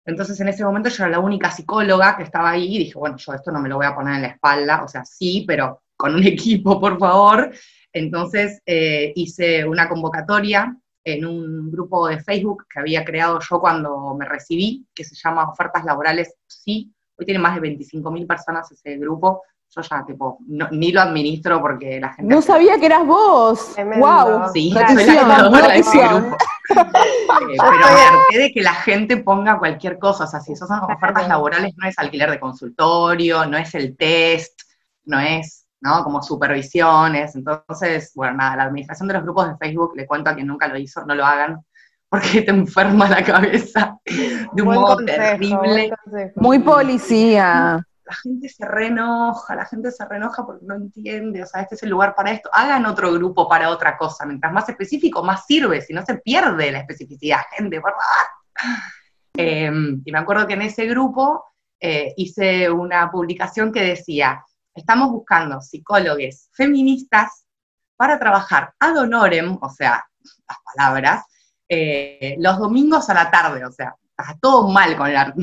Entonces 0.04 0.40
en 0.40 0.48
ese 0.48 0.64
momento 0.64 0.88
yo 0.88 1.04
era 1.04 1.12
la 1.12 1.20
única 1.20 1.50
psicóloga 1.50 2.16
que 2.16 2.22
estaba 2.24 2.50
ahí 2.50 2.76
y 2.76 2.78
dije, 2.78 2.98
bueno, 2.98 3.16
yo 3.16 3.32
esto 3.32 3.50
no 3.52 3.60
me 3.60 3.68
lo 3.68 3.76
voy 3.76 3.86
a 3.86 3.94
poner 3.94 4.16
en 4.16 4.22
la 4.22 4.28
espalda, 4.28 4.82
o 4.82 4.88
sea, 4.88 5.04
sí, 5.04 5.44
pero 5.46 5.82
con 5.96 6.14
un 6.14 6.22
equipo, 6.26 6.80
por 6.80 6.98
favor. 6.98 7.52
Entonces 7.92 8.60
eh, 8.66 9.12
hice 9.14 9.64
una 9.64 9.88
convocatoria 9.88 10.76
en 11.14 11.26
un 11.26 11.70
grupo 11.70 12.08
de 12.08 12.20
Facebook 12.20 12.66
que 12.72 12.80
había 12.80 13.04
creado 13.04 13.38
yo 13.40 13.60
cuando 13.60 14.14
me 14.14 14.24
recibí, 14.24 14.86
que 14.94 15.04
se 15.04 15.14
llama 15.14 15.50
Ofertas 15.50 15.84
Laborales 15.84 16.34
Sí. 16.46 16.92
Hoy 17.16 17.26
tiene 17.26 17.40
más 17.40 17.60
de 17.60 17.62
25.000 17.62 18.26
personas 18.26 18.70
ese 18.70 18.96
grupo. 18.96 19.42
Yo 19.70 19.82
ya, 19.82 20.04
tipo, 20.06 20.38
ni 20.70 20.92
lo 20.92 21.02
administro 21.02 21.60
porque 21.60 22.00
la 22.00 22.12
gente... 22.14 22.32
No 22.32 22.40
sabía 22.40 22.78
que 22.78 22.86
eras 22.86 23.06
vos. 23.06 23.74
¡Wow! 23.76 24.50
Sí, 24.52 24.72
soy 24.72 25.06
la 25.14 25.68
de 25.68 25.78
ese 25.78 25.98
grupo. 25.98 26.36
Eh, 26.70 26.76
pero 27.58 28.18
me 28.32 28.38
de 28.38 28.52
que 28.52 28.62
la 28.62 28.74
gente 28.74 29.18
ponga 29.18 29.58
cualquier 29.58 29.98
cosa, 29.98 30.24
o 30.24 30.26
sea, 30.26 30.40
si 30.40 30.52
esas 30.52 30.68
son 30.68 30.80
ofertas 30.90 31.28
laborales 31.28 31.74
no 31.76 31.86
es 31.86 31.98
alquiler 31.98 32.30
de 32.30 32.40
consultorio, 32.40 33.44
no 33.46 33.58
es 33.58 33.74
el 33.74 33.96
test, 33.96 34.60
no 35.04 35.20
es, 35.20 35.66
¿no? 35.80 36.04
Como 36.04 36.22
supervisiones, 36.22 37.34
entonces, 37.34 38.12
bueno, 38.14 38.38
nada, 38.38 38.56
la 38.56 38.62
administración 38.64 39.08
de 39.08 39.14
los 39.14 39.22
grupos 39.22 39.48
de 39.48 39.56
Facebook, 39.56 39.92
le 39.96 40.06
cuento 40.06 40.30
a 40.30 40.34
quien 40.34 40.46
nunca 40.46 40.68
lo 40.68 40.76
hizo, 40.76 41.04
no 41.06 41.14
lo 41.14 41.24
hagan, 41.24 41.60
porque 42.08 42.42
te 42.42 42.50
enferma 42.50 43.08
la 43.08 43.22
cabeza 43.22 43.98
de 44.04 44.62
un 44.62 44.74
modo 44.74 44.96
terrible. 45.04 45.92
Muy 46.36 46.58
policía 46.60 47.84
la 48.08 48.14
gente 48.14 48.48
se 48.48 48.64
renoja, 48.64 49.54
la 49.54 49.66
gente 49.66 49.90
se 49.90 50.04
renoja 50.06 50.44
porque 50.44 50.64
no 50.64 50.76
entiende, 50.76 51.42
o 51.42 51.46
sea, 51.46 51.62
este 51.62 51.74
es 51.74 51.82
el 51.82 51.90
lugar 51.90 52.14
para 52.14 52.30
esto, 52.30 52.48
hagan 52.52 52.86
otro 52.86 53.12
grupo 53.12 53.48
para 53.48 53.68
otra 53.68 53.98
cosa, 53.98 54.24
mientras 54.24 54.52
más 54.52 54.68
específico, 54.68 55.22
más 55.22 55.44
sirve, 55.44 55.82
si 55.82 55.92
no 55.92 56.02
se 56.04 56.14
pierde 56.14 56.72
la 56.72 56.80
especificidad, 56.80 57.40
gente, 57.54 57.76
¿verdad? 57.76 58.80
Em, 59.36 60.00
y 60.04 60.10
me 60.10 60.18
acuerdo 60.18 60.46
que 60.46 60.54
en 60.54 60.62
ese 60.62 60.86
grupo 60.86 61.44
eh, 61.78 62.14
hice 62.16 62.70
una 62.70 63.10
publicación 63.10 63.70
que 63.72 63.82
decía, 63.82 64.42
estamos 64.78 65.10
buscando 65.10 65.60
psicólogos 65.60 66.48
feministas 66.52 67.44
para 67.96 68.18
trabajar 68.18 68.72
ad 68.78 68.96
honorem, 68.96 69.58
o 69.60 69.68
sea, 69.70 70.04
las 70.48 70.58
palabras, 70.64 71.24
eh, 71.68 72.36
los 72.38 72.58
domingos 72.58 73.08
a 73.10 73.14
la 73.14 73.30
tarde, 73.30 73.64
o 73.64 73.72
sea, 73.72 73.94
está 74.10 74.36
todo 74.40 74.68
mal 74.68 74.96
con 74.96 75.06
el 75.10 75.16
arte. 75.16 75.42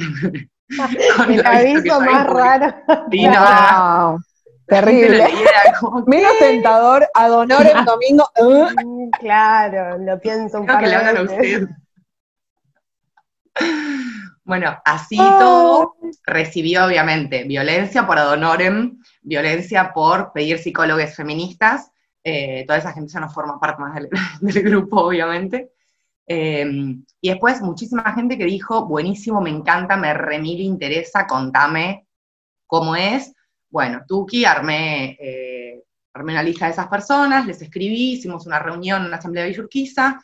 el 1.29 1.45
aviso 1.45 2.01
más 2.01 2.25
raro. 2.27 4.19
Terrible. 4.67 5.27
Menos 6.07 6.31
tentador, 6.39 7.07
ad 7.13 7.51
el 7.51 7.85
domingo. 7.85 8.29
Mm, 8.41 9.09
claro, 9.11 9.97
lo 9.99 10.19
pienso 10.19 10.59
un 10.59 10.65
poco. 10.65 10.79
que 10.79 10.87
le 10.87 10.95
hagan 10.95 11.17
a 11.17 11.21
usted. 11.21 11.67
Bueno, 14.45 14.79
así 14.85 15.17
todo 15.17 15.95
recibió 16.23 16.85
obviamente 16.85 17.45
violencia 17.45 18.05
por 18.05 18.19
ad 18.19 18.39
violencia 19.23 19.91
por 19.91 20.31
pedir 20.33 20.59
psicólogos 20.59 21.15
feministas, 21.15 21.91
eh, 22.23 22.63
toda 22.67 22.77
esa 22.77 22.93
gente 22.93 23.11
ya 23.11 23.19
no 23.19 23.29
forma 23.29 23.59
parte 23.59 23.81
más 23.81 23.95
del 23.95 24.63
grupo, 24.63 25.01
obviamente. 25.01 25.71
Em, 26.27 27.03
y 27.21 27.29
después 27.29 27.61
muchísima 27.61 28.13
gente 28.13 28.37
que 28.37 28.45
dijo, 28.45 28.87
buenísimo, 28.87 29.41
me 29.41 29.49
encanta, 29.49 29.97
me 29.97 30.13
remil 30.13 30.61
interesa, 30.61 31.25
contame 31.25 32.07
cómo 32.67 32.95
es. 32.95 33.33
Bueno, 33.69 34.03
Tuki, 34.07 34.45
armé, 34.45 35.17
eh, 35.19 35.83
armé 36.13 36.33
una 36.33 36.43
lista 36.43 36.65
de 36.65 36.71
esas 36.71 36.87
personas, 36.87 37.47
les 37.47 37.61
escribí, 37.63 38.13
hicimos 38.13 38.45
una 38.45 38.59
reunión 38.59 39.05
en 39.05 39.11
la 39.11 39.17
Asamblea 39.17 39.43
de 39.43 39.49
Villurquiza, 39.49 40.21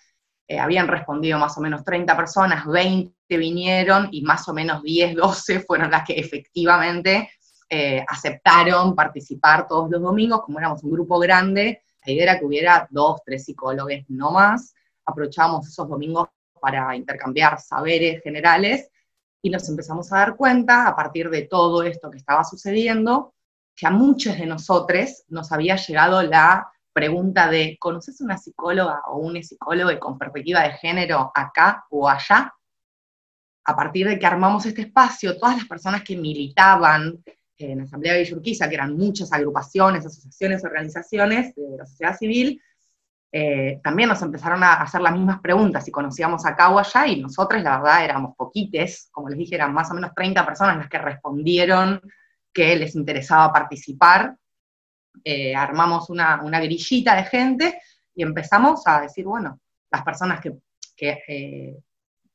eh, 0.51 0.59
habían 0.59 0.89
respondido 0.89 1.39
más 1.39 1.57
o 1.57 1.61
menos 1.61 1.81
30 1.85 2.17
personas, 2.17 2.65
20 2.65 3.13
vinieron 3.37 4.09
y 4.11 4.21
más 4.21 4.49
o 4.49 4.53
menos 4.53 4.83
10, 4.83 5.15
12 5.15 5.61
fueron 5.61 5.89
las 5.89 6.05
que 6.05 6.19
efectivamente 6.19 7.29
eh, 7.69 8.03
aceptaron 8.05 8.93
participar 8.93 9.65
todos 9.65 9.89
los 9.89 10.01
domingos, 10.01 10.41
como 10.41 10.59
éramos 10.59 10.83
un 10.83 10.91
grupo 10.91 11.19
grande, 11.19 11.83
la 12.05 12.11
idea 12.11 12.23
era 12.23 12.39
que 12.39 12.43
hubiera 12.43 12.85
dos, 12.91 13.21
tres 13.25 13.45
psicólogos, 13.45 13.93
no 14.09 14.31
más, 14.31 14.75
aprovechábamos 15.05 15.69
esos 15.69 15.87
domingos 15.87 16.27
para 16.59 16.97
intercambiar 16.97 17.57
saberes 17.61 18.21
generales 18.21 18.89
y 19.41 19.49
nos 19.49 19.69
empezamos 19.69 20.11
a 20.11 20.17
dar 20.17 20.35
cuenta, 20.35 20.85
a 20.85 20.93
partir 20.93 21.29
de 21.29 21.43
todo 21.43 21.81
esto 21.83 22.11
que 22.11 22.17
estaba 22.17 22.43
sucediendo, 22.43 23.33
que 23.73 23.87
a 23.87 23.89
muchos 23.89 24.37
de 24.37 24.47
nosotros 24.47 25.23
nos 25.29 25.49
había 25.53 25.77
llegado 25.77 26.21
la 26.23 26.69
pregunta 26.93 27.49
de, 27.49 27.77
¿conoces 27.79 28.21
una 28.21 28.37
psicóloga 28.37 29.01
o 29.07 29.17
un 29.17 29.41
psicólogo 29.43 29.97
con 29.99 30.17
perspectiva 30.17 30.61
de 30.63 30.73
género 30.73 31.31
acá 31.33 31.85
o 31.89 32.09
allá? 32.09 32.53
A 33.65 33.75
partir 33.75 34.07
de 34.07 34.17
que 34.17 34.25
armamos 34.25 34.65
este 34.65 34.81
espacio, 34.81 35.37
todas 35.37 35.57
las 35.57 35.67
personas 35.67 36.03
que 36.03 36.17
militaban 36.17 37.23
en 37.57 37.77
la 37.77 37.83
Asamblea 37.83 38.13
de 38.13 38.23
Villurquiza, 38.23 38.67
que 38.67 38.75
eran 38.75 38.97
muchas 38.97 39.31
agrupaciones, 39.31 40.05
asociaciones, 40.05 40.63
organizaciones 40.63 41.53
de 41.55 41.77
la 41.77 41.85
sociedad 41.85 42.17
civil, 42.17 42.61
eh, 43.33 43.79
también 43.81 44.09
nos 44.09 44.21
empezaron 44.21 44.61
a 44.63 44.73
hacer 44.81 44.99
las 44.99 45.13
mismas 45.13 45.39
preguntas 45.39 45.85
si 45.85 45.91
conocíamos 45.91 46.45
acá 46.45 46.69
o 46.69 46.79
allá, 46.79 47.07
y 47.07 47.21
nosotros 47.21 47.61
la 47.63 47.77
verdad 47.77 48.03
éramos 48.03 48.35
poquites, 48.35 49.09
como 49.11 49.29
les 49.29 49.37
dije, 49.37 49.55
eran 49.55 49.73
más 49.73 49.89
o 49.91 49.93
menos 49.93 50.11
30 50.13 50.45
personas 50.45 50.77
las 50.77 50.89
que 50.89 50.97
respondieron 50.97 52.01
que 52.53 52.75
les 52.75 52.95
interesaba 52.95 53.53
participar. 53.53 54.35
Eh, 55.23 55.55
armamos 55.55 56.09
una, 56.09 56.37
grillita 56.59 57.15
de 57.15 57.23
gente 57.23 57.81
y 58.15 58.23
empezamos 58.23 58.81
a 58.85 59.01
decir, 59.01 59.25
bueno, 59.25 59.59
las 59.91 60.03
personas 60.03 60.41
que, 60.41 60.57
eh, 61.27 61.77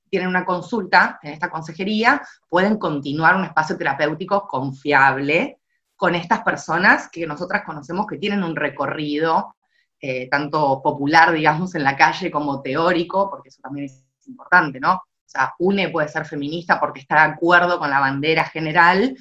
tienen 0.08 0.28
una 0.28 0.44
consulta 0.44 1.18
en 1.22 1.32
esta 1.32 1.50
consejería 1.50 2.22
pueden 2.48 2.78
continuar 2.78 3.36
un 3.36 3.44
espacio 3.44 3.76
terapéutico 3.76 4.46
confiable 4.46 5.58
con 5.96 6.14
estas 6.14 6.42
personas 6.42 7.08
que 7.10 7.26
nosotras 7.26 7.64
conocemos 7.64 8.06
que 8.06 8.18
tienen 8.18 8.44
un 8.44 8.54
recorrido 8.54 9.56
eh, 9.98 10.28
tanto 10.28 10.82
popular, 10.82 11.32
digamos, 11.32 11.74
en 11.74 11.82
la 11.82 11.96
calle 11.96 12.30
como 12.30 12.60
teórico, 12.60 13.30
porque 13.30 13.48
eso 13.48 13.62
también 13.62 13.86
es 13.86 14.04
importante, 14.26 14.78
¿no? 14.78 14.94
O 14.94 15.28
sea, 15.28 15.54
UNE 15.58 15.88
puede 15.88 16.08
ser 16.08 16.26
feminista 16.26 16.78
porque 16.78 17.00
está 17.00 17.26
de 17.26 17.32
acuerdo 17.32 17.78
con 17.78 17.90
la 17.90 17.98
bandera 17.98 18.44
general, 18.44 19.16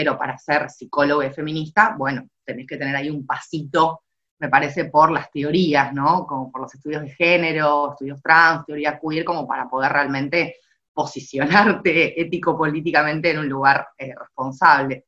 pero 0.00 0.16
para 0.16 0.38
ser 0.38 0.70
psicólogo 0.70 1.22
y 1.22 1.28
feminista, 1.28 1.94
bueno, 1.94 2.26
tenés 2.42 2.66
que 2.66 2.78
tener 2.78 2.96
ahí 2.96 3.10
un 3.10 3.26
pasito, 3.26 4.04
me 4.38 4.48
parece, 4.48 4.86
por 4.86 5.10
las 5.10 5.30
teorías, 5.30 5.92
¿no? 5.92 6.26
Como 6.26 6.50
por 6.50 6.62
los 6.62 6.74
estudios 6.74 7.02
de 7.02 7.10
género, 7.10 7.90
estudios 7.92 8.22
trans, 8.22 8.64
teoría 8.64 8.98
queer, 8.98 9.26
como 9.26 9.46
para 9.46 9.68
poder 9.68 9.92
realmente 9.92 10.56
posicionarte 10.90 12.18
ético-políticamente 12.18 13.32
en 13.32 13.40
un 13.40 13.48
lugar 13.50 13.88
eh, 13.98 14.14
responsable. 14.18 15.04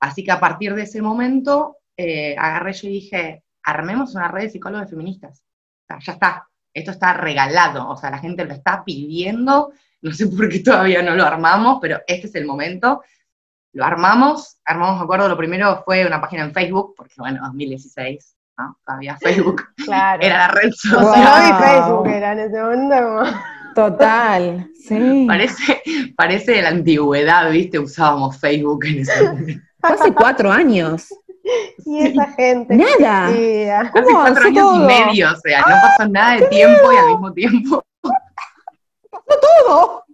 Así 0.00 0.24
que 0.24 0.32
a 0.32 0.40
partir 0.40 0.74
de 0.74 0.82
ese 0.82 1.00
momento, 1.00 1.76
eh, 1.96 2.34
agarré 2.36 2.72
yo 2.72 2.88
y 2.88 2.94
dije, 2.94 3.44
armemos 3.62 4.16
una 4.16 4.26
red 4.26 4.42
de 4.42 4.50
psicólogos 4.50 4.90
feministas. 4.90 5.44
ya 5.88 6.12
está, 6.12 6.48
esto 6.72 6.90
está 6.90 7.12
regalado, 7.12 7.88
o 7.88 7.96
sea, 7.96 8.10
la 8.10 8.18
gente 8.18 8.44
lo 8.44 8.52
está 8.52 8.82
pidiendo, 8.84 9.70
no 10.04 10.12
sé 10.12 10.26
por 10.26 10.50
qué 10.50 10.60
todavía 10.60 11.02
no 11.02 11.14
lo 11.14 11.24
armamos, 11.24 11.78
pero 11.80 11.98
este 12.06 12.26
es 12.26 12.34
el 12.34 12.44
momento. 12.44 13.02
Lo 13.74 13.84
armamos, 13.84 14.58
armamos, 14.64 14.98
me 14.98 15.04
acuerdo, 15.04 15.28
lo 15.28 15.36
primero 15.36 15.82
fue 15.84 16.06
una 16.06 16.20
página 16.20 16.44
en 16.44 16.52
Facebook, 16.54 16.94
porque 16.96 17.14
bueno, 17.18 17.40
2016, 17.44 18.36
¿no? 18.58 18.78
Todavía 18.86 19.16
Facebook 19.20 19.64
Claro. 19.84 20.22
era 20.22 20.38
la 20.38 20.48
red 20.48 20.70
O 20.70 20.72
social. 20.72 21.52
Wow. 21.52 21.60
Facebook 21.60 22.06
era 22.08 22.32
en 22.32 22.38
ese 22.38 22.62
momento 22.62 22.96
como... 22.96 23.40
Total, 23.74 24.70
sí. 24.86 25.24
Parece, 25.26 25.82
parece 26.16 26.52
de 26.52 26.62
la 26.62 26.68
antigüedad, 26.68 27.50
¿viste? 27.50 27.80
Usábamos 27.80 28.38
Facebook 28.38 28.84
en 28.86 29.00
ese 29.00 29.24
momento. 29.24 29.62
Hace 29.82 30.14
cuatro 30.14 30.50
años. 30.52 31.08
Y 31.84 32.06
esa 32.06 32.26
gente. 32.32 32.74
Nada. 32.76 33.26
Hace 33.26 33.90
¿Cómo 33.92 34.06
cuatro 34.12 34.44
años 34.46 34.64
todo? 34.64 34.84
y 34.84 34.86
medio, 34.86 35.32
o 35.32 35.36
sea, 35.36 35.60
no 35.60 35.66
pasó 35.82 36.08
nada 36.08 36.36
de 36.36 36.46
tiempo 36.46 36.92
y 36.92 36.96
al 36.96 37.06
mismo 37.08 37.32
tiempo. 37.34 37.84
Todo. 39.66 40.04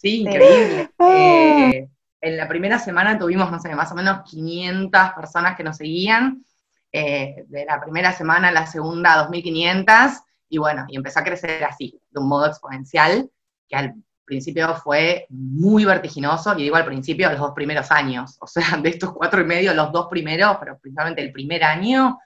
Sí, 0.00 0.20
increíble. 0.20 0.90
Ah. 0.98 1.70
Eh, 1.72 1.88
en 2.20 2.36
la 2.36 2.48
primera 2.48 2.78
semana 2.78 3.18
tuvimos, 3.18 3.50
no 3.50 3.60
sé, 3.60 3.74
más 3.74 3.90
o 3.92 3.94
menos 3.94 4.22
500 4.28 5.12
personas 5.16 5.56
que 5.56 5.64
nos 5.64 5.76
seguían. 5.76 6.44
Eh, 6.90 7.44
de 7.48 7.64
la 7.66 7.80
primera 7.80 8.12
semana 8.12 8.48
a 8.48 8.52
la 8.52 8.66
segunda, 8.66 9.16
2500. 9.18 10.22
Y 10.48 10.58
bueno, 10.58 10.86
y 10.88 10.96
empezó 10.96 11.20
a 11.20 11.24
crecer 11.24 11.64
así, 11.64 12.00
de 12.10 12.20
un 12.20 12.28
modo 12.28 12.46
exponencial, 12.46 13.30
que 13.68 13.76
al 13.76 13.94
principio 14.24 14.74
fue 14.76 15.26
muy 15.30 15.84
vertiginoso, 15.84 16.56
y 16.56 16.62
digo 16.62 16.76
al 16.76 16.86
principio, 16.86 17.30
los 17.30 17.40
dos 17.40 17.52
primeros 17.54 17.90
años. 17.90 18.36
O 18.40 18.46
sea, 18.46 18.76
de 18.82 18.88
estos 18.88 19.12
cuatro 19.12 19.40
y 19.40 19.44
medio, 19.44 19.74
los 19.74 19.92
dos 19.92 20.06
primeros, 20.08 20.56
pero 20.58 20.78
principalmente 20.78 21.22
el 21.22 21.32
primer 21.32 21.64
año, 21.64 22.18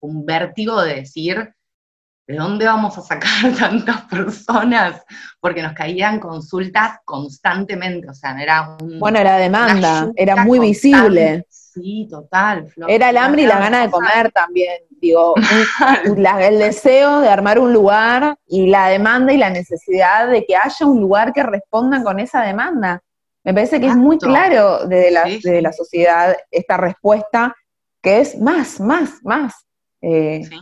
un 0.00 0.26
vértigo 0.26 0.82
de 0.82 0.96
decir, 0.96 1.54
¿de 2.26 2.36
dónde 2.36 2.64
vamos 2.64 2.96
a 2.98 3.02
sacar 3.02 3.30
tantas 3.58 4.02
personas? 4.02 5.02
Porque 5.40 5.62
nos 5.62 5.72
caían 5.74 6.18
consultas 6.20 6.98
constantemente, 7.04 8.08
o 8.08 8.14
sea, 8.14 8.40
era 8.40 8.76
un... 8.80 8.98
Bueno, 8.98 9.22
la 9.22 9.36
demanda 9.36 10.10
era 10.16 10.36
muy 10.44 10.58
constante. 10.58 10.66
visible. 10.68 11.46
Sí, 11.50 12.06
total. 12.08 12.68
Flor. 12.68 12.88
Era 12.90 13.10
el 13.10 13.16
hambre 13.16 13.42
y 13.42 13.46
la 13.46 13.58
gana 13.58 13.82
de 13.82 13.90
comer 13.90 14.30
también. 14.30 14.82
Digo, 15.00 15.34
la- 16.16 16.46
el 16.46 16.58
deseo 16.60 17.20
de 17.20 17.28
armar 17.28 17.58
un 17.58 17.72
lugar 17.72 18.36
y 18.46 18.68
la 18.68 18.88
demanda 18.88 19.32
y 19.32 19.36
la 19.38 19.50
necesidad 19.50 20.28
de 20.28 20.44
que 20.46 20.54
haya 20.56 20.86
un 20.86 21.00
lugar 21.00 21.32
que 21.32 21.42
responda 21.42 22.02
con 22.02 22.20
esa 22.20 22.42
demanda. 22.42 23.02
Me 23.42 23.52
parece 23.52 23.80
que 23.80 23.88
es 23.88 23.96
muy 23.96 24.18
claro 24.18 24.86
desde 24.86 25.10
la, 25.10 25.24
Sí, 25.24 25.30
sí. 25.32 25.40
desde 25.48 25.62
la 25.62 25.72
sociedad 25.72 26.36
esta 26.50 26.76
respuesta 26.76 27.54
que 28.00 28.20
es 28.20 28.38
más, 28.40 28.78
más, 28.80 29.10
más. 29.24 29.54
Eh, 30.00 30.42
Sí. 30.48 30.56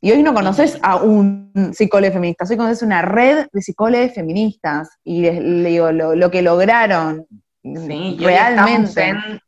Y 0.00 0.12
hoy 0.12 0.22
no 0.22 0.32
conoces 0.32 0.78
a 0.82 0.96
un 0.96 1.52
psicólogo 1.74 2.12
feminista, 2.14 2.44
hoy 2.48 2.56
conoces 2.56 2.82
una 2.82 3.02
red 3.02 3.46
de 3.52 3.60
psicólogos 3.60 4.14
feministas 4.14 4.88
y 5.04 5.20
les- 5.22 5.40
le 5.42 5.68
digo, 5.68 5.92
lo, 5.92 6.14
lo 6.14 6.30
que 6.30 6.40
lograron 6.42 7.26
Sí, 7.62 8.16
realmente. 8.18 9.08
en, 9.08 9.40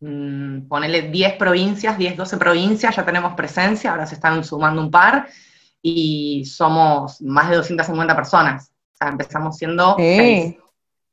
mm, 0.00 0.68
ponele 0.68 1.02
10 1.10 1.32
provincias, 1.34 1.98
10, 1.98 2.16
12 2.16 2.36
provincias, 2.36 2.94
ya 2.94 3.04
tenemos 3.04 3.34
presencia, 3.34 3.90
ahora 3.90 4.06
se 4.06 4.14
están 4.14 4.44
sumando 4.44 4.80
un 4.80 4.90
par, 4.90 5.26
y 5.84 6.44
somos 6.44 7.20
más 7.22 7.50
de 7.50 7.56
250 7.56 8.14
personas. 8.14 8.70
O 8.94 8.96
sea, 8.96 9.08
empezamos 9.08 9.56
siendo 9.56 9.96
Sí. 9.98 10.16
seis. 10.16 10.56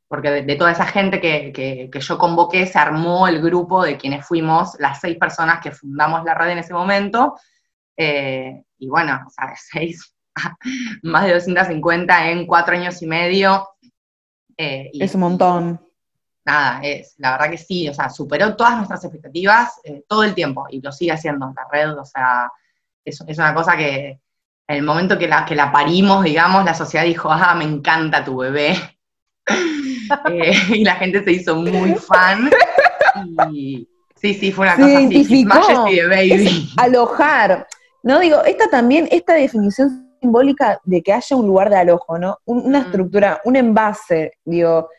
Porque 0.07 0.29
de, 0.31 0.41
de 0.43 0.55
toda 0.55 0.71
esa 0.71 0.85
gente 0.85 1.19
que, 1.19 1.51
que- 1.51 1.89
que 1.91 1.99
yo 1.99 2.17
convoqué, 2.19 2.67
se 2.67 2.77
armó 2.77 3.27
el 3.27 3.41
grupo 3.41 3.83
de 3.83 3.97
quienes 3.97 4.25
fuimos 4.27 4.75
las 4.79 4.99
seis 4.99 5.17
personas 5.17 5.59
que 5.61 5.71
fundamos 5.71 6.23
la 6.23 6.35
red 6.35 6.49
en 6.49 6.59
ese 6.59 6.73
momento. 6.73 7.35
Eh, 8.01 8.63
y 8.77 8.87
bueno, 8.87 9.19
o 9.27 9.29
sea, 9.29 9.47
de 9.47 9.55
seis 9.57 10.15
a 10.35 10.55
más 11.03 11.25
de 11.25 11.33
250 11.33 12.29
en 12.31 12.47
cuatro 12.47 12.75
años 12.75 13.01
y 13.01 13.07
medio. 13.07 13.67
Eh, 14.57 14.89
y- 14.93 15.03
Es 15.03 15.13
un 15.15 15.21
montón. 15.21 15.81
nada, 16.45 16.79
es, 16.81 17.13
la 17.17 17.31
verdad 17.33 17.51
que 17.51 17.57
sí, 17.57 17.89
o 17.89 17.93
sea, 17.93 18.09
superó 18.09 18.55
todas 18.55 18.77
nuestras 18.77 19.03
expectativas 19.03 19.73
eh, 19.83 20.03
todo 20.07 20.23
el 20.23 20.33
tiempo 20.33 20.65
y 20.69 20.81
lo 20.81 20.91
sigue 20.93 21.11
haciendo 21.11 21.53
la 21.55 21.67
red, 21.71 21.97
o 21.97 22.05
sea, 22.05 22.49
es, 23.03 23.21
es 23.27 23.37
una 23.37 23.53
cosa 23.53 23.75
que 23.77 24.19
en 24.67 24.75
el 24.77 24.83
momento 24.83 25.17
que 25.17 25.27
la, 25.27 25.43
que 25.45 25.55
la 25.55 25.71
parimos, 25.71 26.23
digamos, 26.23 26.63
la 26.63 26.73
sociedad 26.73 27.03
dijo, 27.05 27.29
ah, 27.31 27.53
me 27.55 27.65
encanta 27.65 28.23
tu 28.23 28.37
bebé. 28.37 28.75
Eh, 30.31 30.53
y 30.69 30.83
la 30.83 30.95
gente 30.95 31.23
se 31.23 31.31
hizo 31.33 31.55
muy 31.55 31.93
fan. 31.93 32.49
Y 33.51 33.87
sí, 34.15 34.33
sí, 34.33 34.51
fue 34.51 34.65
una 34.65 34.75
Se 34.75 34.81
cosa 34.81 34.97
así, 35.85 35.99
Baby. 36.01 36.69
alojar. 36.77 37.67
No 38.03 38.19
digo, 38.19 38.43
esta 38.43 38.69
también, 38.69 39.07
esta 39.11 39.33
definición 39.33 40.13
simbólica 40.21 40.79
de 40.83 41.01
que 41.01 41.13
haya 41.13 41.35
un 41.35 41.47
lugar 41.47 41.69
de 41.69 41.77
alojo, 41.77 42.17
¿no? 42.17 42.37
Un- 42.45 42.65
una 42.65 42.79
Mm. 42.79 42.83
estructura, 42.85 43.41
un 43.45 43.55
envase, 43.55 44.33
digo, 44.45 44.89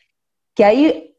que 0.54 0.64
ahí 0.64 1.16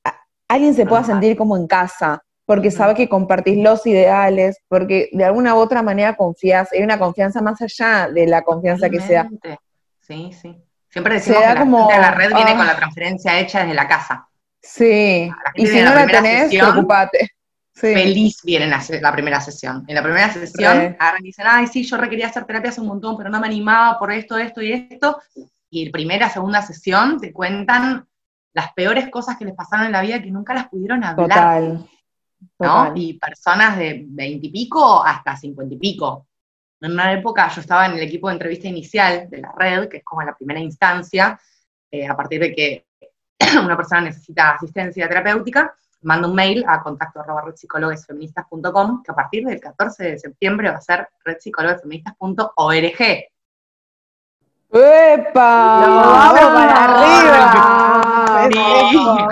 alguien 0.47 0.73
se 0.73 0.85
pueda 0.85 1.01
Ajá. 1.01 1.11
sentir 1.13 1.37
como 1.37 1.55
en 1.57 1.67
casa, 1.67 2.21
porque 2.45 2.67
Ujú. 2.69 2.77
sabe 2.77 2.95
que 2.95 3.07
compartís 3.09 3.57
los 3.63 3.85
ideales, 3.85 4.57
porque 4.67 5.09
de 5.13 5.23
alguna 5.23 5.55
u 5.55 5.59
otra 5.59 5.81
manera 5.81 6.15
confías, 6.15 6.71
hay 6.73 6.81
una 6.83 6.99
confianza 6.99 7.41
más 7.41 7.61
allá 7.61 8.09
de 8.11 8.27
la 8.27 8.41
confianza 8.41 8.89
que 8.89 8.99
sea. 8.99 9.23
Totalmente. 9.23 9.59
Sí, 9.99 10.31
sí. 10.33 10.61
Siempre 10.89 11.13
decimos 11.15 11.39
Se 11.39 11.45
da 11.45 11.53
que 11.53 11.59
la 11.59 11.59
como, 11.61 11.89
la 11.89 12.11
red 12.11 12.33
viene 12.35 12.51
ah. 12.51 12.57
con 12.57 12.67
la 12.67 12.75
transferencia 12.75 13.39
hecha 13.39 13.59
desde 13.61 13.73
la 13.75 13.87
casa. 13.87 14.27
Sí, 14.61 15.27
La 15.29 15.51
y 15.55 15.65
si 15.67 15.81
no 15.81 15.95
la 15.95 16.05
tenés, 16.05 16.43
sesión, 16.43 16.71
preocupate. 16.71 17.29
Sí. 17.81 17.95
feliz 17.95 18.43
vienen 18.43 18.73
a 18.73 18.77
hacer 18.77 19.01
la 19.01 19.11
primera 19.11 19.41
sesión. 19.41 19.83
En 19.87 19.95
la 19.95 20.03
primera 20.03 20.31
sesión 20.31 20.77
Re. 20.77 20.95
agarran 20.99 21.23
y 21.23 21.29
dicen, 21.29 21.45
ay, 21.49 21.65
sí, 21.65 21.83
yo 21.83 21.97
requería 21.97 22.27
hacer 22.27 22.45
terapia 22.45 22.69
hace 22.69 22.79
un 22.79 22.87
montón, 22.87 23.17
pero 23.17 23.31
no 23.31 23.39
me 23.39 23.47
animaba 23.47 23.97
por 23.97 24.11
esto, 24.11 24.37
esto 24.37 24.61
y 24.61 24.71
esto. 24.71 25.19
Y 25.71 25.87
en 25.87 25.91
primera, 25.91 26.29
segunda 26.29 26.61
sesión 26.61 27.19
te 27.19 27.33
cuentan 27.33 28.05
las 28.53 28.71
peores 28.73 29.09
cosas 29.09 29.35
que 29.35 29.45
les 29.45 29.55
pasaron 29.55 29.87
en 29.87 29.93
la 29.93 30.01
vida 30.01 30.21
que 30.21 30.29
nunca 30.29 30.53
las 30.53 30.69
pudieron 30.69 31.03
hablar. 31.03 31.27
Total. 31.27 31.89
¿no? 32.59 32.93
Y 32.95 33.13
personas 33.13 33.77
de 33.79 34.05
veintipico 34.07 35.03
hasta 35.03 35.35
cincuenta 35.35 35.73
y 35.73 35.79
pico. 35.79 36.27
En 36.81 36.91
una 36.91 37.11
época 37.13 37.47
yo 37.49 37.61
estaba 37.61 37.87
en 37.87 37.93
el 37.93 38.01
equipo 38.01 38.27
de 38.27 38.33
entrevista 38.33 38.67
inicial 38.67 39.27
de 39.27 39.39
la 39.39 39.51
red, 39.57 39.89
que 39.89 39.97
es 39.97 40.03
como 40.03 40.21
la 40.21 40.35
primera 40.35 40.59
instancia, 40.59 41.39
eh, 41.89 42.07
a 42.07 42.15
partir 42.15 42.41
de 42.41 42.53
que 42.53 42.85
una 43.63 43.75
persona 43.75 44.01
necesita 44.01 44.51
asistencia 44.51 45.07
terapéutica, 45.07 45.75
manda 46.01 46.27
un 46.27 46.35
mail 46.35 46.63
a 46.67 46.81
contacto 46.81 47.19
arroba 47.19 47.43
redpsicologesfeministas.com, 47.45 49.03
que 49.03 49.11
a 49.11 49.15
partir 49.15 49.45
del 49.45 49.59
14 49.59 50.03
de 50.03 50.19
septiembre 50.19 50.69
va 50.69 50.77
a 50.77 50.81
ser 50.81 51.09
redpsicologesfeministas.org. 51.23 53.25
¡Epa! 54.73 55.85
Lo 55.85 55.95
vamos 55.95 56.39
para 56.53 56.85
arriba. 56.85 58.49
Sí. 58.51 58.57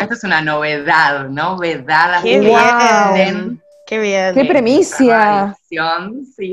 Esto 0.01 0.13
es 0.13 0.23
una 0.25 0.41
novedad, 0.41 1.29
novedad. 1.29 2.21
Qué 2.21 2.41
bien. 2.41 3.63
Qué 3.88 3.99
bien. 3.99 4.36
¡Qué 4.36 4.43
premicia! 4.45 5.55
Sí, 5.67 5.77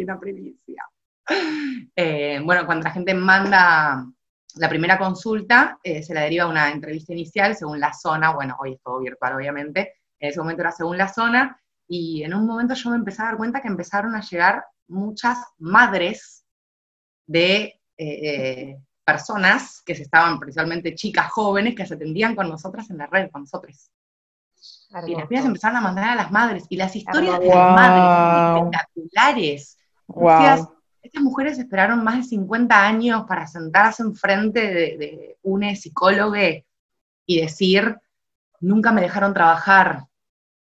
una 0.04 0.18
primicia. 0.18 0.82
Eh, 1.96 2.40
bueno, 2.44 2.64
cuando 2.64 2.84
la 2.84 2.92
gente 2.92 3.12
manda 3.12 4.06
la 4.56 4.68
primera 4.68 4.98
consulta, 4.98 5.78
eh, 5.82 6.02
se 6.02 6.14
la 6.14 6.22
deriva 6.22 6.44
a 6.44 6.48
una 6.48 6.70
entrevista 6.70 7.12
inicial 7.12 7.56
según 7.56 7.80
la 7.80 7.92
zona, 7.92 8.32
bueno, 8.32 8.56
hoy 8.60 8.74
es 8.74 8.82
todo 8.82 9.00
virtual 9.00 9.34
obviamente, 9.34 9.94
en 10.18 10.30
ese 10.30 10.38
momento 10.38 10.62
era 10.62 10.72
según 10.72 10.98
la 10.98 11.12
zona, 11.12 11.60
y 11.88 12.22
en 12.22 12.34
un 12.34 12.46
momento 12.46 12.74
yo 12.74 12.90
me 12.90 12.96
empecé 12.96 13.22
a 13.22 13.26
dar 13.26 13.36
cuenta 13.36 13.60
que 13.60 13.68
empezaron 13.68 14.14
a 14.14 14.20
llegar 14.20 14.64
muchas 14.88 15.38
madres 15.58 16.44
de 17.26 17.62
eh, 17.62 17.80
eh, 17.98 18.78
personas 19.04 19.82
que 19.82 19.94
se 19.94 20.02
estaban, 20.02 20.38
principalmente 20.38 20.94
chicas 20.94 21.30
jóvenes, 21.30 21.74
que 21.74 21.86
se 21.86 21.94
atendían 21.94 22.34
con 22.34 22.48
nosotras 22.48 22.90
en 22.90 22.98
la 22.98 23.06
red, 23.06 23.30
con 23.30 23.42
nosotros. 23.42 23.90
Y 25.06 25.14
las 25.14 25.26
pibas 25.26 25.44
empezaron 25.44 25.76
a 25.76 25.80
mandar 25.80 26.10
a 26.10 26.14
las 26.16 26.30
madres, 26.30 26.64
y 26.68 26.76
las 26.76 26.94
historias 26.96 27.38
de 27.38 27.46
las 27.46 27.74
madres 27.74 28.56
espectaculares. 28.56 29.78
Wow. 30.06 30.30
Decías, 30.30 30.68
estas 31.02 31.22
mujeres 31.22 31.58
esperaron 31.58 32.02
más 32.02 32.16
de 32.16 32.22
50 32.24 32.86
años 32.86 33.24
para 33.28 33.46
sentarse 33.46 34.02
enfrente 34.02 34.60
de, 34.60 34.96
de 34.96 35.38
un 35.42 35.76
psicólogo 35.76 36.34
y 37.26 37.40
decir, 37.40 37.96
nunca 38.60 38.92
me 38.92 39.00
dejaron 39.00 39.34
trabajar, 39.34 40.04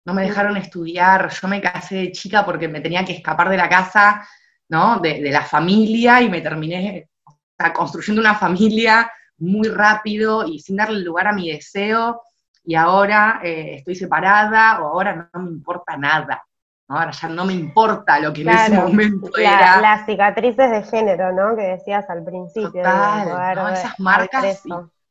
no 0.04 0.14
me 0.14 0.22
dejaron 0.22 0.56
estudiar, 0.56 1.30
yo 1.30 1.48
me 1.48 1.60
casé 1.60 1.96
de 1.96 2.12
chica 2.12 2.44
porque 2.44 2.68
me 2.68 2.80
tenía 2.80 3.04
que 3.04 3.12
escapar 3.14 3.48
de 3.48 3.56
la 3.56 3.68
casa, 3.68 4.26
¿no? 4.68 4.98
De, 5.00 5.20
de 5.20 5.30
la 5.30 5.42
familia 5.42 6.20
y 6.22 6.28
me 6.30 6.40
terminé 6.40 7.08
o 7.26 7.38
sea, 7.58 7.72
construyendo 7.72 8.20
una 8.20 8.34
familia 8.34 9.10
muy 9.38 9.68
rápido 9.68 10.46
y 10.46 10.58
sin 10.60 10.76
darle 10.76 11.00
lugar 11.00 11.26
a 11.28 11.32
mi 11.32 11.50
deseo 11.50 12.22
y 12.64 12.74
ahora 12.74 13.40
eh, 13.44 13.76
estoy 13.76 13.94
separada 13.94 14.80
o 14.82 14.86
ahora 14.88 15.28
no 15.32 15.40
me 15.42 15.50
importa 15.50 15.96
nada. 15.96 16.42
¿no? 16.88 16.98
Ahora 16.98 17.10
ya 17.10 17.28
no 17.28 17.44
me 17.44 17.52
importa 17.52 18.18
lo 18.20 18.32
que 18.32 18.42
en 18.42 18.48
ese 18.50 18.72
momento 18.78 19.30
La- 19.36 19.54
era. 19.54 19.80
las 19.80 20.06
cicatrices 20.06 20.70
de 20.70 20.82
género, 20.84 21.32
¿no? 21.32 21.56
Que 21.56 21.62
decías 21.62 22.08
al 22.08 22.24
principio. 22.24 22.70
de 22.72 22.82
Total, 22.82 23.28
poder 23.28 23.56
¿no? 23.56 23.66
de- 23.66 23.72
Esas 23.74 24.00
marcas. 24.00 24.62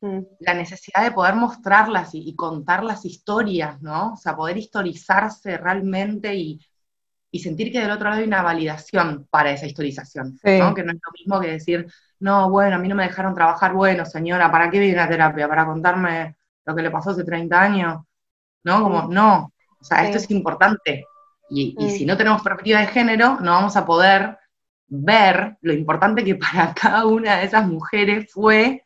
Mm. 0.02 0.20
la 0.42 0.54
necesidad 0.54 1.04
de 1.04 1.12
poder 1.12 1.36
mostrarlas 1.36 2.14
y, 2.14 2.30
y 2.30 2.36
contar 2.36 2.84
las 2.84 3.06
historias, 3.06 3.82
¿no? 3.82 4.14
O 4.14 4.18
sea, 4.18 4.36
poder 4.36 4.58
historizarse 4.58 5.58
realmente 5.58 6.36
y, 6.36 6.60
y 7.36 7.40
sentir 7.40 7.70
que 7.70 7.82
del 7.82 7.92
otro 7.92 8.10
lado 8.10 8.22
hay 8.22 8.28
una 8.28 8.42
validación 8.42 9.28
para 9.30 9.52
esa 9.52 9.66
historización, 9.66 10.40
¿no? 10.42 10.74
Que 10.74 10.84
no 10.84 10.94
es 10.94 11.00
lo 11.04 11.12
mismo 11.12 11.42
que 11.42 11.52
decir, 11.52 11.86
no, 12.20 12.50
bueno, 12.50 12.78
a 12.78 12.80
mí 12.80 12.88
no 12.88 12.96
me 12.96 13.04
dejaron 13.04 13.36
trabajar, 13.36 13.74
bueno, 13.74 14.06
señora, 14.06 14.50
¿para 14.50 14.70
qué 14.70 14.80
viene 14.80 15.02
a 15.02 15.10
terapia? 15.10 15.48
¿Para 15.50 15.66
contarme 15.66 16.38
lo 16.66 16.74
que 16.74 16.82
le 16.82 16.92
pasó 16.92 17.10
hace 17.10 17.26
30 17.26 17.62
años? 17.62 18.04
¿No? 18.64 18.84
Como, 18.84 19.10
no, 19.10 19.52
o 19.78 19.84
sea, 19.84 20.06
esto 20.06 20.18
es 20.18 20.32
importante. 20.32 21.06
Y, 21.50 21.76
y 21.78 21.90
si 21.90 22.06
no 22.06 22.16
tenemos 22.16 22.42
perspectiva 22.42 22.80
de 22.80 22.88
género, 22.88 23.38
no 23.42 23.52
vamos 23.52 23.76
a 23.76 23.86
poder 23.86 24.38
ver 24.88 25.58
lo 25.60 25.74
importante 25.74 26.24
que 26.24 26.36
para 26.36 26.74
cada 26.82 27.06
una 27.06 27.40
de 27.40 27.46
esas 27.46 27.68
mujeres 27.68 28.32
fue 28.32 28.85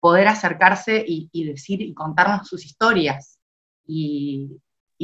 poder 0.00 0.28
acercarse 0.28 1.04
y, 1.06 1.44
decir 1.44 1.80
y 1.82 1.94
contarnos 1.94 2.48
sus 2.48 2.64
historias 2.64 3.38
y, 3.86 4.60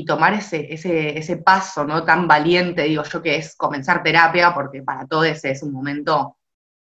tomar 0.07 0.35
ese, 0.35 0.73
ese, 0.73 1.19
ese, 1.19 1.37
paso 1.37 1.85
no 1.85 2.05
tan 2.05 2.27
valiente, 2.27 2.83
digo 2.83 3.03
yo, 3.03 3.23
que 3.23 3.37
es 3.37 3.55
comenzar 3.57 4.03
terapia, 4.03 4.55
porque 4.55 4.83
para 4.83 5.07
todos 5.07 5.45
es 5.45 5.63
un 5.63 5.73
momento, 5.73 6.37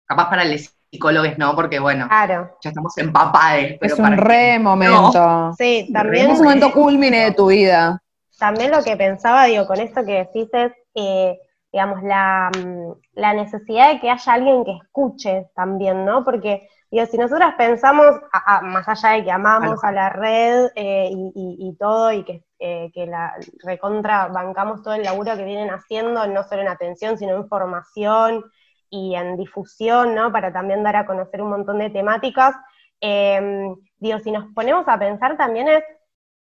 capaz 0.05 0.29
para 0.29 0.45
los 0.45 0.75
psicólogos 0.89 1.37
no, 1.37 1.55
porque 1.55 1.79
bueno, 1.79 2.07
ya 2.09 2.49
estamos 2.63 2.97
empapados. 2.97 3.77
es 3.81 3.99
un 3.99 4.17
re 4.17 4.59
momento. 4.59 5.53
Sí, 5.57 5.89
también. 5.93 6.31
Es 6.31 6.39
un 6.39 6.45
momento 6.45 6.71
culmine 6.71 7.25
de 7.25 7.31
tu 7.31 7.47
vida. 7.47 8.01
También 8.37 8.71
lo 8.71 8.83
que 8.83 8.97
pensaba, 8.97 9.45
digo, 9.45 9.65
con 9.65 9.79
esto 9.79 10.05
que 10.05 10.25
decís 10.25 10.49
es, 10.53 10.71
eh, 10.93 11.37
digamos, 11.71 12.03
la, 12.03 12.51
mm, 12.57 13.19
la, 13.19 13.33
necesidad 13.33 13.93
de 13.93 13.99
que 13.99 14.09
haya 14.09 14.33
alguien 14.33 14.65
que 14.65 14.77
escuche 14.81 15.47
también, 15.55 16.05
¿no? 16.05 16.23
Porque, 16.23 16.67
digo, 16.91 17.05
si 17.05 17.17
nosotras 17.17 17.55
pensamos, 17.57 18.19
más 18.63 18.87
allá 18.87 19.17
de 19.17 19.23
que 19.23 19.31
amamos 19.31 19.83
a 19.83 19.91
la 19.91 20.09
red 20.09 20.69
eh, 20.75 21.09
y, 21.11 21.75
todo, 21.77 22.11
y 22.11 22.23
que, 22.23 22.43
eh, 22.59 22.91
que 22.93 23.05
la 23.05 23.33
recontra 23.63 24.27
bancamos 24.27 24.81
todo 24.81 24.93
el 24.93 25.03
laburo 25.03 25.35
que 25.35 25.43
vienen 25.43 25.69
haciendo, 25.69 26.25
no 26.27 26.43
solo 26.43 26.61
en 26.61 26.67
atención, 26.67 27.17
sino 27.17 27.35
en 27.35 27.47
formación 27.47 28.43
y 28.89 29.15
en 29.15 29.37
difusión, 29.37 30.15
¿no? 30.15 30.31
Para 30.31 30.53
también 30.53 30.83
dar 30.83 30.95
a 30.95 31.05
conocer 31.05 31.41
un 31.41 31.49
montón 31.49 31.79
de 31.79 31.89
temáticas. 31.89 32.55
Em, 33.01 33.75
digo, 33.97 34.19
si 34.19 34.31
nos 34.31 34.45
ponemos 34.53 34.87
a 34.87 34.97
pensar 34.97 35.37
también 35.37 35.67
es 35.67 35.83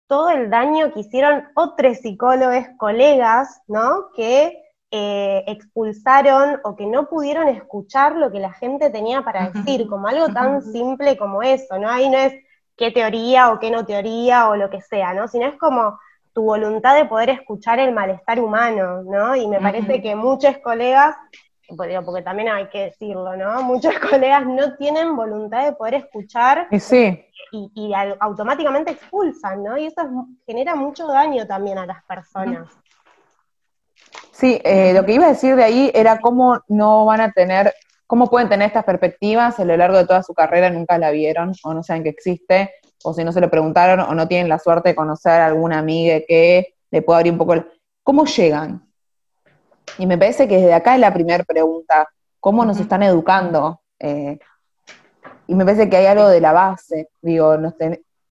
todo 0.07 0.31
el 0.31 0.50
daño 0.50 0.92
que 0.92 1.00
hicieron 1.00 1.48
otros 1.55 1.98
psicólogos, 1.98 2.66
colegas, 2.76 3.62
¿no? 3.66 4.11
Que 4.14 4.62
eh, 4.94 5.42
expulsaron 5.46 6.61
o 6.64 6.76
que 6.76 6.85
no 6.85 7.09
pudieron 7.09 7.48
escuchar 7.48 8.14
lo 8.14 8.31
que 8.31 8.40
la 8.40 8.52
gente 8.52 8.90
tenía 8.90 9.22
para 9.22 9.48
decir, 9.48 9.88
como 9.88 10.07
algo 10.07 10.28
tan 10.28 10.61
simple 10.61 11.16
como 11.16 11.42
eso, 11.42 11.78
¿no? 11.78 11.88
Ahí 11.88 12.11
no 12.11 12.18
es 12.18 12.35
qué 12.76 12.90
teoría 12.90 13.52
o 13.52 13.59
qué 13.59 13.70
no 13.70 13.87
teoría 13.87 14.50
o 14.50 14.57
lo 14.57 14.68
que 14.68 14.83
sea, 14.83 15.14
¿no? 15.14 15.28
Sino 15.28 15.46
es 15.46 15.57
como 15.57 15.98
tu 16.35 16.42
voluntad 16.42 16.94
de 16.94 17.07
poder 17.07 17.31
escuchar 17.31 17.78
el 17.78 17.94
malestar 17.94 18.38
humano, 18.38 19.02
¿no? 19.02 19.35
Y 19.35 19.48
me 19.48 19.61
parece 19.61 20.02
que 20.02 20.14
muchos 20.14 20.59
colegas, 20.59 21.16
pues 21.74 21.98
porque 22.05 22.20
también 22.20 22.50
hay 22.50 22.68
que 22.68 22.90
decirlo, 22.90 23.35
¿no? 23.35 23.62
Muchos 23.62 23.98
colegas 23.98 24.44
no 24.44 24.76
tienen 24.76 25.16
voluntad 25.16 25.64
de 25.64 25.72
poder 25.72 25.94
escuchar 25.94 26.68
y, 27.50 27.92
automáticamente 28.20 28.90
expulsan, 28.90 29.62
¿no? 29.62 29.78
Y 29.78 29.87
eso 29.87 30.02
genera 30.46 30.74
mucho 30.74 31.07
daño 31.07 31.46
también 31.46 31.78
a 31.78 31.87
las 31.87 32.05
personas. 32.05 32.68
Sí, 34.42 34.61
eh, 34.64 34.92
lo 34.92 35.07
que 35.07 35.12
iba 35.12 35.26
a 35.26 35.28
decir 35.28 35.55
de 35.55 35.62
ahí 35.62 35.92
era 35.94 36.18
cómo 36.18 36.61
no 36.66 37.05
van 37.05 37.20
a 37.20 37.31
tener, 37.31 37.72
cómo 38.09 38.28
pueden 38.28 38.48
tener 38.48 38.66
estas 38.66 38.83
perspectivas 38.83 39.61
a 39.61 39.64
lo 39.64 39.76
largo 39.76 39.98
de 39.98 40.05
toda 40.05 40.24
su 40.24 40.35
carrera, 40.35 40.68
nunca 40.68 40.98
la 40.98 41.12
vieron 41.12 41.52
o 41.62 41.72
no 41.72 41.85
saben 41.85 42.02
que 42.02 42.09
existe, 42.09 42.72
o 43.05 43.14
si 43.14 43.22
no 43.22 43.31
se 43.31 43.40
lo 43.40 43.48
preguntaron 43.48 44.00
o 44.00 44.12
no 44.16 44.26
tienen 44.26 44.48
la 44.48 44.59
suerte 44.59 44.88
de 44.88 44.94
conocer 44.96 45.40
a 45.40 45.46
alguna 45.46 45.78
amiga 45.78 46.18
que 46.26 46.74
le 46.90 47.02
pueda 47.02 47.20
abrir 47.20 47.35
un 47.35 47.38
poco 47.38 47.55
el... 47.55 47.68
¿Cómo 48.02 48.24
llegan? 48.24 48.85
Y 49.98 50.07
me 50.07 50.18
parece 50.18 50.48
que 50.48 50.57
desde 50.57 50.74
acá 50.74 50.94
es 50.94 51.00
la 51.00 51.14
primera 51.14 51.44
pregunta, 51.44 52.09
¿cómo 52.40 52.64
nos 52.64 52.81
están 52.81 53.05
educando? 53.05 53.81
Eh, 54.00 54.40
y 55.46 55.55
me 55.55 55.64
parece 55.64 55.88
que 55.88 55.98
hay 55.98 56.07
algo 56.07 56.26
de 56.26 56.40
la 56.40 56.50
base, 56.50 57.11
digo, 57.20 57.57
nos 57.59 57.76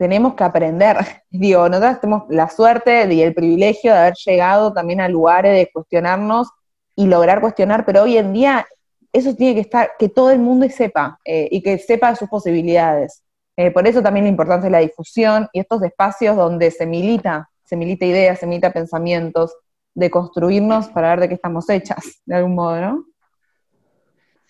tenemos 0.02 0.34
que 0.34 0.44
aprender. 0.44 0.98
Digo, 1.30 1.70
nosotros 1.70 2.02
tenemos 2.02 2.24
la 2.30 2.50
suerte 2.50 3.14
y 3.14 3.22
el 3.22 3.36
privilegio 3.36 3.94
de 3.94 4.00
haber 4.00 4.16
llegado 4.16 4.74
también 4.74 5.00
a 5.00 5.08
lugares 5.08 5.54
de 5.56 5.70
cuestionarnos 5.72 6.50
y 6.96 7.06
lograr 7.06 7.40
cuestionar, 7.40 7.86
pero 7.86 8.02
hoy 8.02 8.18
en 8.18 8.34
día 8.34 8.66
eso 9.14 9.36
tiene 9.36 9.54
que 9.54 9.62
estar, 9.62 9.92
que 10.00 10.10
todo 10.10 10.32
el 10.32 10.40
mundo 10.40 10.68
sepa 10.70 11.20
eh, 11.24 11.48
y 11.52 11.62
que 11.62 11.78
sepa 11.78 12.16
sus 12.16 12.28
posibilidades. 12.30 13.22
Eh, 13.56 13.70
por 13.70 13.88
eso 13.88 14.02
también 14.02 14.26
la 14.26 14.32
importancia 14.32 14.66
de 14.66 14.72
la 14.72 14.80
difusión 14.80 15.48
y 15.54 15.60
estos 15.60 15.84
espacios 15.84 16.36
donde 16.36 16.72
se 16.72 16.88
milita, 16.88 17.48
se 17.64 17.76
milita 17.76 18.04
ideas, 18.04 18.40
se 18.40 18.48
milita 18.48 18.74
pensamientos, 18.74 19.56
de 19.94 20.10
construirnos 20.10 20.88
para 20.88 21.10
ver 21.10 21.20
de 21.20 21.28
qué 21.28 21.36
estamos 21.36 21.70
hechas, 21.70 22.22
de 22.26 22.36
algún 22.36 22.56
modo, 22.56 22.82
¿no? 22.82 23.06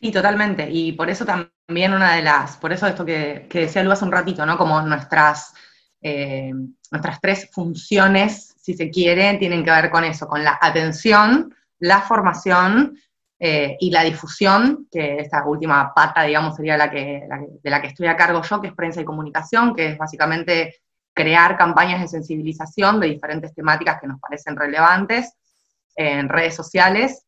Sí, 0.01 0.11
totalmente. 0.11 0.67
Y 0.71 0.93
por 0.93 1.11
eso 1.11 1.25
también 1.25 1.93
una 1.93 2.15
de 2.15 2.23
las, 2.23 2.57
por 2.57 2.73
eso 2.73 2.87
esto 2.87 3.05
que, 3.05 3.47
decía 3.53 3.83
Lu 3.83 3.91
hace 3.91 4.03
un 4.03 4.11
ratito, 4.11 4.43
¿no? 4.47 4.57
Como 4.57 4.81
nuestras, 4.81 5.53
eh, 6.01 6.51
nuestras 6.89 7.21
tres 7.21 7.49
funciones, 7.51 8.55
si 8.57 8.73
se 8.73 8.89
quiere, 8.89 9.37
tienen 9.37 9.63
que 9.63 9.69
ver 9.69 9.91
con 9.91 10.03
eso, 10.03 10.27
con 10.27 10.43
la 10.43 10.57
atención, 10.59 11.53
la 11.77 12.01
formación 12.01 12.97
eh, 13.39 13.77
y 13.79 13.91
la 13.91 14.01
difusión, 14.01 14.87
que 14.91 15.17
esta 15.19 15.45
última 15.45 15.93
pata, 15.93 16.23
digamos, 16.23 16.55
sería 16.55 16.77
la 16.77 16.89
que, 16.89 17.27
de 17.61 17.69
la 17.69 17.79
que 17.79 17.89
estoy 17.89 18.07
a 18.07 18.17
cargo 18.17 18.41
yo, 18.41 18.59
que 18.59 18.69
es 18.69 18.73
prensa 18.73 19.01
y 19.01 19.05
comunicación, 19.05 19.75
que 19.75 19.89
es 19.89 19.97
básicamente 19.99 20.81
crear 21.13 21.57
campañas 21.57 22.01
de 22.01 22.07
sensibilización 22.07 22.99
de 22.99 23.07
diferentes 23.07 23.53
temáticas 23.53 24.01
que 24.01 24.07
nos 24.07 24.19
parecen 24.19 24.55
relevantes 24.55 25.35
en 25.95 26.27
redes 26.27 26.55
sociales 26.55 27.27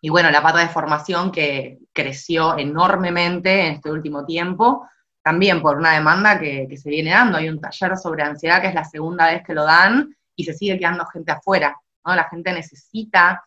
y 0.00 0.08
bueno, 0.08 0.30
la 0.30 0.42
pata 0.42 0.60
de 0.60 0.68
formación 0.68 1.30
que 1.30 1.78
creció 1.92 2.56
enormemente 2.56 3.66
en 3.66 3.74
este 3.74 3.90
último 3.90 4.24
tiempo, 4.24 4.88
también 5.22 5.60
por 5.60 5.76
una 5.76 5.92
demanda 5.92 6.38
que, 6.38 6.66
se 6.76 6.88
viene 6.88 7.10
dando. 7.10 7.36
Hay 7.36 7.48
un 7.48 7.60
taller 7.60 7.96
sobre 7.98 8.22
ansiedad 8.22 8.62
que 8.62 8.68
es 8.68 8.74
la 8.74 8.84
segunda 8.84 9.26
vez 9.26 9.42
que 9.44 9.54
lo 9.54 9.64
dan 9.64 10.14
y 10.34 10.44
se 10.44 10.54
sigue 10.54 10.78
quedando 10.78 11.04
gente 11.06 11.32
afuera. 11.32 11.76
¿no? 12.06 12.14
La 12.14 12.28
gente 12.30 12.52
necesita 12.52 13.44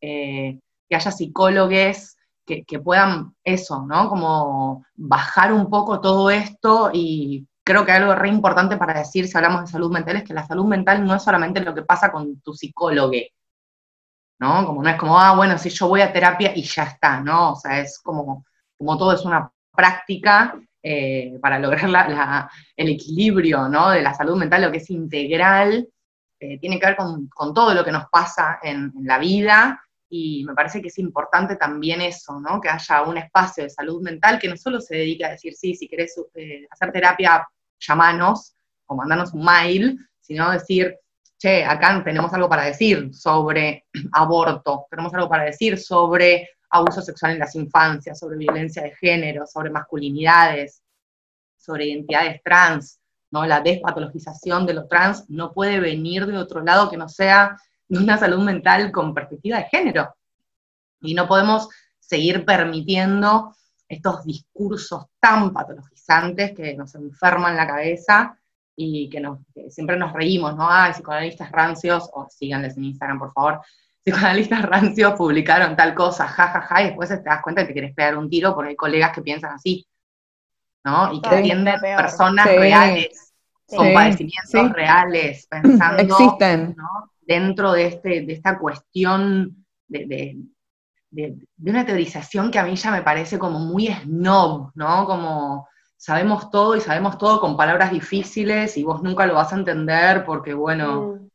eh, 0.00 0.58
que 0.88 0.96
haya 0.96 1.10
psicólogos 1.10 2.16
que, 2.44 2.64
que, 2.64 2.78
puedan 2.78 3.34
eso, 3.42 3.84
¿no? 3.84 4.08
Como 4.08 4.86
bajar 4.94 5.52
un 5.52 5.68
poco 5.68 6.00
todo 6.00 6.30
esto 6.30 6.90
y 6.92 7.44
creo 7.64 7.84
que 7.84 7.90
algo 7.90 8.14
re 8.14 8.28
importante 8.28 8.76
para 8.76 8.96
decir 8.96 9.26
si 9.26 9.36
hablamos 9.36 9.62
de 9.62 9.66
salud 9.66 9.90
mental 9.90 10.18
es 10.18 10.22
que 10.22 10.34
la 10.34 10.46
salud 10.46 10.66
mental 10.66 11.04
no 11.04 11.16
es 11.16 11.24
solamente 11.24 11.60
lo 11.60 11.74
que 11.74 11.82
pasa 11.82 12.12
con 12.12 12.40
tu 12.40 12.54
psicólogo, 12.54 13.10
¿no? 14.38 14.66
Como 14.66 14.82
no 14.82 14.88
es 14.88 14.96
como, 14.96 15.18
ah, 15.18 15.34
bueno, 15.34 15.58
si 15.58 15.70
yo 15.70 15.88
voy 15.88 16.00
a 16.00 16.12
terapia 16.12 16.52
y 16.54 16.62
ya 16.62 16.84
está, 16.84 17.20
¿no? 17.20 17.52
O 17.52 17.56
sea, 17.56 17.80
es 17.80 17.98
como, 18.02 18.44
como 18.76 18.98
todo 18.98 19.12
es 19.12 19.24
una 19.24 19.50
práctica 19.74 20.58
eh, 20.82 21.38
para 21.40 21.58
lograr 21.58 22.48
el 22.76 22.88
equilibrio, 22.88 23.68
¿no? 23.68 23.90
De 23.90 24.02
la 24.02 24.14
salud 24.14 24.36
mental, 24.36 24.62
lo 24.62 24.70
que 24.70 24.78
es 24.78 24.90
integral, 24.90 25.88
eh, 26.38 26.58
tiene 26.58 26.78
que 26.78 26.86
ver 26.86 26.96
con, 26.96 27.28
todo 27.54 27.74
lo 27.74 27.84
que 27.84 27.92
nos 27.92 28.06
pasa 28.10 28.58
en, 28.62 28.92
la 29.02 29.18
vida, 29.18 29.82
y 30.08 30.44
me 30.44 30.54
parece 30.54 30.80
que 30.80 30.88
es 30.88 30.98
importante 30.98 31.56
también 31.56 32.00
eso, 32.00 32.38
¿no? 32.38 32.60
Que 32.60 32.68
haya 32.68 33.02
un 33.02 33.18
espacio 33.18 33.64
de 33.64 33.70
salud 33.70 34.02
mental 34.02 34.38
que 34.38 34.48
no 34.48 34.56
solo 34.56 34.80
se 34.80 34.96
dedique 34.96 35.24
a 35.24 35.30
decir, 35.30 35.54
sí, 35.54 35.74
si 35.74 35.88
querés 35.88 36.14
eh, 36.34 36.66
hacer 36.70 36.92
terapia, 36.92 37.44
llamanos 37.80 38.54
o 38.86 38.94
mandanos 38.94 39.32
un 39.34 39.44
mail, 39.44 39.98
sino 40.20 40.50
decir, 40.50 40.96
che, 41.38 41.64
acá 41.64 42.02
tenemos 42.04 42.32
algo 42.32 42.48
para 42.48 42.64
decir 42.64 43.14
sobre 43.14 43.86
aborto, 44.12 44.86
tenemos 44.90 45.12
algo 45.14 45.28
para 45.28 45.44
decir 45.44 45.78
sobre 45.78 46.48
abuso 46.70 47.02
sexual 47.02 47.32
en 47.32 47.38
las 47.38 47.54
infancias, 47.54 48.18
sobre 48.18 48.36
violencia 48.36 48.82
de 48.82 48.94
género, 48.96 49.46
sobre 49.46 49.70
masculinidades, 49.70 50.82
sobre 51.56 51.86
identidades 51.86 52.42
trans, 52.42 53.00
¿no? 53.30 53.46
La 53.46 53.60
despatologización 53.60 54.66
de 54.66 54.74
los 54.74 54.88
trans 54.88 55.28
no 55.28 55.52
puede 55.52 55.80
venir 55.80 56.26
de 56.26 56.38
otro 56.38 56.62
lado 56.62 56.90
que 56.90 56.96
no 56.96 57.08
sea 57.08 57.56
de 57.88 57.98
una 57.98 58.18
salud 58.18 58.42
mental 58.42 58.90
con 58.92 59.14
perspectiva 59.14 59.58
de 59.58 59.64
género. 59.64 60.14
Y 61.00 61.14
no 61.14 61.28
podemos 61.28 61.68
seguir 61.98 62.44
permitiendo 62.44 63.54
estos 63.88 64.24
discursos 64.24 65.06
tan 65.20 65.52
patologizantes 65.52 66.52
que 66.54 66.74
nos 66.76 66.94
enferman 66.94 67.56
la 67.56 67.66
cabeza 67.66 68.38
y 68.76 69.08
que, 69.08 69.20
nos, 69.20 69.38
siempre 69.70 69.96
nos 69.96 70.12
reímos, 70.12 70.54
¿no? 70.54 70.68
Ah, 70.70 70.90
psicoanalistas 70.92 71.50
rancios, 71.50 72.08
o 72.12 72.26
síganles 72.28 72.76
en 72.76 72.84
Instagram, 72.84 73.18
por 73.18 73.32
favor, 73.32 73.60
psicoanalistas 74.04 74.62
rancios 74.62 75.14
publicaron 75.14 75.74
tal 75.74 75.94
cosa, 75.94 76.28
jajaja, 76.28 76.60
ja, 76.60 76.66
ja, 76.66 76.82
y 76.82 76.86
después 76.86 77.08
te 77.08 77.22
das 77.22 77.42
cuenta 77.42 77.62
que 77.62 77.68
te 77.68 77.72
quieres 77.72 77.94
pegar 77.94 78.16
un 78.16 78.28
tiro 78.28 78.54
porque 78.54 78.70
hay 78.70 78.76
colegas 78.76 79.12
que 79.12 79.22
piensan 79.22 79.52
así, 79.52 79.86
¿no? 80.84 81.12
Y 81.12 81.20
que 81.20 81.28
atienden 81.28 81.80
personas 81.80 82.46
reales, 82.46 83.32
con 83.66 83.92
padecimientos 83.92 84.72
reales, 84.72 85.46
pensando 85.50 86.02
Existen. 86.02 86.76
dentro 87.22 87.72
de, 87.72 87.86
este, 87.86 88.20
de 88.20 88.32
esta 88.32 88.58
cuestión 88.58 89.64
de, 89.88 90.36
de, 91.10 91.36
una 91.64 91.86
teorización 91.86 92.50
que 92.50 92.58
a 92.58 92.64
mí 92.64 92.76
ya 92.76 92.90
me 92.90 93.02
parece 93.02 93.38
como 93.38 93.58
muy 93.58 93.88
snob, 93.88 94.70
¿no? 94.74 95.06
Como 95.06 95.68
sabemos 95.96 96.50
todo 96.50 96.76
y 96.76 96.80
sabemos 96.80 97.18
todo 97.18 97.40
con 97.40 97.56
palabras 97.56 97.90
difíciles 97.90 98.76
y 98.76 98.84
vos 98.84 99.02
nunca 99.02 99.26
lo 99.26 99.34
vas 99.34 99.52
a 99.52 99.56
entender 99.56 100.24
porque, 100.24 100.54
bueno, 100.54 101.26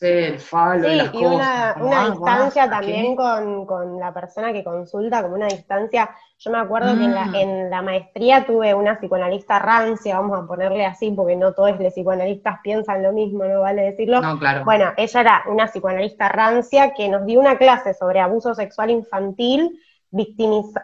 el 0.00 0.38
falo, 0.38 0.88
sí, 0.88 1.00
y 1.12 1.24
una, 1.24 1.76
una 1.80 2.10
distancia 2.10 2.68
también 2.68 3.16
con, 3.16 3.98
la 3.98 4.12
persona 4.12 4.52
que 4.52 4.64
consulta, 4.64 5.22
como 5.22 5.34
una 5.34 5.46
distancia. 5.46 6.10
Yo 6.38 6.50
me 6.50 6.58
acuerdo 6.58 6.92
que 6.92 7.06
mm. 7.06 7.34
en 7.34 7.70
la, 7.70 7.82
maestría 7.82 8.44
tuve 8.44 8.74
una 8.74 8.98
psicoanalista 8.98 9.58
rancia, 9.58 10.18
vamos 10.18 10.38
a 10.38 10.46
ponerle 10.46 10.84
así, 10.84 11.10
porque 11.10 11.36
no 11.36 11.52
todos 11.52 11.78
los 11.78 11.92
psicoanalistas 11.92 12.58
piensan 12.62 13.02
lo 13.02 13.12
mismo, 13.12 13.44
no 13.44 13.60
vale 13.60 13.82
decirlo. 13.82 14.20
No, 14.20 14.38
claro. 14.38 14.64
Bueno, 14.64 14.92
ella 14.96 15.20
era 15.20 15.42
una 15.48 15.66
psicoanalista 15.66 16.28
rancia 16.28 16.94
que 16.94 17.08
nos 17.08 17.24
dio 17.26 17.40
una 17.40 17.58
clase 17.58 17.94
sobre 17.94 18.20
abuso 18.20 18.54
sexual 18.54 18.90
infantil 18.90 19.78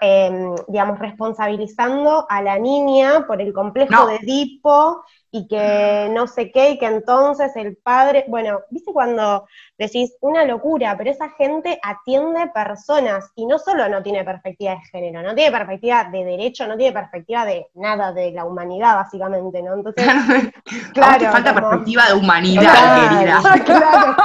eh, 0.01 0.55
digamos, 0.69 0.99
responsabilizando 0.99 2.27
a 2.29 2.43
la 2.43 2.59
niña 2.59 3.27
por 3.27 3.41
el 3.43 3.53
complejo 3.53 4.07
de 4.07 4.17
Edipo 4.17 5.03
y 5.31 5.47
que 5.47 6.09
no 6.11 6.27
sé 6.27 6.51
qué, 6.51 6.71
y 6.71 6.79
que 6.79 6.87
entonces 6.87 7.55
el 7.57 7.77
padre, 7.77 8.25
bueno, 8.29 8.61
viste 8.71 8.93
cuando 8.93 9.47
decís 9.77 10.15
una 10.21 10.45
locura, 10.45 10.97
pero 10.97 11.11
esa 11.11 11.31
gente 11.31 11.79
atiende 11.83 12.51
personas 12.55 13.31
y 13.35 13.47
no 13.47 13.59
solo 13.59 13.89
no 13.89 14.03
tiene 14.03 14.25
perspectiva 14.25 14.73
de 14.73 14.81
género, 14.91 15.23
no 15.23 15.35
tiene 15.35 15.57
perspectiva 15.57 16.05
de 16.05 16.25
derecho, 16.25 16.67
no 16.67 16.77
tiene 16.77 16.93
perspectiva 16.93 17.45
de 17.45 17.67
nada 17.75 18.13
de 18.13 18.33
la 18.33 18.45
humanidad, 18.45 18.97
básicamente, 18.97 19.63
¿no? 19.63 19.75
Entonces, 19.75 20.07
claro. 20.95 21.19
Te 21.19 21.29
falta 21.29 21.55
perspectiva 21.55 22.07
de 22.07 22.15
humanidad, 22.15 23.11
querida. 23.11 23.43
Claro. 23.69 24.17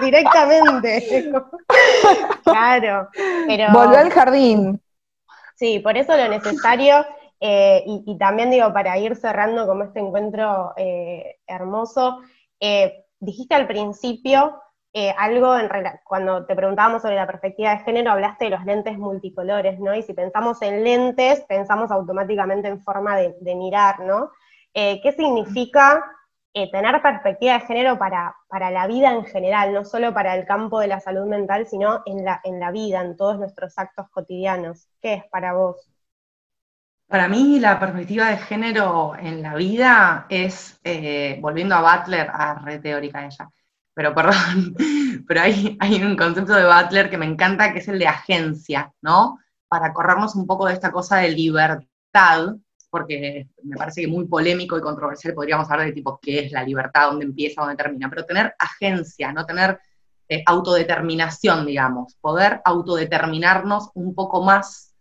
Directamente. 0.00 1.30
claro. 2.42 3.08
Pero, 3.46 3.72
Volvió 3.72 3.98
al 3.98 4.10
jardín. 4.10 4.80
Sí, 5.54 5.78
por 5.78 5.96
eso 5.96 6.16
lo 6.16 6.28
necesario 6.28 7.04
eh, 7.40 7.82
y, 7.86 8.16
también 8.18 8.50
digo, 8.50 8.72
para 8.72 8.96
ir 8.98 9.16
cerrando 9.16 9.66
como 9.66 9.84
este 9.84 10.00
encuentro 10.00 10.72
eh, 10.76 11.40
hermoso, 11.46 12.20
eh, 12.60 13.04
dijiste 13.20 13.54
al 13.54 13.66
principio 13.66 14.60
algo 15.18 15.52
cuando 16.04 16.46
te 16.46 16.54
preguntábamos 16.54 17.02
sobre 17.02 17.16
la 17.16 17.26
perspectiva 17.26 17.70
de 17.70 17.78
género, 17.82 18.12
hablaste 18.12 18.44
de 18.44 18.52
los 18.52 18.64
lentes 18.64 18.96
multicolores, 18.96 19.80
¿no? 19.80 19.92
Y 19.92 20.04
si 20.04 20.12
pensamos 20.12 20.62
en 20.62 20.84
lentes, 20.84 21.40
pensamos 21.48 21.90
automáticamente 21.90 22.68
en 22.68 22.80
forma 22.80 23.16
de, 23.16 23.54
mirar, 23.56 23.98
¿no? 23.98 24.30
¿Qué 24.72 25.12
significa 25.16 26.04
tener 26.70 27.02
perspectiva 27.02 27.54
de 27.54 27.66
género 27.66 27.98
para, 27.98 28.36
para, 28.46 28.70
la 28.70 28.86
vida 28.86 29.10
en 29.12 29.24
general, 29.24 29.72
no 29.72 29.84
solo 29.84 30.14
para 30.14 30.36
el 30.36 30.46
campo 30.46 30.78
de 30.78 30.86
la 30.86 31.00
salud 31.00 31.26
mental, 31.26 31.66
sino 31.66 32.02
en 32.06 32.24
la, 32.24 32.40
en 32.44 32.60
la 32.60 32.70
vida, 32.70 33.00
en 33.00 33.16
todos 33.16 33.36
nuestros 33.36 33.76
actos 33.76 34.08
cotidianos? 34.10 34.86
¿Qué 35.00 35.14
es 35.14 35.24
para 35.24 35.54
vos? 35.54 35.93
Para 37.06 37.28
mí 37.28 37.60
la 37.60 37.78
perspectiva 37.78 38.28
de 38.28 38.38
género 38.38 39.14
en 39.18 39.42
la 39.42 39.54
vida 39.54 40.26
es, 40.28 40.80
eh, 40.84 41.38
volviendo 41.40 41.74
a 41.74 41.82
Butler, 41.98 42.28
a 42.30 42.54
re 42.54 42.78
teórica 42.78 43.24
ella, 43.24 43.50
pero 43.94 44.14
perdón, 44.14 44.74
pero 45.28 45.40
hay, 45.40 45.76
hay 45.80 46.02
un 46.02 46.16
concepto 46.16 46.54
de 46.54 46.64
Butler 46.64 47.10
que 47.10 47.18
me 47.18 47.26
encanta, 47.26 47.72
que 47.72 47.78
es 47.78 47.88
el 47.88 47.98
de 47.98 48.08
agencia, 48.08 48.92
¿no? 49.02 49.38
Para 49.68 49.92
corrernos 49.92 50.34
un 50.34 50.46
poco 50.46 50.66
de 50.66 50.74
esta 50.74 50.90
cosa 50.90 51.18
de 51.18 51.30
libertad, 51.30 52.56
porque 52.90 53.48
me 53.62 53.76
parece 53.76 54.02
que 54.02 54.08
muy 54.08 54.26
polémico 54.26 54.78
y 54.78 54.80
controversial 54.80 55.34
podríamos 55.34 55.70
hablar 55.70 55.88
de 55.88 55.92
tipo 55.92 56.18
qué 56.22 56.46
es 56.46 56.52
la 56.52 56.62
libertad, 56.62 57.08
dónde 57.08 57.26
empieza, 57.26 57.60
dónde 57.60 57.76
termina, 57.76 58.08
pero 58.08 58.24
tener 58.24 58.54
agencia, 58.58 59.32
no 59.32 59.44
tener 59.44 59.78
eh, 60.28 60.42
autodeterminación, 60.46 61.66
digamos, 61.66 62.16
poder 62.20 62.62
autodeterminarnos 62.64 63.90
un 63.94 64.14
poco 64.14 64.42
más 64.42 64.93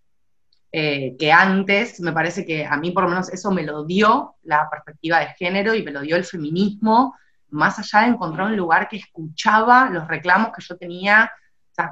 eh, 0.76 1.16
que 1.20 1.32
antes, 1.32 2.00
me 2.02 2.12
parece 2.12 2.48
que 2.48 2.66
a 2.66 2.76
mí 2.78 2.90
por 2.90 3.04
lo 3.04 3.10
menos 3.10 3.30
eso 3.30 3.52
me 3.52 3.62
lo 3.62 3.86
dio 3.86 4.38
la 4.42 4.68
perspectiva 4.72 5.20
de 5.20 5.28
género 5.28 5.76
y 5.76 5.84
me 5.84 5.92
lo 5.92 6.02
dio 6.02 6.16
el 6.16 6.26
feminismo, 6.26 7.16
más 7.50 7.78
allá 7.78 8.08
de 8.08 8.14
encontrar 8.14 8.48
un 8.48 8.58
lugar 8.58 8.88
que 8.90 8.98
escuchaba 8.98 9.92
los 9.92 10.08
reclamos 10.08 10.52
que 10.52 10.64
yo 10.64 10.76
tenía. 10.76 11.32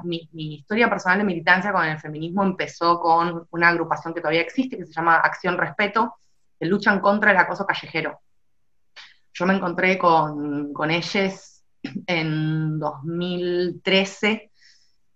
Mi, 0.02 0.28
historia 0.32 0.90
personal 0.90 1.18
de 1.18 1.24
militancia 1.24 1.72
con 1.72 1.84
el 1.84 2.00
feminismo 2.00 2.42
empezó 2.42 2.98
con 2.98 3.46
una 3.52 3.68
agrupación 3.68 4.14
que 4.14 4.20
todavía 4.20 4.40
existe, 4.40 4.76
que 4.76 4.86
se 4.86 4.92
llama 4.92 5.16
Acción 5.16 5.56
Respeto, 5.56 6.16
que 6.58 6.66
luchan 6.66 6.98
contra 6.98 7.30
el 7.30 7.36
acoso 7.36 7.64
callejero. 7.64 8.20
Yo 9.32 9.46
me 9.46 9.54
encontré 9.54 9.96
con, 9.96 10.72
con 10.72 10.90
ellas 10.90 11.64
en 12.06 12.80
2013 12.80 14.51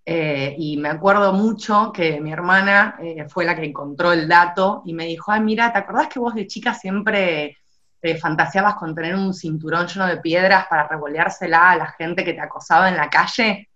eh, 0.08 0.54
y 0.56 0.76
me 0.76 0.88
acuerdo 0.88 1.32
mucho 1.32 1.90
que 1.92 2.20
mi 2.20 2.32
hermana 2.32 2.96
eh, 3.02 3.26
fue 3.28 3.44
la 3.44 3.56
que 3.56 3.64
encontró 3.64 4.12
el 4.12 4.28
dato 4.28 4.82
y 4.86 4.94
me 4.94 5.04
dijo, 5.04 5.32
ay, 5.32 5.40
mira, 5.40 5.72
¿te 5.72 5.80
acordás 5.80 6.06
que 6.06 6.20
vos 6.20 6.32
de 6.32 6.46
chica 6.46 6.72
siempre 6.74 7.56
eh, 8.00 8.16
fantaseabas 8.16 8.76
con 8.76 8.94
tener 8.94 9.16
un 9.16 9.34
cinturón 9.34 9.88
lleno 9.88 10.06
de 10.06 10.18
piedras 10.18 10.68
para 10.70 10.86
revoleársela 10.86 11.72
a 11.72 11.76
la 11.76 11.86
gente 11.88 12.24
que 12.24 12.34
te 12.34 12.40
acosaba 12.40 12.88
en 12.88 12.96
la 12.96 13.10
calle? 13.10 13.68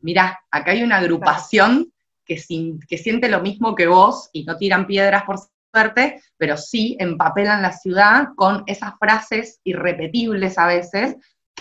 Mira, 0.00 0.40
acá 0.50 0.70
hay 0.70 0.82
una 0.82 0.96
agrupación 0.96 1.92
que, 2.24 2.42
que 2.88 2.96
siente 2.96 3.28
lo 3.28 3.42
mismo 3.42 3.74
que 3.74 3.86
vos 3.86 4.30
y 4.32 4.44
no 4.44 4.56
tiran 4.56 4.86
piedras 4.86 5.24
por 5.24 5.36
suerte, 5.74 6.22
pero 6.38 6.56
sí 6.56 6.96
empapelan 6.98 7.60
la 7.60 7.72
ciudad 7.72 8.28
con 8.34 8.62
esas 8.66 8.94
frases 8.98 9.60
irrepetibles 9.62 10.56
a 10.56 10.68
veces 10.68 11.16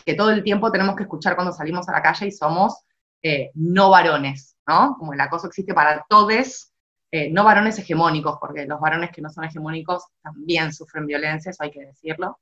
que 0.06 0.13
todo 0.13 0.32
el 0.32 0.41
tiempo 0.41 0.71
tenemos 0.71 0.95
que 0.95 1.04
escuchar 1.04 1.36
cuando 1.36 1.51
salimos 1.51 1.89
a 1.89 1.91
la 1.91 2.01
calle 2.01 2.28
y 2.28 2.32
somos 2.32 2.86
eh, 3.27 3.49
no 3.55 3.89
varones, 3.89 4.55
¿no? 4.67 4.95
Como 4.99 5.13
el 5.13 5.19
acoso 5.19 5.47
existe 5.47 5.73
para 5.73 6.05
todos, 6.07 6.71
eh, 7.11 7.31
no 7.31 7.43
varones 7.43 7.79
hegemónicos, 7.79 8.38
porque 8.39 8.67
los 8.67 8.79
varones 8.79 9.09
que 9.09 9.19
no 9.19 9.31
son 9.31 9.45
hegemónicos 9.45 10.03
también 10.21 10.71
sufren 10.71 11.07
violencia, 11.07 11.49
eso 11.49 11.63
hay 11.63 11.71
que 11.71 11.88
decirlo. 11.88 12.38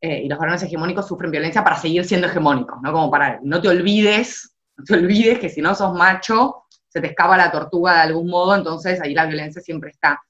Eh, 0.00 0.22
y 0.22 0.28
los 0.28 0.38
varones 0.38 0.62
hegemónicos 0.62 1.08
sufren 1.08 1.32
violencia 1.32 1.64
para 1.64 1.74
seguir 1.74 2.04
siendo 2.04 2.28
hegemónicos, 2.28 2.80
¿no? 2.80 2.92
Como 2.92 3.10
para, 3.10 3.40
no 3.42 3.60
te 3.60 3.66
olvides, 3.66 4.54
no 4.76 4.84
te 4.84 4.94
olvides 4.94 5.40
que 5.40 5.48
si 5.48 5.60
no 5.60 5.74
sos 5.74 5.92
macho, 5.94 6.66
se 6.86 7.00
te 7.00 7.08
escapa 7.08 7.36
la 7.36 7.50
tortuga 7.50 7.94
de 7.94 8.00
algún 8.02 8.28
modo, 8.28 8.54
entonces 8.54 9.00
ahí 9.00 9.14
la 9.14 9.26
violencia 9.26 9.60
siempre 9.60 9.90
está. 9.90 10.22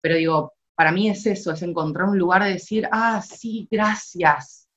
Pero 0.00 0.16
digo, 0.16 0.54
para 0.74 0.90
mí 0.90 1.10
es 1.10 1.26
eso, 1.26 1.52
es 1.52 1.60
encontrar 1.60 2.08
un 2.08 2.16
lugar 2.16 2.44
de 2.44 2.54
decir, 2.54 2.88
ah, 2.92 3.20
sí, 3.20 3.68
gracias, 3.70 4.70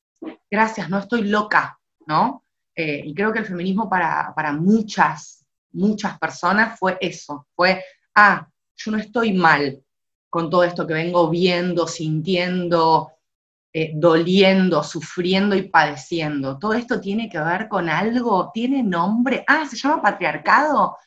gracias, 0.49 0.89
no 0.89 0.97
estoy 0.97 1.21
loca, 1.23 1.79
¿no? 2.05 2.43
Eh, 2.83 3.03
y 3.05 3.13
creo 3.13 3.31
que 3.31 3.37
el 3.37 3.45
feminismo 3.45 3.87
para, 3.87 4.33
muchas, 4.53 5.45
muchas 5.73 6.17
personas 6.17 6.79
fue 6.79 6.97
eso, 6.99 7.45
fue, 7.55 7.83
ah, 8.15 8.47
yo 8.75 8.91
no 8.91 8.97
estoy 8.97 9.33
mal 9.33 9.83
con 10.27 10.49
todo 10.49 10.63
esto 10.63 10.87
que 10.87 10.95
vengo 10.95 11.29
viendo, 11.29 11.85
sintiendo, 11.85 13.11
eh, 13.71 13.91
doliendo, 13.93 14.83
sufriendo 14.83 15.55
y 15.55 15.69
padeciendo. 15.69 16.57
Todo 16.57 16.73
esto 16.73 16.99
tiene 16.99 17.29
que 17.29 17.39
ver 17.39 17.67
con 17.67 17.87
algo, 17.87 18.49
tiene 18.51 18.81
nombre, 18.81 19.43
ah, 19.47 19.67
se 19.69 19.77
llama 19.77 20.01
patriarcado. 20.01 20.97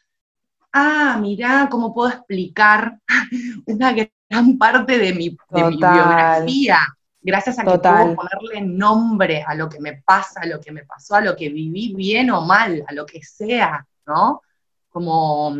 Ah, 0.72 1.18
mirá, 1.20 1.66
¿cómo 1.68 1.92
puedo 1.92 2.10
explicar 2.10 3.00
una 3.66 3.92
gran 3.92 4.58
parte 4.58 4.96
de 4.96 5.12
mi, 5.12 5.36
de 5.50 5.64
mi 5.64 5.76
biografía? 5.76 6.78
Gracias 7.24 7.58
a 7.58 7.64
que 7.64 7.78
puedo 7.78 8.14
ponerle 8.14 8.60
nombre 8.60 9.42
a 9.44 9.54
lo 9.54 9.68
que 9.68 9.80
me 9.80 10.02
pasa, 10.02 10.42
a 10.42 10.46
lo 10.46 10.60
que 10.60 10.70
me 10.70 10.84
pasó, 10.84 11.16
a 11.16 11.22
lo 11.22 11.34
que 11.34 11.48
viví 11.48 11.94
bien 11.94 12.30
o 12.30 12.42
mal, 12.42 12.84
a 12.86 12.92
lo 12.92 13.06
que 13.06 13.22
sea, 13.22 13.84
¿no? 14.06 14.42
Como, 14.90 15.56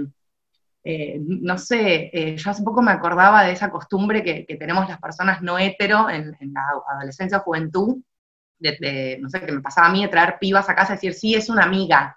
eh, 0.85 1.19
no 1.19 1.57
sé, 1.57 2.11
eh, 2.13 2.37
yo 2.37 2.51
hace 2.51 2.63
poco 2.63 2.83
me 2.83 2.93
acordaba 2.93 3.45
de 3.45 3.53
esa 3.53 3.71
costumbre 3.71 4.23
que, 4.23 4.45
tenemos 4.57 4.87
las 4.89 5.01
personas 5.01 5.41
no 5.41 5.59
hetero 5.59 6.11
en, 6.11 6.37
la 6.53 6.63
adolescencia 6.97 7.39
o 7.39 7.43
juventud, 7.43 7.97
de, 8.59 9.19
no 9.21 9.31
sé, 9.31 9.41
que 9.41 9.53
me 9.53 9.63
pasaba 9.63 9.89
a 9.89 9.93
mí 9.93 10.03
de 10.03 10.09
traer 10.09 10.37
pibas 10.39 10.69
a 10.69 10.75
casa 10.75 10.93
y 10.93 10.97
decir, 10.97 11.15
sí, 11.15 11.35
es 11.35 11.49
una 11.49 11.65
amiga, 11.65 12.15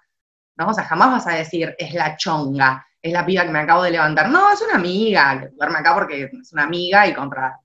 ¿no? 0.56 0.68
O 0.68 0.74
sea, 0.74 0.84
jamás 0.84 1.10
vas 1.10 1.26
a 1.26 1.38
decir, 1.38 1.74
es 1.78 1.94
la 1.94 2.16
chonga, 2.16 2.86
es 3.00 3.12
la 3.12 3.24
piba 3.24 3.44
que 3.44 3.50
me 3.50 3.60
acabo 3.60 3.82
de 3.82 3.92
levantar. 3.92 4.28
No, 4.28 4.52
es 4.52 4.60
una 4.60 4.74
amiga, 4.74 5.40
que 5.40 5.48
duerme 5.48 5.78
acá 5.78 5.94
porque 5.94 6.24
es 6.24 6.52
una 6.52 6.64
amiga 6.64 7.06
y 7.06 7.14
contra 7.14 7.58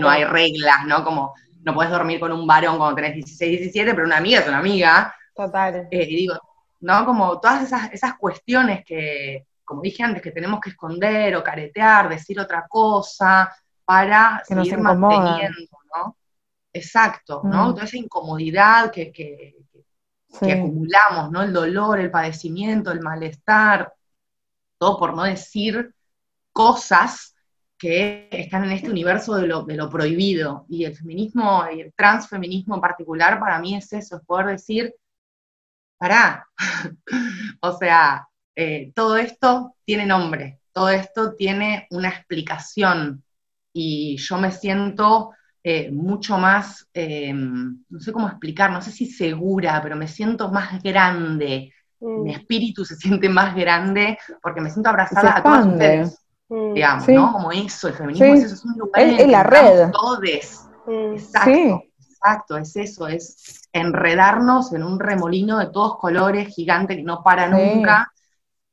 no 0.00 0.08
hay 0.08 0.24
reglas, 0.24 0.86
¿no? 0.86 1.04
Como 1.04 1.34
no 1.64 1.74
puedes 1.74 1.90
dormir 1.90 2.20
con 2.20 2.32
un 2.32 2.46
varón 2.46 2.76
cuando 2.76 2.96
tenés 2.96 3.14
16, 3.14 3.60
17, 3.60 3.94
pero 3.94 4.06
una 4.06 4.18
amiga 4.18 4.40
es 4.40 4.48
una 4.48 4.58
amiga. 4.58 5.14
Total. 5.34 5.88
Eh, 5.90 6.06
y 6.08 6.16
digo, 6.16 6.34
¿no? 6.80 7.04
Como 7.04 7.40
todas 7.40 7.62
esas, 7.64 7.92
esas 7.92 8.14
cuestiones 8.18 8.84
que, 8.84 9.46
como 9.64 9.80
dije 9.80 10.02
antes, 10.02 10.22
que 10.22 10.30
tenemos 10.30 10.60
que 10.60 10.70
esconder 10.70 11.34
o 11.36 11.42
caretear, 11.42 12.08
decir 12.08 12.38
otra 12.38 12.66
cosa 12.68 13.50
para 13.84 14.42
seguir 14.44 14.78
manteniendo, 14.78 15.78
¿no? 15.94 16.16
Exacto, 16.72 17.40
¿no? 17.44 17.68
Mm. 17.68 17.74
Toda 17.74 17.84
esa 17.84 17.96
incomodidad 17.96 18.90
que, 18.90 19.10
que, 19.10 19.56
que, 20.40 20.52
acumulamos, 20.52 21.30
¿no? 21.30 21.42
El 21.42 21.52
dolor, 21.52 22.00
el 22.00 22.10
padecimiento, 22.10 22.90
el 22.90 23.00
malestar, 23.00 23.92
todo 24.76 24.98
por 24.98 25.14
no 25.14 25.22
decir 25.22 25.94
cosas 26.52 27.33
que 27.84 28.28
están 28.30 28.64
en 28.64 28.72
este 28.72 28.88
universo 28.88 29.34
de 29.34 29.46
lo, 29.46 29.62
de 29.62 29.76
lo 29.76 29.90
prohibido. 29.90 30.64
Y 30.70 30.86
el 30.86 30.96
feminismo 30.96 31.64
y 31.70 31.82
el 31.82 31.92
transfeminismo 31.92 32.76
en 32.76 32.80
particular 32.80 33.38
para 33.38 33.58
mí 33.58 33.76
es 33.76 33.92
eso, 33.92 34.16
es 34.16 34.22
poder 34.24 34.46
decir, 34.46 34.94
pará, 35.98 36.48
o 37.60 37.76
sea, 37.76 38.26
eh, 38.56 38.90
todo 38.94 39.18
esto 39.18 39.76
tiene 39.84 40.06
nombre, 40.06 40.60
todo 40.72 40.88
esto 40.88 41.34
tiene 41.34 41.86
una 41.90 42.08
explicación 42.08 43.22
y 43.70 44.16
yo 44.16 44.38
me 44.38 44.50
siento 44.50 45.32
eh, 45.62 45.90
mucho 45.90 46.38
más, 46.38 46.88
em, 46.94 47.84
no 47.90 48.00
sé 48.00 48.12
cómo 48.12 48.28
explicar, 48.28 48.70
no 48.70 48.80
sé 48.80 48.92
si 48.92 49.04
segura, 49.04 49.82
pero 49.82 49.94
me 49.94 50.08
siento 50.08 50.50
más 50.50 50.82
grande. 50.82 51.74
Mi 52.00 52.30
mm. 52.30 52.34
espíritu 52.34 52.86
se 52.86 52.96
siente 52.96 53.28
más 53.28 53.54
grande 53.54 54.18
porque 54.40 54.62
me 54.62 54.70
siento 54.70 54.88
abrazada 54.88 55.36
a 55.36 55.42
todos 55.42 55.66
ustedes. 55.66 56.23
Mm. 56.48 56.74
Digamos, 56.74 57.08
¿no? 57.08 57.32
Como 57.32 57.52
eso, 57.52 57.88
el 57.88 57.94
feminismo 57.94 58.34
es 58.34 58.44
eso, 58.44 58.54
es 58.54 58.64
un 58.64 58.78
lugar 58.78 59.02
en 59.02 59.30
la 59.30 59.42
red. 59.42 59.90
Todes. 59.90 60.66
Mm. 60.86 61.14
Exacto, 61.14 61.82
exacto, 61.98 62.56
es 62.58 62.76
eso, 62.76 63.08
es 63.08 63.68
enredarnos 63.72 64.72
en 64.72 64.82
un 64.82 65.00
remolino 65.00 65.58
de 65.58 65.66
todos 65.66 65.98
colores 65.98 66.54
gigante 66.54 66.96
que 66.96 67.02
no 67.02 67.22
para 67.22 67.48
nunca 67.48 68.12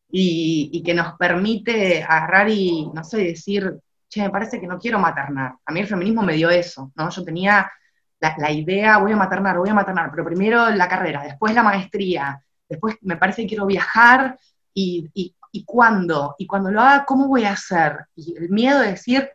y, 0.09 0.83
que 0.83 0.93
nos 0.93 1.13
permite 1.17 2.03
agarrar 2.03 2.49
y, 2.49 2.89
no 2.93 3.03
sé, 3.03 3.17
decir, 3.19 3.79
che, 4.09 4.21
me 4.21 4.29
parece 4.29 4.59
que 4.59 4.67
no 4.67 4.77
quiero 4.77 4.99
maternar. 4.99 5.55
A 5.65 5.71
mí 5.71 5.79
el 5.79 5.87
feminismo 5.87 6.21
me 6.21 6.33
dio 6.33 6.49
eso, 6.49 6.91
¿no? 6.95 7.09
Yo 7.09 7.23
tenía 7.23 7.71
la, 8.19 8.51
idea, 8.51 8.97
voy 8.97 9.13
a 9.13 9.17
maternar, 9.17 9.57
voy 9.57 9.69
a 9.69 9.73
maternar, 9.73 10.11
pero 10.11 10.25
primero 10.25 10.69
la 10.69 10.87
carrera, 10.87 11.23
después 11.23 11.55
la 11.55 11.63
maestría, 11.63 12.43
después 12.69 12.97
me 13.01 13.17
parece 13.17 13.43
que 13.43 13.49
quiero 13.49 13.65
viajar 13.65 14.37
y, 14.73 15.09
y, 15.13 15.33
y 15.51 15.65
cuándo, 15.65 16.35
y 16.37 16.47
cuando 16.47 16.71
lo 16.71 16.81
haga, 16.81 17.05
¿cómo 17.05 17.27
voy 17.27 17.43
a 17.43 17.53
hacer? 17.53 18.05
Y 18.15 18.35
el 18.37 18.49
miedo 18.49 18.79
de 18.79 18.91
decir, 18.91 19.29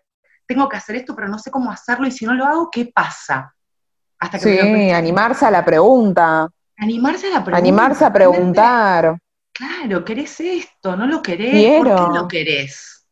tengo 0.46 0.68
que 0.68 0.76
hacer 0.76 0.96
esto, 0.96 1.14
pero 1.14 1.28
no 1.28 1.38
sé 1.38 1.50
cómo 1.50 1.70
hacerlo, 1.70 2.06
y 2.06 2.10
si 2.10 2.24
no 2.24 2.34
lo 2.34 2.44
hago, 2.44 2.70
¿qué 2.70 2.90
pasa? 2.94 3.54
Hasta 4.18 4.38
que 4.38 4.44
sí, 4.44 4.90
animarse 4.90 5.44
a 5.44 5.50
la 5.50 5.64
pregunta. 5.64 6.48
Animarse 6.78 7.26
a 7.26 7.30
la 7.30 7.44
pregunta. 7.44 7.58
Animarse 7.58 8.04
a 8.04 8.12
preguntar. 8.12 9.18
Claro, 9.52 10.04
¿querés 10.04 10.40
esto? 10.40 10.96
¿No 10.96 11.06
lo 11.06 11.22
querés? 11.22 11.78
¿Por 11.78 11.86
qué 11.86 12.18
lo 12.18 12.28
querés? 12.28 13.06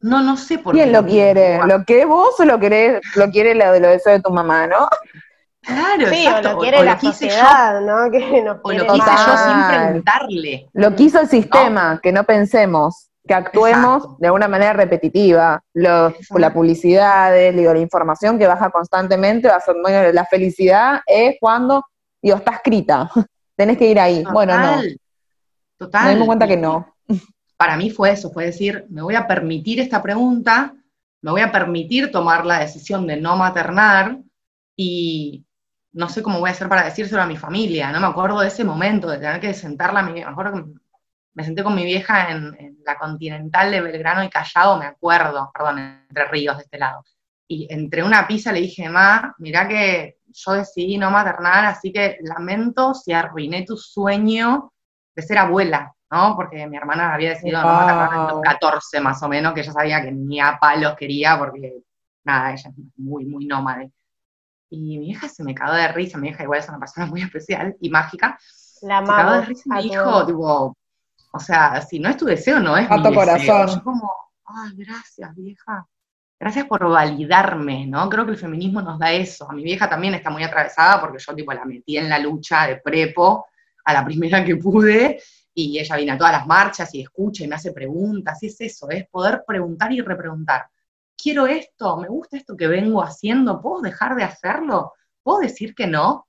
No, 0.00 0.20
no 0.22 0.36
sé 0.36 0.58
por 0.58 0.74
qué. 0.74 0.82
¿Quién 0.82 0.92
lo 0.92 1.04
quiere? 1.06 1.64
¿Lo 1.64 1.84
querés 1.84 2.06
vos 2.06 2.38
o 2.38 2.44
lo 2.44 2.58
querés, 2.58 3.00
lo 3.16 3.30
quiere 3.30 3.54
lo 3.54 3.72
de 3.72 3.80
lo 3.80 3.88
de 3.88 4.20
tu 4.20 4.32
mamá, 4.32 4.66
no? 4.66 4.88
Claro, 5.62 6.08
sí, 6.08 6.26
o 6.26 6.42
lo 6.42 6.58
quiere 6.58 6.82
la 6.82 6.98
sociedad, 6.98 7.80
¿no? 7.80 8.10
Que 8.10 8.40
o 8.40 8.72
lo 8.72 8.92
quise 8.92 9.10
yo 9.10 9.36
sin 9.46 9.68
preguntarle. 9.68 10.68
Lo 10.72 10.94
quiso 10.96 11.20
el 11.20 11.28
sistema, 11.28 12.00
que 12.02 12.10
no 12.10 12.24
pensemos, 12.24 13.10
que 13.26 13.34
actuemos 13.34 14.18
de 14.18 14.30
una 14.30 14.48
manera 14.48 14.72
repetitiva. 14.72 15.62
la 15.72 16.52
publicidad, 16.52 17.32
digo, 17.52 17.72
la 17.72 17.78
información 17.78 18.38
que 18.38 18.46
baja 18.46 18.70
constantemente, 18.70 19.48
va 19.48 19.56
a 19.56 19.60
ser, 19.60 19.76
la 20.12 20.24
felicidad 20.26 21.00
es 21.06 21.36
cuando, 21.40 21.84
digo, 22.20 22.38
está 22.38 22.52
escrita, 22.52 23.08
tenés 23.56 23.78
que 23.78 23.86
ir 23.86 24.00
ahí. 24.00 24.24
Bueno, 24.32 24.58
no. 24.58 24.82
Total. 25.78 26.06
Me 26.06 26.10
dimos 26.14 26.26
cuenta 26.26 26.48
que 26.48 26.56
no. 26.56 26.94
Para 27.56 27.76
mí 27.76 27.90
fue 27.90 28.10
eso, 28.10 28.32
fue 28.32 28.46
decir, 28.46 28.84
me 28.88 29.02
voy 29.02 29.14
a 29.14 29.28
permitir 29.28 29.78
esta 29.78 30.02
pregunta, 30.02 30.74
me 31.20 31.30
voy 31.30 31.42
a 31.42 31.52
permitir 31.52 32.10
tomar 32.10 32.44
la 32.44 32.58
decisión 32.58 33.06
de 33.06 33.16
no 33.16 33.36
maternar 33.36 34.18
y 34.76 35.44
no 35.92 36.08
sé 36.08 36.22
cómo 36.22 36.40
voy 36.40 36.48
a 36.48 36.52
hacer 36.52 36.68
para 36.68 36.84
decírselo 36.84 37.22
a 37.22 37.26
mi 37.26 37.36
familia. 37.36 37.90
No 37.92 38.00
me 38.00 38.06
acuerdo 38.06 38.40
de 38.40 38.48
ese 38.48 38.64
momento, 38.64 39.08
de 39.08 39.18
tener 39.18 39.40
que 39.40 39.54
sentarla 39.54 40.00
a 40.00 40.02
mi 40.02 40.12
me 40.12 40.22
acuerdo 40.22 40.54
que 40.54 40.64
me 41.34 41.44
senté 41.44 41.62
con 41.62 41.74
mi 41.74 41.84
vieja 41.84 42.30
en, 42.30 42.78
la 42.84 42.98
Continental 42.98 43.70
de 43.70 43.80
Belgrano 43.80 44.24
y 44.24 44.28
Callao, 44.28 44.76
me 44.76 44.86
acuerdo, 44.86 45.50
perdón, 45.54 46.04
entre 46.08 46.24
ríos 46.26 46.56
de 46.56 46.64
este 46.64 46.78
lado. 46.78 47.04
Y 47.46 47.68
entre 47.70 48.02
una 48.02 48.26
pizza 48.26 48.50
le 48.50 48.60
dije, 48.60 48.88
ma, 48.88 49.34
mirá 49.38 49.68
que 49.68 50.16
yo 50.26 50.52
decidí 50.52 50.98
no 50.98 51.10
maternar, 51.10 51.66
así 51.66 51.92
que 51.92 52.18
lamento 52.22 52.92
si 52.92 53.12
arruiné 53.12 53.64
tu 53.64 53.76
sueño 53.76 54.72
de 55.14 55.22
ser 55.22 55.38
abuela, 55.38 55.94
¿no? 56.10 56.34
Porque 56.34 56.66
mi 56.66 56.76
hermana 56.76 57.14
había 57.14 57.30
decidido 57.30 57.62
no 57.62 57.68
maternar 57.68 58.12
en 58.12 58.34
los 58.34 58.40
14 58.42 59.00
más 59.00 59.22
o 59.22 59.28
menos, 59.28 59.54
que 59.54 59.60
ella 59.60 59.72
sabía 59.72 60.02
que 60.02 60.10
ni 60.10 60.40
a 60.40 60.58
palos 60.60 60.96
quería, 60.96 61.38
porque 61.38 61.82
nada, 62.24 62.52
ella 62.52 62.70
es 62.70 62.84
muy, 62.96 63.24
muy 63.26 63.46
nómade. 63.46 63.92
Y 64.74 64.98
mi 64.98 65.10
hija 65.10 65.28
se 65.28 65.44
me 65.44 65.54
cagó 65.54 65.74
de 65.74 65.86
risa, 65.88 66.16
mi 66.16 66.28
hija 66.28 66.44
igual 66.44 66.60
es 66.60 66.68
una 66.68 66.78
persona 66.78 67.06
muy 67.06 67.20
especial 67.20 67.76
y 67.78 67.90
mágica. 67.90 68.38
La 68.80 69.00
se 69.00 69.06
cagó 69.06 69.32
de 69.32 69.42
risa 69.42 69.62
y 69.66 69.68
me 69.68 69.82
dijo, 69.82 70.26
tipo, 70.26 70.76
o 71.32 71.38
sea, 71.38 71.82
si 71.82 72.00
no 72.00 72.08
es 72.08 72.16
tu 72.16 72.24
deseo, 72.24 72.58
no 72.58 72.76
es 72.78 72.88
mi 72.88 73.14
corazón. 73.14 73.68
Yo 73.68 73.84
como, 73.84 74.10
ay, 74.46 74.70
gracias, 74.74 75.34
vieja. 75.36 75.86
Gracias 76.40 76.64
por 76.64 76.88
validarme, 76.88 77.86
¿no? 77.86 78.08
Creo 78.08 78.24
que 78.24 78.32
el 78.32 78.38
feminismo 78.38 78.80
nos 78.80 78.98
da 78.98 79.12
eso. 79.12 79.48
A 79.48 79.52
mi 79.52 79.62
vieja 79.62 79.90
también 79.90 80.14
está 80.14 80.30
muy 80.30 80.42
atravesada 80.42 81.00
porque 81.02 81.18
yo, 81.18 81.34
tipo, 81.34 81.52
la 81.52 81.66
metí 81.66 81.98
en 81.98 82.08
la 82.08 82.18
lucha 82.18 82.66
de 82.66 82.76
prepo 82.76 83.46
a 83.84 83.92
la 83.92 84.04
primera 84.04 84.42
que 84.42 84.56
pude, 84.56 85.20
y 85.54 85.78
ella 85.78 85.96
viene 85.96 86.12
a 86.12 86.18
todas 86.18 86.32
las 86.32 86.46
marchas 86.46 86.94
y 86.94 87.02
escucha 87.02 87.44
y 87.44 87.48
me 87.48 87.56
hace 87.56 87.72
preguntas, 87.72 88.42
y 88.42 88.46
es 88.46 88.58
eso, 88.60 88.88
es 88.88 89.06
poder 89.08 89.44
preguntar 89.46 89.92
y 89.92 90.00
repreguntar. 90.00 90.66
Quiero 91.22 91.46
esto, 91.46 91.98
me 91.98 92.08
gusta 92.08 92.36
esto 92.36 92.56
que 92.56 92.66
vengo 92.66 93.02
haciendo, 93.02 93.60
¿puedo 93.60 93.80
dejar 93.80 94.16
de 94.16 94.24
hacerlo? 94.24 94.92
¿Puedo 95.22 95.38
decir 95.38 95.74
que 95.74 95.86
no? 95.86 96.26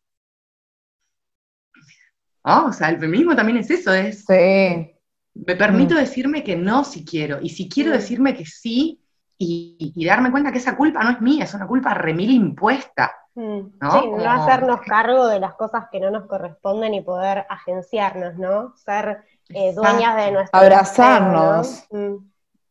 O 2.44 2.72
sea, 2.74 2.90
el 2.90 3.00
feminismo 3.00 3.36
también 3.36 3.58
es 3.58 3.70
eso, 3.72 3.94
es... 3.94 4.26
Sí. 4.26 4.90
Me 5.36 5.56
permito 5.56 5.96
mm. 5.96 5.98
decirme 5.98 6.44
que 6.44 6.56
no 6.56 6.84
si 6.84 7.04
quiero, 7.04 7.40
y 7.42 7.50
si 7.50 7.68
quiero 7.68 7.92
decirme 7.92 8.36
que 8.36 8.46
sí, 8.46 9.04
y, 9.38 10.06
darme 10.06 10.32
cuenta 10.32 10.52
que 10.52 10.60
esa 10.60 10.78
culpa 10.78 11.04
no 11.04 11.12
es 11.12 11.22
mía, 11.22 11.46
es 11.46 11.54
una 11.54 11.68
culpa 11.68 11.94
remil 11.94 12.32
impuesta. 12.32 13.12
Mm. 13.36 13.60
¿no? 13.82 13.92
Sí, 13.92 14.10
no 14.10 14.30
hacernos 14.30 14.82
cargo 14.82 15.28
de 15.28 15.40
las 15.40 15.56
cosas 15.56 15.86
que 15.92 16.00
no 16.00 16.12
nos 16.12 16.28
corresponden 16.28 16.94
y 16.94 17.02
poder 17.02 17.46
agenciarnos, 17.50 18.36
¿no? 18.38 18.76
Ser 18.78 19.24
eh, 19.50 19.74
dueñas 19.74 20.16
de 20.18 20.32
nuestro 20.32 20.60
Abrazarnos. 20.60 21.88
Mm, 21.90 22.16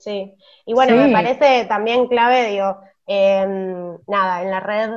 sí. 0.03 0.35
Y 0.67 0.75
bueno, 0.75 0.97
me 0.97 1.13
parece 1.13 1.65
también 1.67 2.07
clave, 2.09 2.49
digo, 2.49 2.79
em, 3.07 3.99
nada, 4.07 4.43
en 4.43 4.51
la 4.51 4.61
red, 4.61 4.91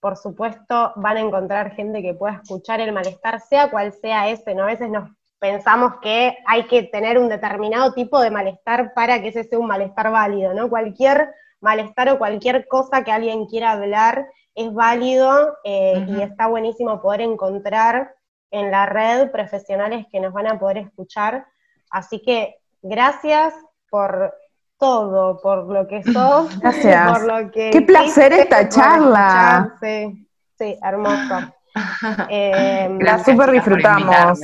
por 0.00 0.16
supuesto, 0.16 0.92
van 0.96 1.16
a 1.16 1.20
encontrar 1.20 1.74
gente 1.74 2.02
que 2.02 2.14
pueda 2.14 2.40
escuchar 2.42 2.80
el 2.80 2.92
malestar, 2.92 3.40
sea 3.40 3.70
cual 3.70 3.92
sea 3.92 4.28
ese, 4.28 4.54
¿no? 4.54 4.64
A 4.64 4.66
veces 4.66 4.90
nos 4.90 5.10
pensamos 5.38 5.94
que 6.02 6.36
hay 6.46 6.66
que 6.66 6.84
tener 6.84 7.18
un 7.18 7.28
determinado 7.28 7.92
tipo 7.92 8.20
de 8.20 8.30
malestar 8.30 8.92
para 8.94 9.20
que 9.20 9.28
ese 9.28 9.44
sea 9.44 9.58
un 9.58 9.66
malestar 9.66 10.10
válido, 10.10 10.54
¿no? 10.54 10.68
Cualquier 10.68 11.34
malestar 11.60 12.10
o 12.10 12.18
cualquier 12.18 12.66
cosa 12.68 13.04
que 13.04 13.12
alguien 13.12 13.46
quiera 13.46 13.72
hablar 13.72 14.28
es 14.54 14.72
válido 14.72 15.56
eh, 15.64 16.04
y 16.08 16.20
está 16.20 16.46
buenísimo 16.46 17.00
poder 17.00 17.22
encontrar 17.22 18.14
en 18.50 18.70
la 18.70 18.86
red 18.86 19.30
profesionales 19.30 20.06
que 20.10 20.20
nos 20.20 20.32
van 20.32 20.46
a 20.46 20.58
poder 20.58 20.78
escuchar. 20.78 21.46
Así 21.90 22.20
que 22.22 22.56
gracias 22.82 23.54
por 23.90 24.34
todo, 24.80 25.40
por 25.40 25.68
lo 25.68 25.86
que 25.86 26.02
sos, 26.02 26.58
gracias. 26.60 27.12
por 27.12 27.26
lo 27.26 27.50
que... 27.52 27.70
Qué 27.70 27.82
placer 27.82 28.32
esta 28.32 28.68
charla. 28.68 29.76
Sí, 29.80 30.26
sí, 30.58 30.76
hermoso. 30.82 31.54
Eh, 32.28 32.98
la 33.00 33.22
super 33.22 33.52
disfrutamos. 33.52 34.40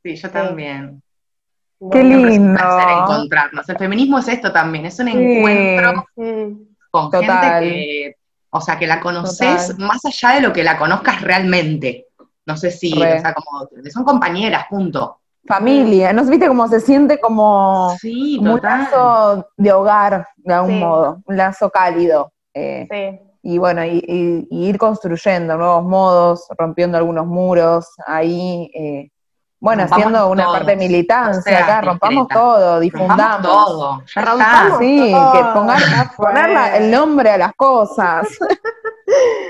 Sí, 0.00 0.14
yo 0.14 0.30
también. 0.30 1.02
Qué 1.90 2.04
lindo. 2.04 2.62
encontrarnos. 3.02 3.68
El 3.68 3.76
feminismo 3.76 4.20
es 4.20 4.28
esto 4.28 4.52
también, 4.52 4.86
es 4.86 4.96
un 5.00 5.08
encuentro 5.08 6.06
con 6.90 7.10
gente 7.10 7.60
que 7.60 8.16
o 8.50 8.60
sea, 8.60 8.78
que 8.78 8.86
la 8.86 9.00
conoces 9.00 9.78
más 9.78 10.04
allá 10.04 10.36
de 10.36 10.40
lo 10.40 10.52
que 10.52 10.64
la 10.64 10.78
conozcas 10.78 11.20
realmente. 11.20 12.06
No 12.46 12.56
sé 12.56 12.70
si, 12.70 12.92
o 12.92 13.00
sea, 13.20 13.34
como, 13.34 13.68
son 13.90 14.04
compañeras, 14.04 14.66
punto. 14.70 15.20
Familia, 15.46 16.12
¿no? 16.12 16.24
¿Viste 16.24 16.48
cómo 16.48 16.68
se 16.68 16.80
siente 16.80 17.18
como, 17.20 17.96
un 18.02 18.60
lazo 18.62 19.48
de 19.56 19.72
hogar, 19.72 20.26
de 20.36 20.54
algún 20.54 20.80
modo? 20.80 21.22
Un 21.24 21.36
lazo 21.36 21.70
cálido. 21.70 22.32
Eh, 22.52 22.86
sí. 22.90 23.28
Y 23.42 23.58
bueno, 23.58 23.84
y, 23.84 24.46
ir 24.50 24.78
construyendo 24.78 25.56
nuevos 25.56 25.84
modos, 25.84 26.46
rompiendo 26.58 26.98
algunos 26.98 27.26
muros, 27.26 27.88
ahí 28.06 28.70
eh, 28.74 29.10
bueno, 29.60 29.84
haciendo 29.84 30.30
una 30.30 30.46
parte 30.46 30.72
de 30.72 30.76
militancia 30.76 31.64
acá, 31.64 31.80
rompamos 31.80 32.28
todo, 32.28 32.78
difundamos. 32.78 33.42
todo, 33.42 34.02
ya 34.14 34.22
rompamos 34.22 34.78
sí, 34.78 35.12
que 35.32 35.44
pongan, 35.52 36.74
el 36.74 36.90
nombre 36.90 37.30
a 37.30 37.38
las 37.38 37.54
cosas. 37.54 38.28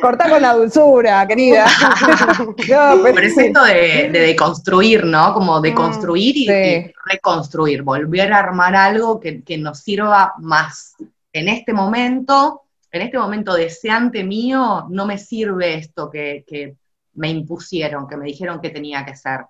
Cortar 0.00 0.30
con 0.30 0.42
la 0.42 0.54
dulzura, 0.54 1.26
querida. 1.26 1.66
no, 2.38 3.02
pero, 3.02 3.20
es 3.20 3.36
esto 3.36 3.64
de, 3.64 4.10
de, 4.12 4.20
deconstruir, 4.20 5.04
¿no? 5.04 5.34
Como 5.34 5.60
deconstruir 5.60 6.48
mm, 6.48 6.52
y, 6.52 6.92
reconstruir, 7.04 7.82
volver 7.82 8.32
a 8.32 8.38
armar 8.38 8.76
algo 8.76 9.18
que, 9.18 9.42
que, 9.42 9.58
nos 9.58 9.80
sirva 9.80 10.34
más. 10.38 10.94
En 11.32 11.48
este 11.48 11.72
momento, 11.72 12.62
en 12.92 13.02
este 13.02 13.18
momento 13.18 13.54
deseante 13.54 14.22
mío, 14.22 14.86
no 14.88 15.06
me 15.06 15.18
sirve 15.18 15.74
esto 15.74 16.08
que, 16.08 16.44
que 16.46 16.76
me 17.14 17.28
impusieron, 17.28 18.06
que 18.06 18.16
me 18.16 18.26
dijeron 18.26 18.60
que 18.60 18.70
tenía 18.70 19.04
que 19.04 19.16
ser 19.16 19.40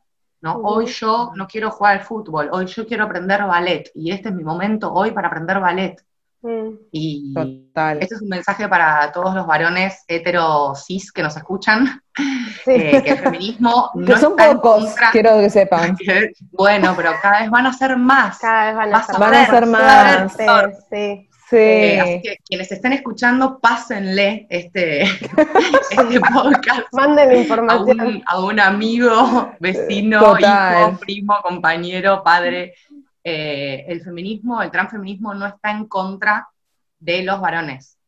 ¿no? 0.40 0.56
Hoy 0.62 0.86
yo 0.86 1.32
no 1.34 1.46
quiero 1.46 1.70
jugar 1.70 1.98
al 1.98 2.04
fútbol, 2.04 2.48
hoy 2.52 2.66
yo 2.66 2.86
quiero 2.86 3.04
aprender 3.04 3.44
ballet 3.44 3.90
y 3.94 4.12
este 4.12 4.28
es 4.28 4.34
mi 4.34 4.44
momento 4.44 4.92
hoy 4.92 5.11
para 5.11 5.28
aprender 5.28 5.61
ballet. 5.61 6.04
Mm. 6.41 6.68
Y 6.93 7.34
este 8.01 8.14
es 8.14 8.22
un 8.22 8.28
mensaje 8.28 8.68
para 8.68 9.11
todos 9.11 9.34
los 9.34 9.45
varones 9.47 10.05
hetero 10.07 10.72
cis 10.76 11.11
que 11.11 11.22
nos 11.22 11.36
escuchan, 11.36 12.01
eh, 12.66 13.03
que 13.03 13.11
el 13.11 13.18
feminismo 13.18 13.91
no 13.95 14.07
que 14.07 14.16
son 14.16 14.36
pocos, 14.36 14.95
quiero 15.11 15.41
que 15.41 15.51
sepan. 15.51 15.97
bueno, 16.53 16.95
pero 16.97 17.12
cada 17.20 17.41
vez 17.41 17.51
van 17.51 17.66
a 17.66 17.72
ser 17.72 17.97
más. 17.97 18.39
Cada 18.39 18.66
vez 18.66 18.76
van 18.76 18.95
a, 19.34 19.49
ser, 19.49 19.66
más. 19.66 20.36
Sí, 21.51 21.57
Eh, 21.57 22.01
así 22.01 22.20
que 22.22 22.36
quienes 22.47 22.70
estén 22.70 22.93
escuchando, 22.93 23.59
pásenle 23.59 24.47
este, 24.51 25.03
este 25.03 26.20
podcast. 26.20 26.93
Manden 26.93 27.36
información. 27.36 28.22
A 28.26 28.41
un, 28.45 28.61
amigo, 28.61 29.53
vecino, 29.59 30.39
hijo, 30.39 30.99
primo, 31.01 31.36
compañero, 31.43 32.22
padre. 32.22 32.74
Eh, 33.30 33.84
el 33.88 34.00
feminismo, 34.00 34.62
el 34.62 34.70
transfeminismo 34.70 35.34
no 35.34 35.46
está 35.46 35.70
en 35.70 35.84
contra 35.84 36.48
de 36.98 37.22
los 37.22 37.38
varones. 37.40 37.98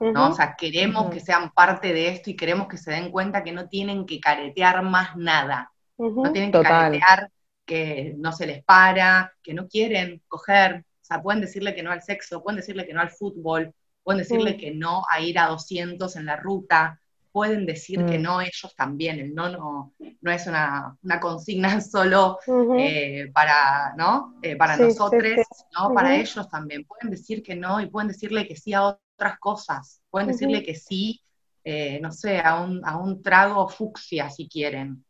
¿no? 0.00 0.30
O 0.30 0.32
sea, 0.32 0.56
queremos 0.56 1.10
que 1.10 1.20
sean 1.20 1.50
parte 1.50 1.92
de 1.92 2.08
esto 2.08 2.30
y 2.30 2.36
queremos 2.36 2.68
que 2.68 2.78
se 2.78 2.90
den 2.90 3.10
cuenta 3.10 3.44
que 3.44 3.52
no 3.52 3.68
tienen 3.68 4.06
que 4.06 4.18
caretear 4.18 4.82
más 4.82 5.14
nada. 5.16 5.70
No 5.98 6.32
tienen 6.32 6.50
que 6.50 6.62
caretear 6.62 7.30
que 7.66 8.14
no 8.16 8.32
se 8.32 8.46
les 8.46 8.64
para, 8.64 9.32
que 9.42 9.52
no 9.52 9.68
quieren 9.68 10.22
coger, 10.26 10.86
o 11.02 11.04
sea, 11.04 11.22
pueden 11.22 11.42
decirle 11.42 11.74
que 11.74 11.82
no 11.82 11.92
al 11.92 12.02
sexo, 12.02 12.42
pueden 12.42 12.56
decirle 12.56 12.86
que 12.86 12.94
no 12.94 13.00
al 13.02 13.10
fútbol, 13.10 13.74
pueden 14.02 14.20
decirle 14.20 14.56
que 14.56 14.72
no 14.72 15.04
a 15.10 15.20
ir 15.20 15.38
a 15.38 15.48
200 15.48 16.16
en 16.16 16.26
la 16.26 16.36
ruta, 16.36 16.98
pueden 17.32 17.66
decir 17.66 18.04
que 18.04 18.18
mm. 18.18 18.22
no 18.22 18.40
ellos 18.40 18.74
también, 18.76 19.18
el 19.18 19.34
no 19.34 19.48
no, 19.48 19.94
no 20.20 20.30
es 20.30 20.46
una, 20.46 20.96
consigna 21.20 21.80
solo 21.80 22.38
eh, 22.78 23.30
para, 23.32 23.94
¿no? 23.96 24.34
Eh, 24.42 24.56
para 24.56 24.76
nosotros, 24.76 25.46
¿no? 25.76 25.92
para 25.94 26.14
ellos 26.14 26.48
también, 26.48 26.84
pueden 26.84 27.10
decir 27.10 27.42
que 27.42 27.56
no 27.56 27.80
y 27.80 27.88
pueden 27.88 28.08
decirle 28.08 28.46
que 28.46 28.56
sí 28.56 28.74
a 28.74 28.84
otras 28.84 29.38
cosas, 29.40 30.02
pueden 30.10 30.28
decirle 30.28 30.62
que 30.62 30.74
sí, 30.74 31.20
eh, 31.64 31.98
no 32.00 32.12
sé, 32.12 32.40
a 32.40 32.60
un, 32.60 32.82
a 32.84 32.98
un 32.98 33.22
trago 33.22 33.68
fucsia 33.68 34.28
si 34.30 34.48
quieren, 34.48 35.04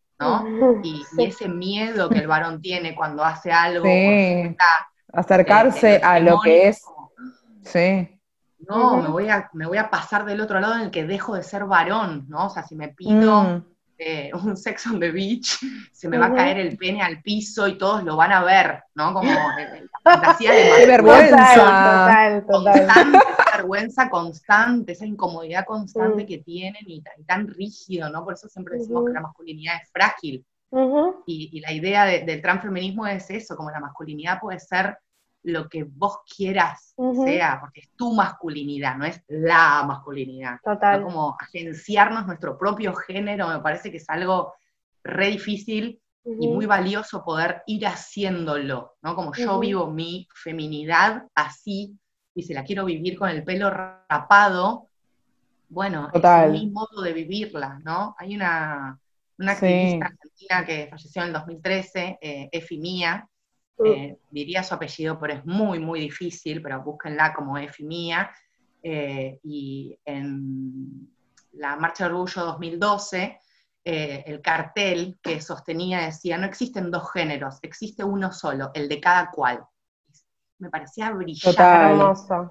y, 0.85 1.03
ese 1.18 1.49
miedo 1.49 2.09
que 2.09 2.18
el 2.18 2.29
varón 2.29 2.61
tiene 2.62 2.95
cuando 2.95 3.25
hace 3.25 3.51
algo, 3.51 3.85
acercarse 5.12 5.97
a 5.97 6.20
lo 6.20 6.41
que 6.41 6.68
es. 6.68 6.83
Sí. 7.64 8.22
No, 8.68 8.96
me, 9.02 9.08
voy 9.08 9.28
a, 9.28 9.50
me 9.52 9.66
voy 9.66 9.78
a 9.78 9.90
pasar 9.90 10.24
del 10.24 10.40
otro 10.40 10.60
lado 10.60 10.74
en 10.74 10.82
el 10.82 10.90
que 10.90 11.04
dejo 11.04 11.34
de 11.34 11.42
ser 11.42 11.64
varón, 11.64 12.26
¿no? 12.28 12.46
O 12.46 12.50
sea, 12.50 12.62
si 12.62 12.76
me 12.76 12.88
pido 12.88 13.42
mm. 13.42 13.64
eh, 13.98 14.30
un 14.34 14.56
sex 14.56 14.86
on 14.86 15.00
the 15.00 15.10
beach, 15.10 15.58
se 15.92 16.08
me 16.08 16.18
va 16.18 16.26
a 16.26 16.34
caer 16.34 16.58
el 16.58 16.76
pene 16.76 17.02
al 17.02 17.20
piso 17.22 17.66
y 17.66 17.76
todos 17.76 18.04
lo 18.04 18.16
van 18.16 18.32
a 18.32 18.44
ver, 18.44 18.84
¿no? 18.94 19.12
Como 19.12 19.30
la 19.32 19.56
fantasía 20.02 20.52
de 20.52 20.72
Qué 20.78 20.86
vergüenza. 20.86 21.54
Total, 21.54 22.46
total, 22.46 23.22
vergüenza 23.56 24.08
constante, 24.08 24.92
esa 24.92 25.06
incomodidad 25.06 25.64
constante 25.64 26.24
mm. 26.24 26.26
que 26.26 26.38
tienen 26.38 26.82
y, 26.86 27.02
tan 27.26 27.48
rígido, 27.48 28.08
¿no? 28.10 28.24
Por 28.24 28.34
eso 28.34 28.48
siempre 28.48 28.78
decimos 28.78 29.06
que 29.06 29.12
la 29.12 29.20
masculinidad 29.20 29.76
es 29.82 29.90
frágil. 29.90 30.44
y, 31.26 31.60
la 31.60 31.72
idea 31.72 32.04
del 32.04 32.40
transfeminismo 32.40 33.06
es 33.06 33.28
eso, 33.30 33.56
como 33.56 33.70
la 33.70 33.80
masculinidad 33.80 34.40
puede 34.40 34.58
ser 34.58 34.96
lo 35.45 35.68
que 35.68 35.84
vos 35.84 36.18
quieras 36.36 36.95
sea, 37.24 37.59
porque 37.61 37.80
es 37.80 37.90
tu 37.97 38.12
masculinidad, 38.14 38.97
no 38.97 39.05
es 39.05 39.22
la 39.28 39.82
masculinidad. 39.86 40.59
Total. 40.64 41.03
Como 41.03 41.36
agenciarnos 41.38 42.26
nuestro 42.26 42.57
propio 42.57 42.95
género, 42.95 43.49
me 43.49 43.61
parece 43.61 43.90
que 43.90 43.97
es 43.97 44.09
algo 44.09 44.55
re 45.03 45.28
difícil 45.28 46.01
y 46.24 46.49
muy 46.49 46.66
valioso 46.66 47.24
poder 47.24 47.62
ir 47.66 47.86
haciéndolo, 47.86 48.95
¿no? 49.03 49.16
Como 49.16 49.32
yo 49.34 49.59
vivo 49.59 49.90
mi 49.90 50.28
feminidad 50.32 51.24
así, 51.34 51.99
y 52.34 52.43
si 52.43 52.55
la 52.55 52.64
quiero 52.64 52.84
vivir 52.84 53.18
con 53.18 53.28
el 53.28 53.43
pelo 53.43 53.70
rapado, 53.70 54.88
bueno, 55.68 56.11
es 56.12 56.53
mi 56.53 56.70
modo 56.70 57.03
de 57.03 57.12
vivirla, 57.12 57.80
¿no? 57.82 58.14
Hay 58.18 58.36
una, 58.36 58.99
una 59.38 59.53
activista 59.53 60.07
argentina 60.07 60.64
que 60.64 60.86
falleció 60.90 61.22
en 61.22 61.28
el 61.28 61.34
2013, 61.34 62.18
eh, 62.20 62.49
Efi 62.53 62.78
Mía. 62.78 63.28
Eh, 63.85 64.18
diría 64.31 64.62
su 64.62 64.75
apellido, 64.75 65.18
pero 65.18 65.35
es 65.35 65.45
muy, 65.45 65.79
muy 65.79 66.01
difícil, 66.01 66.62
pero 66.62 66.83
búsquenla 66.83 67.33
como 67.35 67.59
Efi 67.59 67.85
Mía, 67.85 68.31
eh, 68.83 69.39
y 69.43 69.99
en 70.05 71.09
la 71.53 71.77
Marcha 71.77 72.05
de 72.05 72.14
Orgullo 72.14 72.45
2012, 72.45 73.39
eh, 73.85 74.25
el 74.27 74.41
cartel 74.41 75.18
que 75.23 75.41
sostenía 75.41 76.01
decía, 76.01 76.39
no 76.39 76.47
existen 76.47 76.91
dos 76.91 77.11
géneros, 77.12 77.59
existe 77.62 78.05
uno 78.05 78.33
solo, 78.33 78.70
el 78.75 78.89
de 78.89 79.01
cada 79.01 79.31
cual 79.31 79.64
me 80.59 80.70
parecía 80.70 81.11
brillante. 81.11 81.57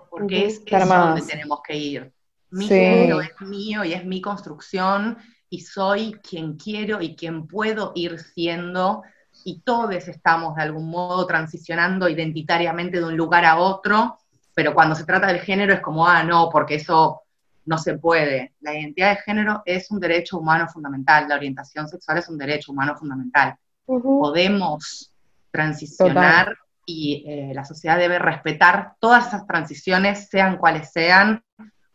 Porque 0.10 0.46
es 0.46 0.62
eso 0.66 0.86
donde 0.86 1.22
tenemos 1.22 1.62
que 1.66 1.78
ir. 1.78 2.14
Mi 2.50 2.68
género 2.68 3.22
es 3.22 3.32
mío 3.40 3.86
y 3.86 3.94
es 3.94 4.04
mi 4.04 4.20
construcción 4.20 5.18
y 5.50 5.62
soy 5.62 6.14
quien 6.16 6.58
quiero 6.58 7.02
y 7.02 7.16
quien 7.16 7.48
puedo 7.48 7.94
ir 7.96 8.20
siendo 8.20 9.04
y 9.44 9.62
todos 9.62 10.08
estamos 10.08 10.56
de 10.56 10.64
algún 10.64 10.90
modo 10.90 11.26
transicionando 11.26 12.08
identitariamente 12.08 13.00
de 13.00 13.06
un 13.06 13.18
lugar 13.18 13.46
a 13.46 13.58
otro, 13.58 14.18
pero 14.54 14.74
cuando 14.74 14.96
se 14.96 15.06
trata 15.06 15.28
del 15.28 15.40
género 15.40 15.74
es 15.74 15.82
como, 15.82 16.08
ah, 16.08 16.24
no, 16.24 16.50
porque 16.52 16.76
eso 16.76 17.22
no 17.66 17.78
se 17.78 17.98
puede. 17.98 18.54
La 18.62 18.78
identidad 18.78 19.12
de 19.12 19.22
género 19.24 19.62
es 19.66 19.90
un 19.92 20.00
derecho 20.00 20.38
humano 20.38 20.68
fundamental, 20.68 21.28
la 21.28 21.36
orientación 21.36 21.88
sexual 21.88 22.18
es 22.18 22.30
un 22.30 22.38
derecho 22.38 22.72
humano 22.72 22.96
fundamental. 22.96 23.56
Podemos 23.86 25.12
transicionar 25.52 26.58
y 26.86 27.24
eh, 27.28 27.52
la 27.54 27.66
sociedad 27.66 27.98
debe 27.98 28.20
respetar 28.20 28.96
todas 29.00 29.28
esas 29.28 29.46
transiciones, 29.46 30.30
sean 30.30 30.58
cuales 30.58 30.92
sean, 30.92 31.44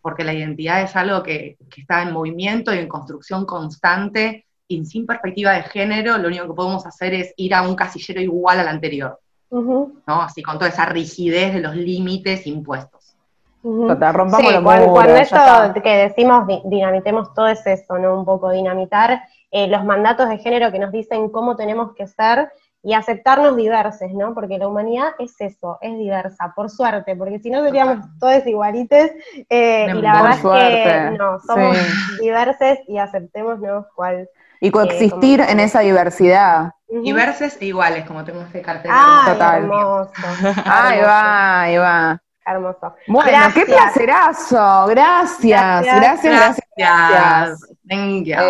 porque 0.01 0.24
la 0.24 0.34
identidad 0.34 0.82
es 0.82 0.95
algo 0.95 1.22
que, 1.22 1.57
está 1.76 2.03
en 2.03 2.12
movimiento 2.12 2.72
y 2.72 2.78
en 2.78 2.89
construcción 2.89 3.45
constante, 3.45 4.45
y 4.68 4.84
sin 4.84 5.06
perspectiva 5.06 5.52
de 5.52 5.62
género, 5.62 6.18
lo 6.18 6.28
único 6.28 6.46
que 6.46 6.54
podemos 6.54 6.86
hacer 6.86 7.14
es 7.14 7.32
ir 7.36 7.54
a 7.54 7.62
un 7.62 7.74
casillero 7.76 8.20
igual 8.20 8.60
al 8.60 8.68
anterior, 8.68 9.18
¿no? 9.50 9.92
Así 10.06 10.42
con 10.42 10.58
toda 10.58 10.70
esa 10.70 10.86
rigidez 10.86 11.54
de 11.54 11.60
los 11.60 11.76
límites 11.76 12.46
impuestos. 12.46 13.16
rompamos 13.62 14.40
sí, 14.40 14.62
cuando, 14.62 15.16
esto 15.16 15.82
que 15.82 15.96
decimos 15.96 16.46
dinamitemos 16.64 17.32
todo 17.34 17.48
es 17.48 17.66
eso, 17.66 17.98
¿no? 17.98 18.18
Un 18.18 18.24
poco 18.24 18.50
dinamitar 18.50 19.22
eh, 19.50 19.68
los 19.68 19.84
mandatos 19.84 20.28
de 20.28 20.38
género 20.38 20.72
que 20.72 20.78
nos 20.78 20.92
dicen 20.92 21.28
cómo 21.30 21.56
tenemos 21.56 21.94
que 21.94 22.06
ser 22.06 22.50
y 22.86 22.94
aceptarnos 22.94 23.56
diversos, 23.56 24.12
¿no? 24.12 24.32
Porque 24.32 24.58
la 24.58 24.68
humanidad 24.68 25.08
es 25.18 25.40
eso, 25.40 25.76
es 25.80 25.98
diversa, 25.98 26.52
por 26.54 26.70
suerte, 26.70 27.16
porque 27.16 27.40
si 27.40 27.50
no 27.50 27.64
seríamos 27.64 28.06
todos 28.20 28.46
igualites, 28.46 29.12
eh, 29.48 29.88
y 29.92 30.00
la 30.00 30.22
verdad 30.22 30.60
es 30.60 31.10
que 31.12 31.18
no, 31.18 31.40
somos 31.40 31.76
diversos 32.20 32.78
y 32.86 32.98
aceptémonos 32.98 33.86
cuál. 33.94 34.28
Y 34.61 34.70
coexistir 34.70 35.40
en 35.40 35.61
esa 35.61 35.80
diversidad. 35.80 36.70
Diverses 36.88 37.59
e 37.61 37.66
iguales, 37.66 38.07
como 38.07 38.24
tengo 38.24 38.42
este 38.42 38.62
cartel. 38.62 38.90
Ah, 38.94 39.57
hermoso. 39.57 40.12
ahí 40.64 41.00
va, 41.00 41.62
ahí 41.62 41.76
va. 41.76 42.22
Hermoso. 42.46 42.94
Bueno, 43.09 43.38
qué 43.52 43.66
placerazo. 43.66 44.86
Gracias, 44.86 45.84
gracias, 45.84 46.22
gracias. 46.22 46.68
gracias, 46.76 47.61
Venga. 47.82 48.42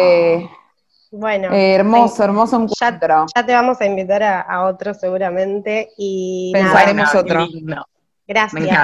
Bueno. 1.10 1.52
Eh, 1.52 1.74
hermoso, 1.74 2.24
hermoso 2.24 2.56
encuentro. 2.56 3.26
Ya, 3.34 3.46
te 3.46 3.54
vamos 3.54 3.80
a 3.80 3.86
invitar 3.86 4.22
a, 4.22 4.64
otro 4.64 4.92
seguramente 4.92 5.90
y 5.96 6.50
pensaremos 6.52 7.14
otro. 7.14 7.46
Gracias. 8.26 8.78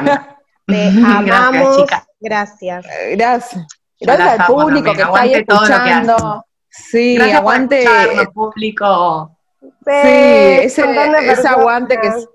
Te 0.67 0.87
amamos. 1.05 1.85
Gracias. 2.21 2.87
Eh, 2.87 3.17
gracias. 3.17 3.67
Gracias 4.01 4.41
al 4.41 4.47
público 4.47 4.93
que 4.95 5.03
está 5.03 5.21
ahí 5.21 5.35
escuchando. 5.35 6.45
Sí, 6.73 7.19
aguante. 7.19 7.85
público. 8.33 9.37
Sí, 9.61 9.91
ese, 9.91 10.85
ese 11.31 11.49
aguante 11.49 11.99
que 12.01 12.09
es 12.09 12.29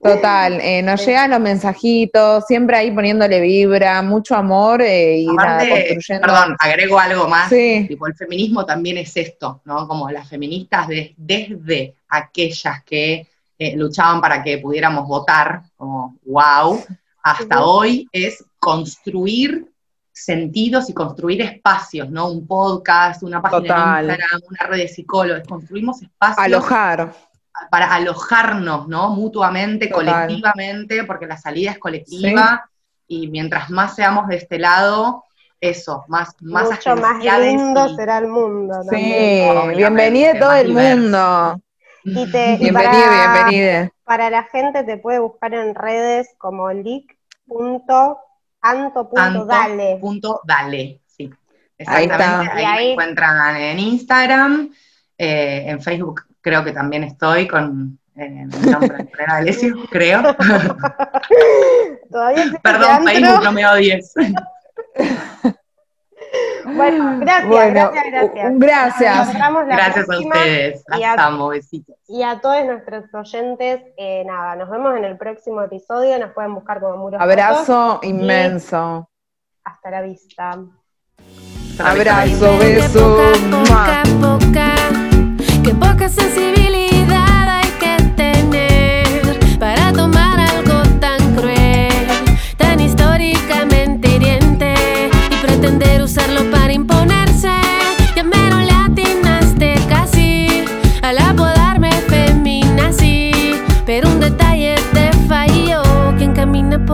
Total, 0.00 0.60
eh, 0.60 0.82
nos 0.82 1.04
llegan 1.04 1.30
los 1.30 1.40
mensajitos, 1.40 2.44
siempre 2.46 2.76
ahí 2.76 2.92
poniéndole 2.92 3.40
vibra, 3.40 4.02
mucho 4.02 4.36
amor 4.36 4.82
eh, 4.82 5.18
y 5.18 5.26
nada, 5.26 5.68
construyendo. 5.68 6.26
Perdón, 6.26 6.56
agrego 6.60 6.98
algo 6.98 7.26
más. 7.26 7.48
Tipo, 7.48 8.06
el 8.06 8.14
feminismo 8.14 8.64
también 8.64 8.98
es 8.98 9.16
esto, 9.16 9.62
¿no? 9.64 9.88
Como 9.88 10.08
las 10.10 10.28
feministas 10.28 10.86
desde 11.16 11.96
aquellas 12.08 12.84
que 12.84 13.26
eh, 13.58 13.76
luchaban 13.76 14.20
para 14.20 14.44
que 14.44 14.58
pudiéramos 14.58 15.08
votar, 15.08 15.62
como 15.76 16.18
wow, 16.24 16.80
hasta 17.22 17.64
hoy 17.64 18.06
es 18.12 18.44
construir 18.60 19.66
sentidos 20.14 20.88
y 20.88 20.94
construir 20.94 21.42
espacios, 21.42 22.08
¿no? 22.08 22.30
Un 22.30 22.46
podcast, 22.46 23.22
una 23.24 23.42
página 23.42 24.00
de 24.00 24.06
Instagram, 24.06 24.40
una 24.48 24.66
red 24.68 24.78
de 24.78 24.88
psicólogos, 24.88 25.46
construimos 25.46 26.00
espacios. 26.00 26.46
Alojar 26.46 27.12
para 27.70 27.94
alojarnos, 27.94 28.88
¿no? 28.88 29.10
Mutuamente, 29.10 29.90
colectivamente, 29.90 31.04
porque 31.04 31.26
la 31.26 31.36
salida 31.36 31.72
es 31.72 31.78
colectiva 31.78 32.68
y 33.06 33.28
mientras 33.28 33.70
más 33.70 33.94
seamos 33.94 34.28
de 34.28 34.36
este 34.36 34.58
lado, 34.58 35.24
eso, 35.60 36.04
más 36.08 36.34
más 36.40 36.68
Mucho 36.70 36.96
más 36.96 37.22
lindo 37.40 37.94
será 37.94 38.18
el 38.18 38.28
mundo. 38.28 38.82
Sí, 38.90 39.14
bienvenido 39.76 40.34
todo 40.38 40.52
el 40.52 40.72
mundo. 40.72 41.60
Y 42.04 42.30
te, 42.30 42.56
bienvenido, 42.58 43.04
bienvenida. 43.10 43.90
Para 44.04 44.30
la 44.30 44.42
gente 44.44 44.84
te 44.84 44.98
puede 44.98 45.20
buscar 45.20 45.54
en 45.54 45.74
redes 45.74 46.34
como 46.38 46.68
leak.anto.dale. 48.72 49.98
Punto 50.00 50.40
dale, 50.44 51.00
sí. 51.06 51.30
Exactamente. 51.76 52.52
Ahí, 52.52 52.64
ahí, 52.64 52.86
me 52.86 52.92
encuentran 52.92 53.56
en 53.56 53.78
Instagram, 53.78 54.70
eh, 55.18 55.64
en 55.66 55.82
Facebook 55.82 56.22
creo 56.40 56.62
que 56.62 56.72
también 56.72 57.04
estoy 57.04 57.48
con 57.48 57.98
Eh, 58.16 58.46
mi 58.46 58.70
nombre 58.70 59.08
Lorena 59.10 59.36
Alesio, 59.38 59.74
creo. 59.90 60.22
Todavía 62.08 62.44
Perdón, 62.62 63.04
Facebook, 63.04 63.42
no 63.42 63.52
me 63.52 63.66
odies. 63.66 64.14
Bueno, 66.76 67.18
gracias, 67.20 67.72
gracias, 67.72 68.04
gracias. 68.10 68.58
Gracias. 68.58 69.34
gracias 69.66 70.10
a 70.10 70.18
ustedes. 70.18 70.84
Y 70.98 71.02
a, 71.02 71.30
besitos. 71.50 71.96
Y 72.08 72.22
a 72.22 72.40
todos 72.40 72.64
nuestros 72.64 73.04
oyentes, 73.14 73.82
eh, 73.96 74.24
nada, 74.26 74.56
nos 74.56 74.70
vemos 74.70 74.96
en 74.96 75.04
el 75.04 75.16
próximo 75.16 75.62
episodio. 75.62 76.18
Nos 76.18 76.32
pueden 76.32 76.54
buscar 76.54 76.80
como 76.80 76.96
Muros 76.96 77.20
Abrazo 77.20 78.00
inmenso. 78.02 79.08
Hasta 79.64 79.90
la 79.90 80.02
vista. 80.02 80.58
Abrazo, 81.78 82.58
beso. 82.58 83.18
Poca, 83.50 84.02
poca, 84.20 84.74
que 85.62 85.74
poca 85.74 86.08
sensibilidad 86.08 86.93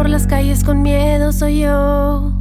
por 0.01 0.09
las 0.09 0.26
calles 0.26 0.64
con 0.64 0.80
miedo 0.80 1.30
soy 1.30 1.61
yo. 1.61 2.32